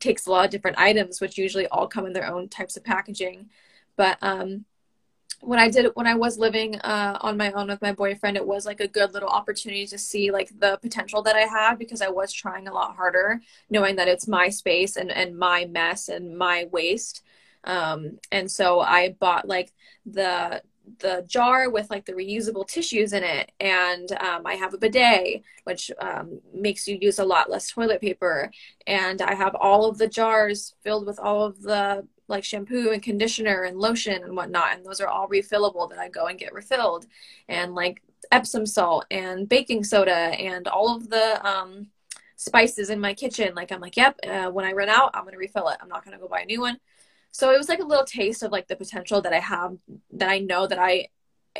takes 0.00 0.26
a 0.26 0.30
lot 0.30 0.44
of 0.44 0.50
different 0.50 0.78
items 0.78 1.20
which 1.20 1.38
usually 1.38 1.66
all 1.68 1.86
come 1.86 2.06
in 2.06 2.12
their 2.12 2.26
own 2.26 2.48
types 2.48 2.76
of 2.76 2.84
packaging 2.84 3.48
but 3.96 4.18
um 4.22 4.64
when 5.44 5.58
I 5.58 5.68
did 5.68 5.90
when 5.94 6.06
I 6.06 6.14
was 6.14 6.38
living 6.38 6.76
uh, 6.80 7.18
on 7.20 7.36
my 7.36 7.52
own 7.52 7.68
with 7.68 7.82
my 7.82 7.92
boyfriend, 7.92 8.36
it 8.36 8.46
was 8.46 8.66
like 8.66 8.80
a 8.80 8.88
good 8.88 9.12
little 9.12 9.28
opportunity 9.28 9.86
to 9.86 9.98
see 9.98 10.30
like 10.30 10.50
the 10.58 10.78
potential 10.78 11.22
that 11.22 11.36
I 11.36 11.42
had 11.42 11.78
because 11.78 12.00
I 12.02 12.08
was 12.08 12.32
trying 12.32 12.66
a 12.66 12.72
lot 12.72 12.96
harder, 12.96 13.40
knowing 13.70 13.96
that 13.96 14.08
it's 14.08 14.26
my 14.26 14.48
space 14.48 14.96
and 14.96 15.10
and 15.10 15.38
my 15.38 15.66
mess 15.66 16.08
and 16.08 16.36
my 16.36 16.68
waste. 16.72 17.22
Um, 17.64 18.18
and 18.30 18.50
so 18.50 18.80
I 18.80 19.16
bought 19.18 19.48
like 19.48 19.72
the 20.06 20.62
the 20.98 21.24
jar 21.26 21.70
with 21.70 21.88
like 21.88 22.04
the 22.04 22.12
reusable 22.12 22.68
tissues 22.68 23.14
in 23.14 23.24
it 23.24 23.50
and 23.58 24.12
um, 24.20 24.42
i 24.44 24.52
have 24.52 24.74
a 24.74 24.76
bidet 24.76 25.42
which 25.62 25.90
um, 25.98 26.42
makes 26.52 26.86
you 26.86 26.98
use 27.00 27.18
a 27.18 27.24
lot 27.24 27.48
less 27.48 27.70
toilet 27.70 28.02
paper 28.02 28.50
and 28.86 29.22
i 29.22 29.32
have 29.34 29.54
all 29.54 29.86
of 29.86 29.96
the 29.96 30.06
jars 30.06 30.74
filled 30.82 31.06
with 31.06 31.18
all 31.18 31.42
of 31.42 31.62
the 31.62 32.06
like 32.28 32.44
shampoo 32.44 32.90
and 32.90 33.02
conditioner 33.02 33.64
and 33.64 33.78
lotion 33.78 34.22
and 34.22 34.36
whatnot. 34.36 34.74
And 34.74 34.84
those 34.84 35.00
are 35.00 35.08
all 35.08 35.28
refillable 35.28 35.88
that 35.90 35.98
I 35.98 36.08
go 36.08 36.26
and 36.26 36.38
get 36.38 36.54
refilled. 36.54 37.06
And 37.48 37.74
like 37.74 38.02
Epsom 38.32 38.66
salt 38.66 39.06
and 39.10 39.48
baking 39.48 39.84
soda 39.84 40.12
and 40.12 40.66
all 40.66 40.96
of 40.96 41.10
the 41.10 41.46
um, 41.46 41.88
spices 42.36 42.90
in 42.90 43.00
my 43.00 43.14
kitchen. 43.14 43.54
Like 43.54 43.72
I'm 43.72 43.80
like, 43.80 43.96
yep, 43.96 44.18
uh, 44.26 44.50
when 44.50 44.64
I 44.64 44.72
run 44.72 44.88
out, 44.88 45.10
I'm 45.14 45.24
going 45.24 45.32
to 45.32 45.38
refill 45.38 45.68
it. 45.68 45.78
I'm 45.80 45.88
not 45.88 46.04
going 46.04 46.16
to 46.16 46.20
go 46.20 46.28
buy 46.28 46.40
a 46.40 46.46
new 46.46 46.60
one. 46.60 46.78
So 47.34 47.50
it 47.50 47.58
was 47.58 47.68
like 47.68 47.80
a 47.80 47.84
little 47.84 48.04
taste 48.04 48.44
of 48.44 48.52
like 48.52 48.68
the 48.68 48.76
potential 48.76 49.20
that 49.20 49.32
I 49.32 49.40
have 49.40 49.76
that 50.12 50.28
I 50.28 50.38
know 50.38 50.68
that 50.68 50.78
I 50.78 51.08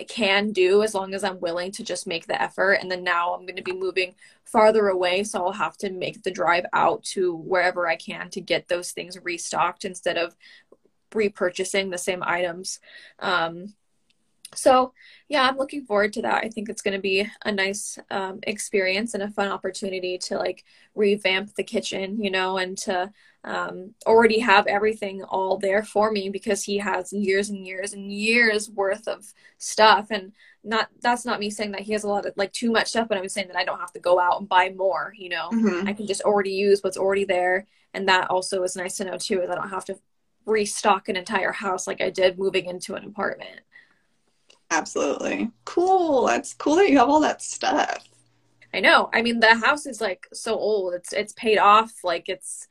can 0.07 0.53
do 0.53 0.85
as 0.85 0.95
long 0.95 1.15
as 1.15 1.25
I'm 1.25 1.41
willing 1.41 1.73
to 1.73 1.83
just 1.83 2.07
make 2.07 2.29
the 2.29 2.41
effort. 2.41 2.75
And 2.75 2.89
then 2.89 3.03
now 3.03 3.35
I'm 3.35 3.45
going 3.45 3.57
to 3.57 3.63
be 3.63 3.73
moving 3.73 4.15
farther 4.45 4.87
away. 4.87 5.25
So 5.25 5.45
I'll 5.45 5.53
have 5.53 5.77
to 5.79 5.91
make 5.91 6.23
the 6.23 6.31
drive 6.31 6.65
out 6.73 7.03
to 7.15 7.35
wherever 7.35 7.89
I 7.89 7.97
can 7.97 8.31
to 8.31 8.41
get 8.41 8.69
those 8.69 8.93
things 8.93 9.19
restocked 9.21 9.85
instead 9.85 10.17
of 10.17 10.37
repurchasing 11.11 11.91
the 11.91 11.99
same 11.99 12.23
items. 12.23 12.79
Um, 13.19 13.75
so 14.57 14.93
yeah 15.29 15.43
i'm 15.43 15.57
looking 15.57 15.85
forward 15.85 16.13
to 16.13 16.23
that 16.23 16.45
i 16.45 16.49
think 16.49 16.69
it's 16.69 16.83
going 16.83 16.95
to 16.95 17.01
be 17.01 17.29
a 17.45 17.51
nice 17.51 17.99
um, 18.13 18.39
experience 18.45 19.13
and 19.13 19.23
a 19.25 19.31
fun 19.31 19.49
opportunity 19.49 20.17
to 20.17 20.37
like 20.37 20.65
revamp 20.95 21.53
the 21.57 21.65
kitchen 21.65 22.23
you 22.23 22.31
know 22.31 22.57
and 22.57 22.79
to 22.79 23.11
um, 23.45 23.95
already 24.07 24.39
have 24.39 24.67
everything 24.67 25.23
all 25.25 25.59
there 25.59 25.83
for 25.83 26.11
me 26.11 26.31
because 26.31 26.63
he 26.63 26.79
has 26.79 27.13
years 27.13 27.51
and 27.51 27.67
years 27.67 27.93
and 27.93 28.11
years 28.11 28.71
worth 28.71 29.07
of 29.07 29.33
stuff 29.59 30.07
and 30.11 30.33
not 30.63 30.89
that's 31.03 31.27
not 31.27 31.41
me 31.41 31.51
saying 31.51 31.73
that 31.73 31.83
he 31.83 31.93
has 31.93 32.05
a 32.05 32.09
lot 32.09 32.25
of 32.25 32.33
like 32.37 32.53
too 32.53 32.73
much 32.73 32.89
stuff 32.89 33.07
but 33.07 33.19
i'm 33.19 33.29
saying 33.29 33.49
that 33.49 33.57
i 33.57 33.65
don't 33.65 33.81
have 33.81 33.93
to 33.93 34.01
go 34.01 34.19
out 34.19 34.41
and 34.41 34.49
buy 34.49 34.73
more 34.75 35.13
you 35.17 35.29
know 35.29 35.51
mm-hmm. 35.53 35.87
i 35.87 35.93
can 35.93 36.07
just 36.07 36.23
already 36.23 36.53
use 36.53 36.81
what's 36.83 36.97
already 36.97 37.25
there 37.25 37.67
and 37.93 38.09
that 38.09 38.31
also 38.31 38.63
is 38.63 38.77
nice 38.77 38.97
to 38.97 39.05
know 39.05 39.19
too 39.19 39.43
is 39.43 39.51
i 39.51 39.55
don't 39.55 39.69
have 39.69 39.85
to 39.85 39.95
restock 40.47 41.11
an 41.11 41.17
entire 41.17 41.53
house 41.53 41.87
like 41.87 42.01
i 42.01 42.09
did 42.09 42.39
moving 42.39 42.65
into 42.65 42.95
an 42.95 43.05
apartment 43.05 43.61
Absolutely. 44.71 45.51
Cool. 45.65 46.27
That's 46.27 46.55
cool 46.55 46.77
that 46.77 46.91
you 46.91 46.99
have 46.99 47.09
all 47.09 47.21
that 47.21 47.43
stuff. 47.43 48.05
I 48.73 48.81
know. 48.81 49.09
I 49.13 49.23
mean, 49.23 49.39
the 49.39 49.55
house 49.55 49.87
is 49.87 50.01
like 50.01 50.27
so 50.33 50.57
old. 50.57 50.95
It's 50.95 51.13
it's 51.13 51.33
paid 51.35 51.59
off. 51.59 51.93
Like 52.03 52.29
it's, 52.29 52.67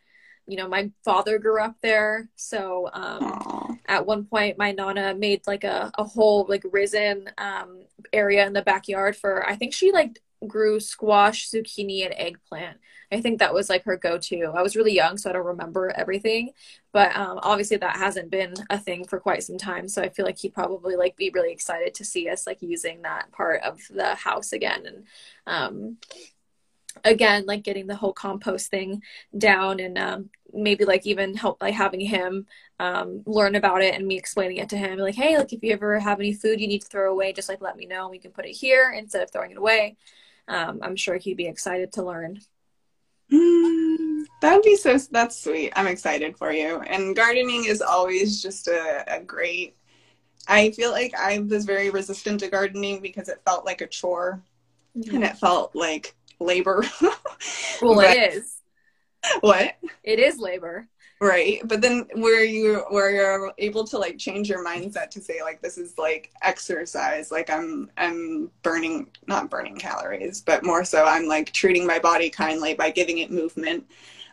you 0.48 0.58
know, 0.58 0.68
my 0.68 0.92
father 1.06 1.40
grew 1.40 1.62
up 1.62 1.76
there. 1.82 2.30
So 2.36 2.90
um, 2.94 3.80
at 3.88 4.06
one 4.06 4.26
point, 4.26 4.58
my 4.58 4.72
nana 4.72 5.16
made 5.16 5.42
like 5.48 5.64
a 5.64 5.92
a 5.98 6.04
whole 6.04 6.46
like 6.50 6.64
risen 6.72 7.30
um, 7.38 7.84
area 8.12 8.46
in 8.46 8.54
the 8.54 8.62
backyard 8.62 9.16
for. 9.16 9.48
I 9.48 9.56
think 9.56 9.74
she 9.74 9.92
like 9.92 10.20
grew 10.48 10.80
squash, 10.80 11.50
zucchini, 11.50 12.06
and 12.06 12.14
eggplant. 12.18 12.78
I 13.12 13.22
think 13.22 13.40
that 13.40 13.54
was 13.54 13.70
like 13.70 13.84
her 13.84 13.96
go-to. 13.96 14.52
I 14.56 14.62
was 14.62 14.76
really 14.76 14.94
young, 14.94 15.18
so 15.18 15.30
I 15.30 15.34
don't 15.34 15.46
remember 15.46 15.92
everything, 15.96 16.52
but 16.92 17.16
um, 17.16 17.40
obviously 17.44 17.78
that 17.78 17.98
hasn't 17.98 18.32
been 18.32 18.56
a 18.70 18.80
thing 18.80 19.06
for 19.06 19.20
quite 19.20 19.44
some 19.44 19.58
time. 19.58 19.88
So 19.88 20.02
I 20.02 20.10
feel 20.10 20.26
like 20.26 20.40
he'd 20.40 20.54
probably 20.54 20.96
like 20.96 21.16
be 21.16 21.30
really 21.30 21.52
excited 21.52 21.94
to 21.96 22.06
see 22.06 22.28
us 22.28 22.48
like 22.48 22.62
using 22.62 23.04
that 23.04 23.32
part 23.32 23.62
of 23.62 23.80
the 23.90 24.16
house 24.16 24.52
again, 24.52 24.86
and 24.86 25.04
um, 25.46 25.98
again 27.04 27.46
like 27.46 27.64
getting 27.64 27.88
the 27.88 27.96
whole 27.96 28.14
compost 28.14 28.70
thing 28.70 29.02
down, 29.38 29.80
and 29.80 29.98
um, 29.98 30.30
maybe 30.54 30.86
like 30.86 31.06
even 31.06 31.36
help 31.36 31.62
like 31.62 31.74
having 31.74 32.02
him 32.02 32.46
um, 32.80 33.24
learn 33.26 33.56
about 33.56 33.82
it 33.82 33.96
and 33.96 34.08
me 34.08 34.18
explaining 34.18 34.58
it 34.58 34.70
to 34.70 34.78
him 34.78 34.98
like 34.98 35.16
hey 35.16 35.38
like 35.38 35.54
if 35.54 35.64
you 35.64 35.72
ever 35.72 36.00
have 36.00 36.20
any 36.20 36.34
food 36.34 36.60
you 36.60 36.68
need 36.68 36.82
to 36.82 36.88
throw 36.88 37.12
away 37.12 37.32
just 37.32 37.48
like 37.50 37.62
let 37.62 37.78
me 37.78 37.86
know 37.86 38.10
we 38.10 38.20
can 38.20 38.32
put 38.32 38.46
it 38.46 38.52
here 38.52 38.94
instead 38.98 39.22
of 39.22 39.32
throwing 39.32 39.52
it 39.52 39.58
away 39.58 39.96
um, 40.48 40.80
i'm 40.82 40.96
sure 40.96 41.18
he'd 41.18 41.38
be 41.38 41.48
excited 41.48 41.92
to 41.94 42.04
learn 42.04 42.40
Mm, 43.32 44.26
that 44.42 44.54
would 44.54 44.64
be 44.64 44.76
so. 44.76 44.98
That's 45.12 45.42
sweet. 45.44 45.74
I'm 45.76 45.88
excited 45.88 46.38
for 46.38 46.52
you. 46.52 46.82
And 46.82 47.16
gardening 47.16 47.66
is 47.66 47.82
always 47.82 48.42
just 48.42 48.68
a, 48.68 49.04
a 49.08 49.22
great. 49.22 49.76
I 50.48 50.72
feel 50.72 50.92
like 50.92 51.14
I 51.16 51.40
was 51.40 51.66
very 51.66 51.90
resistant 51.90 52.42
to 52.42 52.50
gardening 52.50 53.02
because 53.02 53.30
it 53.30 53.42
felt 53.46 53.66
like 53.66 53.82
a 53.82 53.88
chore, 53.88 54.44
mm-hmm. 54.96 55.16
and 55.16 55.24
it 55.24 55.38
felt 55.38 55.74
like 55.74 56.16
labor. 56.44 56.84
well, 57.82 57.96
but, 57.96 58.16
it 58.16 58.34
is. 58.34 58.58
What? 59.42 59.76
It 60.04 60.20
is 60.20 60.38
labor 60.38 60.88
right 61.24 61.62
but 61.66 61.82
then 61.82 62.06
where 62.16 62.44
you 62.44 62.84
where 62.90 63.12
you're 63.12 63.54
able 63.58 63.86
to 63.86 63.98
like 63.98 64.18
change 64.18 64.50
your 64.50 64.66
mindset 64.66 65.10
to 65.10 65.22
say 65.22 65.42
like 65.42 65.62
this 65.62 65.78
is 65.78 65.98
like 65.98 66.32
exercise 66.42 67.32
like 67.32 67.50
i'm 67.50 67.90
i'm 67.98 68.52
burning 68.62 69.08
not 69.28 69.50
burning 69.50 69.78
calories 69.78 70.42
but 70.42 70.66
more 70.66 70.84
so 70.84 71.06
i'm 71.06 71.26
like 71.26 71.52
treating 71.54 71.88
my 71.88 71.98
body 71.98 72.30
kindly 72.30 72.74
by 72.74 72.92
giving 72.92 73.20
it 73.20 73.32
movement 73.32 73.86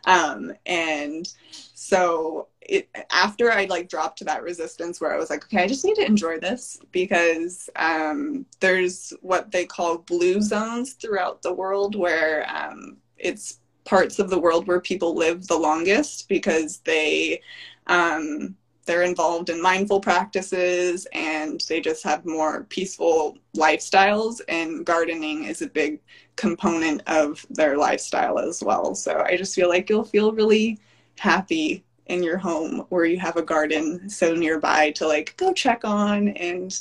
um 0.07 0.53
and 0.67 1.33
so 1.75 2.49
it 2.61 2.89
after 3.11 3.51
i 3.51 3.65
like 3.67 3.89
dropped 3.89 4.19
to 4.19 4.25
that 4.25 4.43
resistance 4.43 5.01
where 5.01 5.13
i 5.13 5.19
was 5.19 5.31
like 5.31 5.45
okay 5.45 5.63
i 5.63 5.67
just 5.67 5.85
need 5.85 5.97
to 5.97 6.05
enjoy 6.05 6.39
this 6.39 6.79
because 6.93 7.69
um 7.77 8.45
there's 8.61 9.13
what 9.21 9.51
they 9.51 9.65
call 9.65 9.99
blue 9.99 10.41
zones 10.41 10.95
throughout 10.95 11.43
the 11.43 11.53
world 11.53 11.95
where 11.95 12.47
um 12.49 12.97
it's 13.19 13.59
parts 13.85 14.19
of 14.19 14.31
the 14.31 14.39
world 14.39 14.67
where 14.67 14.81
people 14.81 15.15
live 15.15 15.47
the 15.47 15.57
longest 15.57 16.29
because 16.29 16.79
they 16.79 17.41
um, 17.87 18.57
they're 18.91 19.03
involved 19.05 19.51
in 19.51 19.63
mindful 19.63 20.01
practices 20.01 21.07
and 21.13 21.61
they 21.69 21.81
just 21.81 22.03
have 22.03 22.27
more 22.27 22.65
peaceful 22.65 23.39
lifestyles 23.57 24.41
and 24.49 24.85
gardening 24.85 25.45
is 25.45 25.63
a 25.63 25.69
big 25.69 26.01
component 26.35 27.01
of 27.07 27.47
their 27.51 27.79
lifestyle 27.79 28.41
as 28.41 28.65
well. 28.65 28.97
So 28.97 29.23
i 29.25 29.37
just 29.37 29.55
feel 29.55 29.69
like 29.69 29.89
you'll 29.89 30.03
feel 30.03 30.33
really 30.33 30.81
happy 31.21 31.85
in 32.07 32.25
your 32.25 32.37
home 32.37 32.85
where 32.89 33.05
you 33.05 33.21
have 33.21 33.37
a 33.37 33.43
garden 33.43 34.11
so 34.11 34.35
nearby 34.35 34.91
to 34.91 35.07
like 35.07 35.37
go 35.37 35.53
check 35.53 35.85
on 35.85 36.31
and 36.31 36.77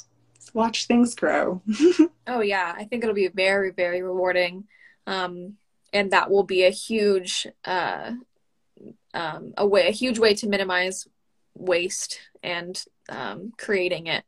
watch 0.55 0.87
things 0.87 1.13
grow. 1.13 1.61
Oh 2.25 2.41
yeah. 2.41 2.73
I 2.77 2.83
think 2.85 3.03
it'll 3.03 3.15
be 3.15 3.27
very 3.27 3.71
very 3.71 4.01
rewarding. 4.01 4.65
Um, 5.05 5.57
and 5.93 6.11
that 6.11 6.29
will 6.31 6.43
be 6.43 6.63
a 6.63 6.71
huge 6.71 7.47
uh, 7.65 8.13
um, 9.13 9.53
a 9.57 9.67
way 9.67 9.87
a 9.87 9.91
huge 9.91 10.17
way 10.17 10.33
to 10.35 10.47
minimize 10.47 11.07
waste 11.59 12.19
and 12.41 12.83
um, 13.09 13.53
creating 13.57 14.07
it 14.07 14.23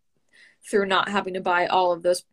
through 0.69 0.85
not 0.85 1.09
having 1.09 1.33
to 1.33 1.41
buy 1.41 1.65
all 1.67 1.91
of 1.91 2.03
those 2.03 2.23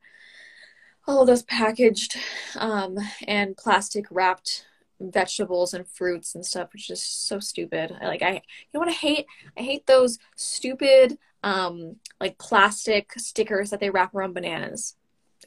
all 1.07 1.23
of 1.23 1.27
those 1.27 1.43
packaged 1.43 2.17
um, 2.57 2.99
and 3.27 3.57
plastic 3.57 4.05
wrapped 4.11 4.67
vegetables 5.01 5.73
and 5.73 5.89
fruits 5.89 6.35
and 6.35 6.45
stuff 6.45 6.73
which 6.73 6.91
is 6.91 7.03
so 7.03 7.39
stupid 7.39 7.97
I, 8.01 8.07
like 8.07 8.21
i 8.21 8.33
you 8.33 8.41
know 8.75 8.81
what 8.81 8.89
i 8.89 8.93
hate 8.93 9.27
i 9.57 9.63
hate 9.63 9.87
those 9.87 10.19
stupid 10.35 11.17
um 11.45 11.97
like 12.21 12.37
plastic 12.37 13.13
stickers 13.17 13.71
that 13.71 13.79
they 13.79 13.91
wrap 13.91 14.13
around 14.13 14.35
bananas 14.35 14.97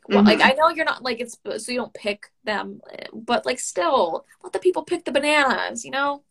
mm-hmm. 0.09 0.25
like 0.25 0.41
I 0.41 0.53
know 0.53 0.69
you're 0.69 0.85
not 0.85 1.03
like 1.03 1.19
it's 1.19 1.37
so 1.57 1.71
you 1.71 1.77
don't 1.77 1.93
pick 1.93 2.31
them, 2.43 2.81
but 3.13 3.45
like 3.45 3.59
still 3.59 4.25
let 4.43 4.53
the 4.53 4.59
people 4.59 4.83
pick 4.83 5.05
the 5.05 5.11
bananas. 5.11 5.85
You 5.85 5.91
know, 5.91 6.23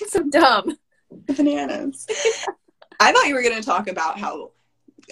it's 0.00 0.12
so 0.12 0.22
dumb. 0.22 0.78
The 1.26 1.34
bananas. 1.34 2.06
I 3.00 3.12
thought 3.12 3.26
you 3.26 3.34
were 3.34 3.42
going 3.42 3.56
to 3.56 3.62
talk 3.62 3.88
about 3.88 4.18
how 4.18 4.52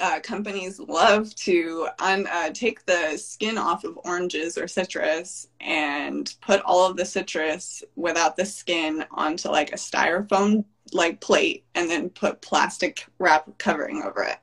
uh, 0.01 0.21
companies 0.21 0.79
love 0.79 1.35
to 1.35 1.89
un, 1.99 2.27
uh, 2.31 2.51
take 2.51 2.85
the 2.87 3.17
skin 3.17 3.59
off 3.59 3.85
of 3.85 3.99
oranges 4.05 4.57
or 4.57 4.69
citrus 4.69 5.49
and 5.61 6.35
put 6.41 6.61
all 6.63 6.89
of 6.89 6.97
the 6.97 7.05
citrus 7.05 7.83
without 7.97 8.37
the 8.37 8.45
skin 8.45 9.05
onto 9.11 9.49
like 9.49 9.73
a 9.73 9.77
styrofoam 9.77 10.65
like 10.93 11.21
plate 11.21 11.65
and 11.75 11.91
then 11.91 12.11
put 12.11 12.41
plastic 12.41 13.07
wrap 13.19 13.47
covering 13.59 14.03
over 14.03 14.23
it. 14.23 14.39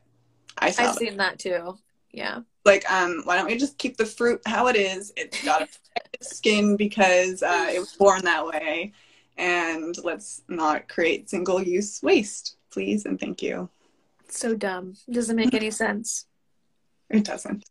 I 0.57 0.71
saw 0.71 0.83
I've 0.83 0.95
that. 0.95 0.99
seen 0.99 1.17
that 1.17 1.39
too. 1.39 1.77
Yeah 2.11 2.41
like 2.65 2.89
um 2.91 3.21
why 3.23 3.37
don't 3.37 3.45
we 3.45 3.55
just 3.55 3.77
keep 3.77 3.95
the 3.95 4.05
fruit 4.05 4.41
how 4.45 4.67
it 4.67 4.75
is 4.75 5.13
it's 5.15 5.43
got 5.45 5.61
a 5.61 5.67
skin 6.21 6.75
because 6.75 7.43
uh, 7.43 7.69
it 7.71 7.79
was 7.79 7.93
born 7.93 8.23
that 8.25 8.45
way 8.45 8.91
and 9.37 9.95
let's 10.03 10.43
not 10.47 10.87
create 10.87 11.29
single 11.29 11.61
use 11.61 12.01
waste. 12.01 12.57
Please 12.71 13.05
and 13.05 13.19
thank 13.19 13.41
you. 13.41 13.69
So 14.29 14.55
dumb. 14.55 14.95
Doesn't 15.09 15.35
make 15.35 15.53
any 15.53 15.71
sense. 15.71 16.25
It 17.09 17.23
doesn't. 17.23 17.63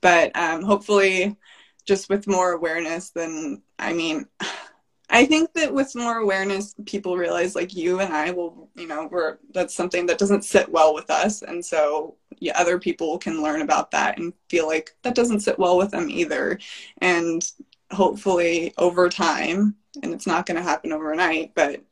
But 0.00 0.36
um 0.36 0.62
hopefully 0.62 1.36
just 1.86 2.10
with 2.10 2.26
more 2.26 2.52
awareness 2.52 3.10
then 3.10 3.62
i 3.78 3.94
mean 3.94 4.26
I 5.10 5.24
think 5.24 5.54
that 5.54 5.72
with 5.72 5.94
more 5.94 6.18
awareness, 6.18 6.74
people 6.84 7.16
realize 7.16 7.54
like 7.54 7.74
you 7.74 8.00
and 8.00 8.12
I 8.12 8.30
will, 8.30 8.68
you 8.74 8.86
know, 8.86 9.08
we're 9.10 9.38
that's 9.54 9.74
something 9.74 10.04
that 10.06 10.18
doesn't 10.18 10.44
sit 10.44 10.68
well 10.68 10.92
with 10.94 11.08
us, 11.08 11.42
and 11.42 11.64
so 11.64 12.16
yeah, 12.40 12.52
other 12.56 12.78
people 12.78 13.18
can 13.18 13.42
learn 13.42 13.62
about 13.62 13.90
that 13.92 14.18
and 14.18 14.34
feel 14.50 14.66
like 14.66 14.94
that 15.02 15.14
doesn't 15.14 15.40
sit 15.40 15.58
well 15.58 15.78
with 15.78 15.92
them 15.92 16.10
either, 16.10 16.58
and 16.98 17.50
hopefully 17.90 18.74
over 18.76 19.08
time, 19.08 19.74
and 20.02 20.12
it's 20.12 20.26
not 20.26 20.46
going 20.46 20.56
to 20.56 20.62
happen 20.62 20.92
overnight, 20.92 21.52
but 21.54 21.82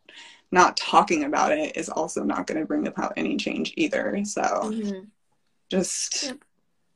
not 0.53 0.77
talking 0.77 1.25
about 1.25 1.53
it 1.53 1.77
is 1.77 1.89
also 1.89 2.23
not 2.23 2.47
going 2.47 2.61
to 2.61 2.67
bring 2.67 2.87
about 2.87 3.15
any 3.17 3.37
change 3.37 3.75
either. 3.77 4.25
So 4.25 4.43
mm-hmm. 4.43 5.01
just 5.71 6.35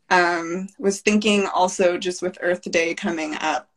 um, 0.09 0.69
was 0.79 1.01
thinking 1.01 1.47
also 1.47 1.99
just 1.99 2.23
with 2.23 2.39
Earth 2.41 2.63
Day 2.71 2.95
coming 2.95 3.35
up 3.37 3.69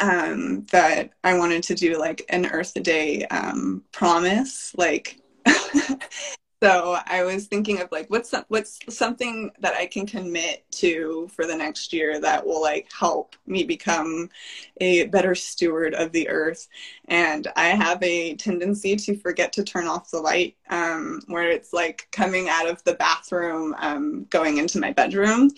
um, 0.00 0.66
that 0.72 1.10
I 1.22 1.38
wanted 1.38 1.62
to 1.64 1.74
do 1.74 1.98
like 1.98 2.24
an 2.28 2.46
Earth 2.46 2.74
Day 2.82 3.24
um, 3.26 3.84
promise, 3.92 4.74
like. 4.76 5.18
so 6.62 6.98
I 7.06 7.24
was 7.24 7.46
thinking 7.46 7.80
of 7.80 7.90
like 7.90 8.08
what's 8.10 8.34
what's 8.48 8.80
something 8.88 9.50
that 9.60 9.74
I 9.74 9.86
can 9.86 10.06
commit 10.06 10.70
to 10.72 11.28
for 11.34 11.46
the 11.46 11.56
next 11.56 11.92
year 11.92 12.20
that 12.20 12.46
will 12.46 12.60
like 12.60 12.88
help 12.92 13.34
me 13.46 13.64
become 13.64 14.28
a 14.78 15.06
better 15.06 15.34
steward 15.34 15.94
of 15.94 16.12
the 16.12 16.28
earth. 16.28 16.68
And 17.08 17.48
I 17.56 17.68
have 17.68 18.02
a 18.02 18.36
tendency 18.36 18.94
to 18.96 19.16
forget 19.16 19.54
to 19.54 19.64
turn 19.64 19.86
off 19.86 20.10
the 20.10 20.20
light 20.20 20.56
um, 20.68 21.22
where 21.28 21.50
it's 21.50 21.72
like 21.72 22.08
coming 22.12 22.48
out 22.50 22.68
of 22.68 22.84
the 22.84 22.94
bathroom, 22.94 23.74
um, 23.78 24.26
going 24.28 24.58
into 24.58 24.80
my 24.80 24.92
bedroom, 24.92 25.50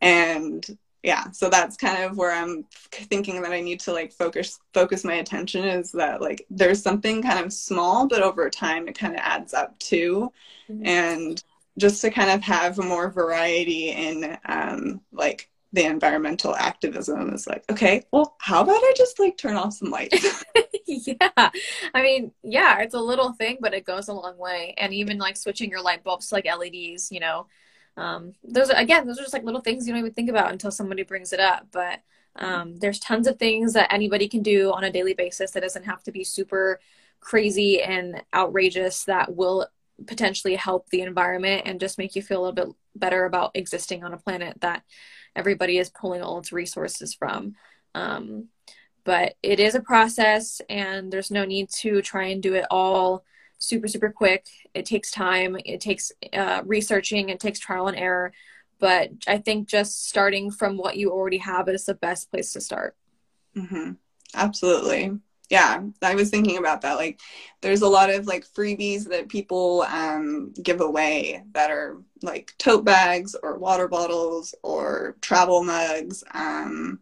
and 0.00 0.66
yeah 1.02 1.30
so 1.30 1.48
that's 1.48 1.76
kind 1.76 2.02
of 2.02 2.16
where 2.16 2.32
i'm 2.32 2.64
thinking 2.90 3.40
that 3.42 3.52
i 3.52 3.60
need 3.60 3.80
to 3.80 3.92
like 3.92 4.12
focus 4.12 4.58
focus 4.74 5.04
my 5.04 5.14
attention 5.14 5.64
is 5.64 5.92
that 5.92 6.20
like 6.20 6.46
there's 6.50 6.82
something 6.82 7.22
kind 7.22 7.44
of 7.44 7.52
small 7.52 8.06
but 8.06 8.22
over 8.22 8.50
time 8.50 8.88
it 8.88 8.98
kind 8.98 9.14
of 9.14 9.20
adds 9.20 9.54
up 9.54 9.78
too 9.78 10.32
mm-hmm. 10.70 10.86
and 10.86 11.44
just 11.78 12.00
to 12.00 12.10
kind 12.10 12.30
of 12.30 12.42
have 12.42 12.76
more 12.78 13.10
variety 13.10 13.90
in 13.90 14.36
um 14.46 15.00
like 15.12 15.48
the 15.72 15.84
environmental 15.84 16.54
activism 16.56 17.32
is 17.32 17.46
like 17.46 17.64
okay 17.70 18.02
well 18.10 18.36
how 18.40 18.62
about 18.62 18.74
i 18.74 18.92
just 18.96 19.18
like 19.18 19.36
turn 19.38 19.56
off 19.56 19.72
some 19.72 19.90
lights? 19.90 20.44
Yeah 20.86 21.14
i 21.94 22.02
mean 22.02 22.32
yeah 22.42 22.80
it's 22.80 22.94
a 22.94 23.00
little 23.00 23.32
thing 23.32 23.58
but 23.60 23.74
it 23.74 23.84
goes 23.84 24.08
a 24.08 24.12
long 24.12 24.36
way. 24.36 24.74
And 24.76 24.92
even 24.92 25.18
like 25.18 25.36
switching 25.36 25.70
your 25.70 25.80
light 25.80 26.02
bulbs 26.02 26.28
to 26.28 26.34
like 26.34 26.46
leds 26.46 27.12
you 27.12 27.20
know 27.20 27.46
um, 27.96 28.32
those 28.42 28.70
are, 28.70 28.76
again, 28.76 29.06
those 29.06 29.18
are 29.18 29.22
just 29.22 29.34
like 29.34 29.44
little 29.44 29.60
things 29.60 29.86
you 29.86 29.92
don't 29.92 30.00
even 30.00 30.12
think 30.12 30.30
about 30.30 30.52
until 30.52 30.70
somebody 30.70 31.02
brings 31.02 31.32
it 31.32 31.40
up. 31.40 31.66
But 31.70 32.00
Um, 32.36 32.76
there's 32.78 33.00
tons 33.00 33.26
of 33.26 33.38
things 33.38 33.72
that 33.72 33.92
anybody 33.92 34.28
can 34.28 34.42
do 34.42 34.72
on 34.72 34.84
a 34.84 34.92
daily 34.92 35.14
basis 35.14 35.50
that 35.50 35.62
doesn't 35.62 35.84
have 35.84 36.02
to 36.04 36.12
be 36.12 36.24
super 36.24 36.78
crazy 37.18 37.82
and 37.82 38.22
outrageous 38.32 39.04
that 39.04 39.34
will 39.34 39.66
potentially 40.06 40.54
help 40.54 40.88
the 40.88 41.02
environment 41.02 41.62
and 41.66 41.80
just 41.80 41.98
make 41.98 42.14
you 42.14 42.22
feel 42.22 42.38
a 42.38 42.44
little 42.44 42.64
bit 42.64 42.76
better 42.94 43.24
about 43.24 43.50
existing 43.54 44.04
on 44.04 44.14
a 44.14 44.22
planet 44.24 44.60
that 44.60 44.84
everybody 45.34 45.76
is 45.76 45.90
pulling 45.90 46.22
all 46.22 46.38
its 46.38 46.52
resources 46.52 47.14
from. 47.14 47.56
Um, 47.94 48.48
but 49.04 49.34
it 49.42 49.58
is 49.58 49.74
a 49.74 49.82
process, 49.82 50.62
and 50.68 51.12
there's 51.12 51.32
no 51.32 51.44
need 51.44 51.68
to 51.80 52.00
try 52.00 52.26
and 52.30 52.40
do 52.40 52.54
it 52.54 52.66
all 52.70 53.24
super, 53.60 53.86
super 53.86 54.10
quick. 54.10 54.46
It 54.74 54.84
takes 54.84 55.12
time, 55.12 55.56
it 55.64 55.80
takes 55.80 56.10
uh, 56.32 56.62
researching, 56.66 57.28
it 57.28 57.38
takes 57.38 57.60
trial 57.60 57.86
and 57.86 57.96
error. 57.96 58.32
But 58.80 59.10
I 59.28 59.38
think 59.38 59.68
just 59.68 60.08
starting 60.08 60.50
from 60.50 60.76
what 60.76 60.96
you 60.96 61.12
already 61.12 61.38
have 61.38 61.68
is 61.68 61.84
the 61.84 61.94
best 61.94 62.30
place 62.30 62.52
to 62.54 62.60
start. 62.60 62.96
Mm-hmm. 63.56 63.92
Absolutely 64.34 65.20
yeah 65.50 65.82
i 66.00 66.14
was 66.14 66.30
thinking 66.30 66.56
about 66.56 66.80
that 66.80 66.94
like 66.94 67.20
there's 67.60 67.82
a 67.82 67.88
lot 67.88 68.08
of 68.08 68.26
like 68.26 68.46
freebies 68.46 69.08
that 69.08 69.28
people 69.28 69.82
um, 69.82 70.54
give 70.62 70.80
away 70.80 71.42
that 71.52 71.70
are 71.70 72.00
like 72.22 72.54
tote 72.56 72.84
bags 72.84 73.36
or 73.42 73.58
water 73.58 73.88
bottles 73.88 74.54
or 74.62 75.16
travel 75.20 75.62
mugs 75.62 76.24
um, 76.32 76.98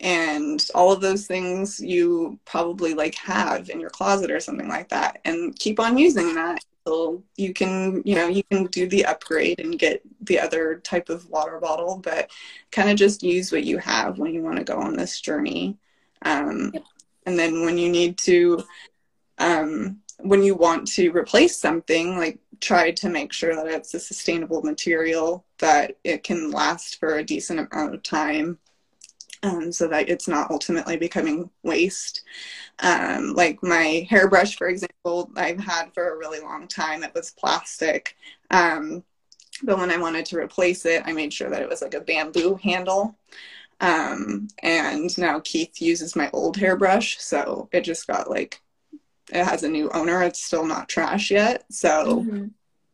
and 0.00 0.68
all 0.74 0.92
of 0.92 1.00
those 1.00 1.26
things 1.26 1.80
you 1.80 2.38
probably 2.44 2.94
like 2.94 3.14
have 3.16 3.68
in 3.68 3.80
your 3.80 3.90
closet 3.90 4.30
or 4.30 4.38
something 4.38 4.68
like 4.68 4.88
that 4.88 5.20
and 5.24 5.58
keep 5.58 5.80
on 5.80 5.98
using 5.98 6.34
that 6.34 6.64
until 6.86 7.22
you 7.36 7.52
can 7.52 8.00
you 8.04 8.14
know 8.14 8.28
you 8.28 8.42
can 8.44 8.66
do 8.66 8.88
the 8.88 9.04
upgrade 9.04 9.58
and 9.60 9.78
get 9.78 10.00
the 10.20 10.38
other 10.38 10.76
type 10.84 11.08
of 11.08 11.28
water 11.28 11.58
bottle 11.58 12.00
but 12.02 12.30
kind 12.70 12.88
of 12.88 12.96
just 12.96 13.22
use 13.22 13.50
what 13.50 13.64
you 13.64 13.78
have 13.78 14.18
when 14.18 14.32
you 14.32 14.42
want 14.42 14.56
to 14.56 14.64
go 14.64 14.78
on 14.78 14.96
this 14.96 15.20
journey 15.20 15.76
um, 16.22 16.70
yep. 16.72 16.84
and 17.26 17.38
then 17.38 17.64
when 17.64 17.76
you 17.76 17.88
need 17.88 18.16
to 18.16 18.62
um, 19.38 19.98
when 20.18 20.42
you 20.42 20.54
want 20.54 20.86
to 20.86 21.10
replace 21.10 21.56
something 21.56 22.16
like 22.16 22.38
try 22.60 22.90
to 22.90 23.08
make 23.08 23.32
sure 23.32 23.54
that 23.54 23.66
it's 23.66 23.94
a 23.94 24.00
sustainable 24.00 24.62
material 24.62 25.44
that 25.58 25.96
it 26.04 26.24
can 26.24 26.50
last 26.50 26.98
for 26.98 27.16
a 27.16 27.24
decent 27.24 27.60
amount 27.60 27.94
of 27.94 28.02
time 28.02 28.58
um, 29.42 29.70
so 29.72 29.88
that 29.88 30.08
it's 30.08 30.28
not 30.28 30.50
ultimately 30.50 30.96
becoming 30.96 31.50
waste 31.62 32.22
um, 32.80 33.34
like 33.34 33.62
my 33.62 34.06
hairbrush 34.08 34.56
for 34.56 34.68
example 34.68 35.30
i've 35.36 35.60
had 35.60 35.92
for 35.94 36.10
a 36.12 36.18
really 36.18 36.40
long 36.40 36.66
time 36.68 37.02
it 37.02 37.14
was 37.14 37.30
plastic 37.30 38.16
um, 38.50 39.02
but 39.62 39.78
when 39.78 39.90
i 39.90 39.96
wanted 39.96 40.24
to 40.24 40.38
replace 40.38 40.86
it 40.86 41.02
i 41.06 41.12
made 41.12 41.32
sure 41.32 41.50
that 41.50 41.62
it 41.62 41.68
was 41.68 41.82
like 41.82 41.94
a 41.94 42.00
bamboo 42.00 42.58
handle 42.62 43.16
um, 43.80 44.48
and 44.62 45.16
now 45.18 45.40
Keith 45.40 45.80
uses 45.80 46.16
my 46.16 46.30
old 46.32 46.56
hairbrush, 46.56 47.20
so 47.20 47.68
it 47.72 47.82
just 47.82 48.06
got 48.06 48.28
like 48.28 48.60
it 49.30 49.44
has 49.44 49.62
a 49.62 49.68
new 49.68 49.88
owner. 49.90 50.22
It's 50.22 50.42
still 50.42 50.66
not 50.66 50.88
trash 50.88 51.30
yet, 51.30 51.64
so 51.70 52.22
mm-hmm. 52.22 52.46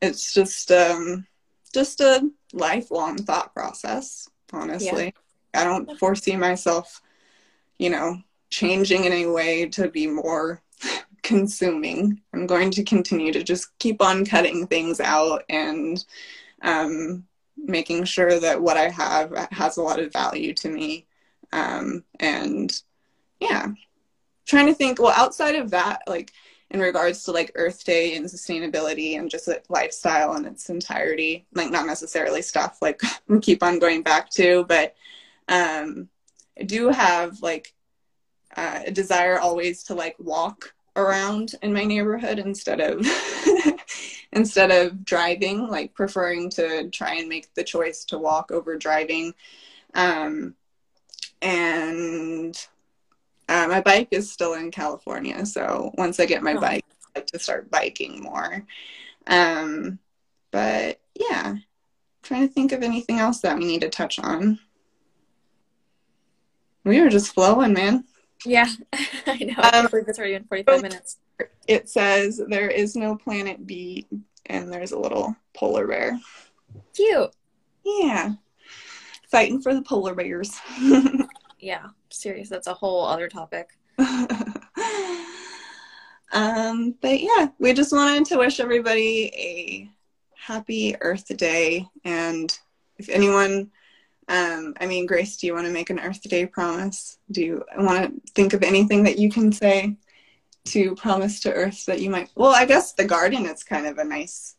it's 0.03 0.35
just 0.35 0.71
um, 0.71 1.27
just 1.73 2.01
a 2.01 2.29
lifelong 2.53 3.17
thought 3.17 3.55
process. 3.55 4.29
Honestly, 4.53 5.07
yeah. 5.07 5.11
I 5.55 5.65
don't 5.65 5.99
foresee 5.99 6.37
myself, 6.37 7.01
you 7.79 7.91
know, 7.91 8.19
changing 8.51 9.05
in 9.05 9.13
any 9.13 9.27
way 9.27 9.67
to 9.71 9.89
be 9.89 10.07
more 10.07 10.63
consuming. 11.23 12.21
I'm 12.33 12.47
going 12.47 12.71
to 12.73 12.85
continue 12.85 13.33
to 13.33 13.43
just 13.43 13.77
keep 13.79 14.03
on 14.03 14.25
cutting 14.25 14.67
things 14.67 15.01
out 15.01 15.45
and 15.49 16.05
um, 16.63 17.25
making 17.57 18.05
sure 18.05 18.39
that 18.41 18.61
what 18.61 18.77
I 18.77 18.89
have 18.89 19.49
has 19.51 19.77
a 19.77 19.83
lot 19.83 20.01
of 20.01 20.13
value 20.13 20.55
to 20.55 20.69
me. 20.69 21.07
Um, 21.53 22.05
and 22.21 22.73
yeah, 23.41 23.69
trying 24.47 24.67
to 24.67 24.75
think, 24.75 25.01
well, 25.01 25.15
outside 25.17 25.55
of 25.57 25.71
that, 25.71 26.03
like 26.07 26.33
in 26.71 26.81
regards 26.81 27.23
to 27.25 27.33
like 27.33 27.53
Earth 27.55 27.85
Day 27.85 28.17
and 28.17 28.27
sustainability 28.27 29.19
and 29.19 29.31
just 29.31 29.47
like 29.47 29.65
lifestyle 29.69 30.35
in 30.35 30.45
its 30.45 30.69
entirety, 30.71 31.47
like 31.55 31.71
not 31.71 31.87
necessarily 31.87 32.43
stuff 32.43 32.79
like 32.83 33.01
we 33.29 33.39
keep 33.41 33.63
on 33.63 33.79
going 33.79 34.03
back 34.03 34.31
to, 34.31 34.65
but 34.69 34.95
um, 35.49 36.09
I 36.59 36.65
do 36.65 36.89
have 36.89 37.43
like 37.43 37.75
uh, 38.57 38.81
a 38.87 38.91
desire 38.91 39.39
always 39.39 39.85
to 39.85 39.95
like 39.95 40.17
walk 40.19 40.75
around 40.97 41.55
in 41.63 41.73
my 41.73 41.85
neighborhood 41.85 42.39
instead 42.39 42.81
of 42.81 43.07
instead 44.33 44.71
of 44.71 45.05
driving, 45.05 45.69
like 45.69 45.95
preferring 45.95 46.51
to 46.51 46.89
try 46.91 47.15
and 47.15 47.29
make 47.29 47.53
the 47.55 47.65
choice 47.65 48.05
to 48.07 48.19
walk 48.19 48.51
over 48.51 48.77
driving. 48.77 49.35
Um, 49.95 50.55
and 51.43 52.57
uh, 53.49 53.67
my 53.69 53.81
bike 53.81 54.09
is 54.11 54.31
still 54.31 54.55
in 54.55 54.71
California, 54.71 55.45
so 55.47 55.93
once 55.97 56.19
I 56.19 56.27
get 56.27 56.43
my 56.43 56.55
oh. 56.55 56.61
bike, 56.61 56.85
I 57.15 57.21
like 57.21 57.27
to 57.29 57.39
start 57.39 57.71
biking 57.71 58.23
more. 58.23 58.65
Um, 59.27 59.99
but 60.51 61.01
yeah, 61.15 61.43
I'm 61.45 61.65
trying 62.23 62.47
to 62.47 62.55
think 62.55 62.73
of 62.73 62.83
anything 62.83 63.19
else 63.19 63.41
that 63.41 63.59
we 63.59 63.65
need 63.65 63.83
to 63.83 63.91
touch 63.91 64.19
on. 64.19 64.59
We 66.85 67.01
were 67.01 67.09
just 67.09 67.35
flowing, 67.35 67.73
man. 67.73 68.05
Yeah, 68.45 68.69
I 69.27 69.39
know. 69.39 69.55
I 69.59 69.79
um, 69.81 69.87
believe 69.87 70.09
it's 70.09 70.19
already 70.19 70.35
in 70.35 70.45
45 70.45 70.83
minutes 70.83 71.19
it 71.67 71.89
says 71.89 72.41
there 72.49 72.69
is 72.69 72.97
no 72.97 73.17
planet 73.17 73.67
B 73.67 74.07
and 74.47 74.73
there's 74.73 74.93
a 74.93 74.99
little 74.99 75.35
polar 75.55 75.87
bear. 75.87 76.21
Cute. 76.95 77.31
Yeah. 77.85 78.35
Fighting 79.29 79.61
for 79.61 79.75
the 79.75 79.83
polar 79.83 80.15
bears. 80.15 80.59
yeah, 81.59 81.89
serious. 82.11 82.49
That's 82.49 82.67
a 82.67 82.75
whole 82.75 83.05
other 83.07 83.29
topic. 83.29 83.71
um, 86.33 86.95
but 87.01 87.21
yeah, 87.21 87.49
we 87.59 87.73
just 87.73 87.93
wanted 87.93 88.27
to 88.27 88.39
wish 88.39 88.61
everybody 88.61 89.33
a 89.35 89.91
happy 90.37 90.97
Earth 91.01 91.35
Day. 91.37 91.89
And 92.05 92.57
if 92.99 93.09
anyone, 93.09 93.71
um, 94.29 94.75
I 94.81 94.87
mean, 94.87 95.07
Grace, 95.07 95.37
do 95.37 95.47
you 95.47 95.55
want 95.55 95.67
to 95.67 95.73
make 95.73 95.91
an 95.91 96.01
Earth 96.01 96.23
Day 96.23 96.47
promise? 96.47 97.19
Do 97.31 97.43
you 97.43 97.65
want 97.77 98.05
to 98.05 98.33
think 98.33 98.53
of 98.53 98.63
anything 98.63 99.03
that 99.05 99.19
you 99.19 99.31
can 99.31 99.53
say? 99.53 99.97
to 100.65 100.95
promise 100.95 101.41
to 101.41 101.53
earth 101.53 101.85
that 101.87 102.01
you 102.01 102.11
might 102.11 102.31
well 102.35 102.55
i 102.55 102.65
guess 102.65 102.93
the 102.93 103.05
garden 103.05 103.47
is 103.47 103.63
kind 103.63 103.87
of 103.87 103.99
a 103.99 104.05
nice 104.05 104.57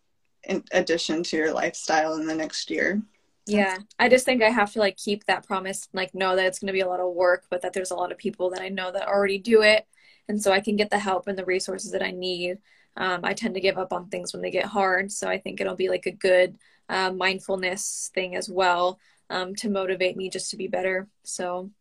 addition 0.72 1.24
to 1.24 1.38
your 1.38 1.52
lifestyle 1.52 2.16
in 2.16 2.28
the 2.28 2.36
next 2.36 2.70
year 2.70 3.02
yeah 3.48 3.78
i 3.98 4.08
just 4.08 4.26
think 4.26 4.44
i 4.44 4.50
have 4.50 4.72
to 4.72 4.80
like 4.80 4.96
keep 4.98 5.26
that 5.26 5.46
promise 5.46 5.88
like 5.94 6.14
know 6.14 6.36
that 6.36 6.46
it's 6.46 6.60
going 6.60 6.68
to 6.68 6.74
be 6.74 6.82
a 6.82 6.88
lot 6.88 7.00
of 7.00 7.14
work 7.14 7.46
but 7.50 7.62
that 7.62 7.74
there's 7.74 7.92
a 7.92 7.96
lot 7.96 8.12
of 8.12 8.18
people 8.18 8.50
that 8.50 8.62
i 8.62 8.70
know 8.70 8.92
that 8.92 9.08
already 9.08 9.40
do 9.40 9.64
it 9.64 9.88
and 10.30 10.42
so 10.42 10.52
i 10.52 10.60
can 10.60 10.76
get 10.76 10.92
the 10.92 11.00
help 11.00 11.28
and 11.28 11.38
the 11.38 11.46
resources 11.46 11.92
that 11.92 12.04
i 12.04 12.12
need 12.12 12.60
um, 12.98 13.22
i 13.24 13.34
tend 13.34 13.56
to 13.56 13.62
give 13.62 13.78
up 13.78 13.92
on 13.92 14.08
things 14.08 14.32
when 14.32 14.44
they 14.44 14.52
get 14.52 14.66
hard 14.66 15.12
so 15.12 15.28
i 15.28 15.38
think 15.38 15.60
it'll 15.60 15.76
be 15.76 15.90
like 15.90 16.06
a 16.06 16.12
good 16.12 16.56
uh, 16.88 17.12
mindfulness 17.12 18.12
thing 18.14 18.36
as 18.36 18.48
well 18.48 19.00
um, 19.30 19.56
to 19.56 19.70
motivate 19.70 20.16
me 20.16 20.30
just 20.30 20.52
to 20.52 20.58
be 20.58 20.68
better 20.68 21.08
so 21.24 21.72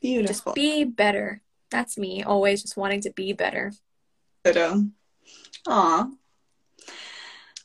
beautiful 0.00 0.52
just 0.52 0.54
be 0.54 0.84
better 0.84 1.42
that's 1.74 1.98
me, 1.98 2.22
always 2.22 2.62
just 2.62 2.76
wanting 2.76 3.00
to 3.00 3.10
be 3.10 3.32
better. 3.32 3.72
Ditto. 4.44 4.84
Aw. 5.66 6.08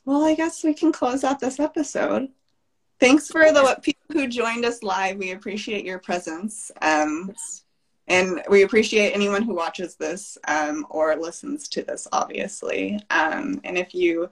Well, 0.03 0.25
I 0.25 0.33
guess 0.33 0.63
we 0.63 0.73
can 0.73 0.91
close 0.91 1.23
out 1.23 1.39
this 1.39 1.59
episode. 1.59 2.29
Thanks 2.99 3.27
for 3.27 3.51
the 3.51 3.77
people 3.83 4.01
who 4.11 4.27
joined 4.27 4.65
us 4.65 4.81
live. 4.81 5.17
We 5.17 5.31
appreciate 5.31 5.85
your 5.85 5.99
presence. 5.99 6.71
Um, 6.81 7.25
yes. 7.29 7.63
And 8.09 8.41
we 8.49 8.63
appreciate 8.63 9.11
anyone 9.13 9.43
who 9.43 9.53
watches 9.53 9.95
this 9.95 10.37
um, 10.47 10.85
or 10.89 11.15
listens 11.15 11.67
to 11.69 11.83
this, 11.83 12.07
obviously. 12.11 12.99
Um, 13.11 13.61
and 13.63 13.77
if 13.77 13.93
you 13.93 14.29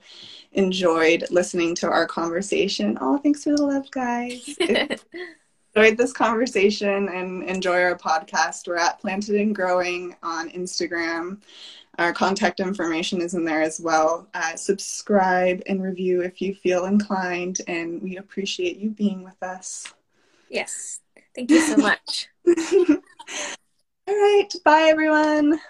enjoyed 0.52 1.24
listening 1.30 1.74
to 1.76 1.88
our 1.88 2.06
conversation, 2.06 2.98
oh, 3.00 3.18
thanks 3.18 3.44
for 3.44 3.54
the 3.56 3.64
love, 3.64 3.90
guys. 3.90 4.58
enjoyed 5.78 5.96
this 5.96 6.12
conversation 6.12 7.08
and 7.08 7.44
enjoy 7.44 7.80
our 7.80 7.96
podcast, 7.96 8.66
we're 8.66 8.76
at 8.76 9.00
Planted 9.00 9.36
and 9.36 9.54
Growing 9.54 10.16
on 10.24 10.50
Instagram. 10.50 11.40
Our 11.98 12.12
contact 12.12 12.58
information 12.58 13.20
is 13.20 13.34
in 13.34 13.44
there 13.44 13.62
as 13.62 13.80
well. 13.80 14.28
Uh, 14.34 14.56
subscribe 14.56 15.62
and 15.66 15.82
review 15.82 16.22
if 16.22 16.40
you 16.40 16.54
feel 16.54 16.86
inclined, 16.86 17.60
and 17.68 18.02
we 18.02 18.16
appreciate 18.16 18.78
you 18.78 18.90
being 18.90 19.22
with 19.22 19.40
us. 19.42 19.92
Yes. 20.48 21.00
Thank 21.34 21.50
you 21.50 21.60
so 21.60 21.76
much. 21.76 22.28
All 24.08 24.14
right. 24.16 24.52
Bye, 24.64 24.88
everyone. 24.90 25.60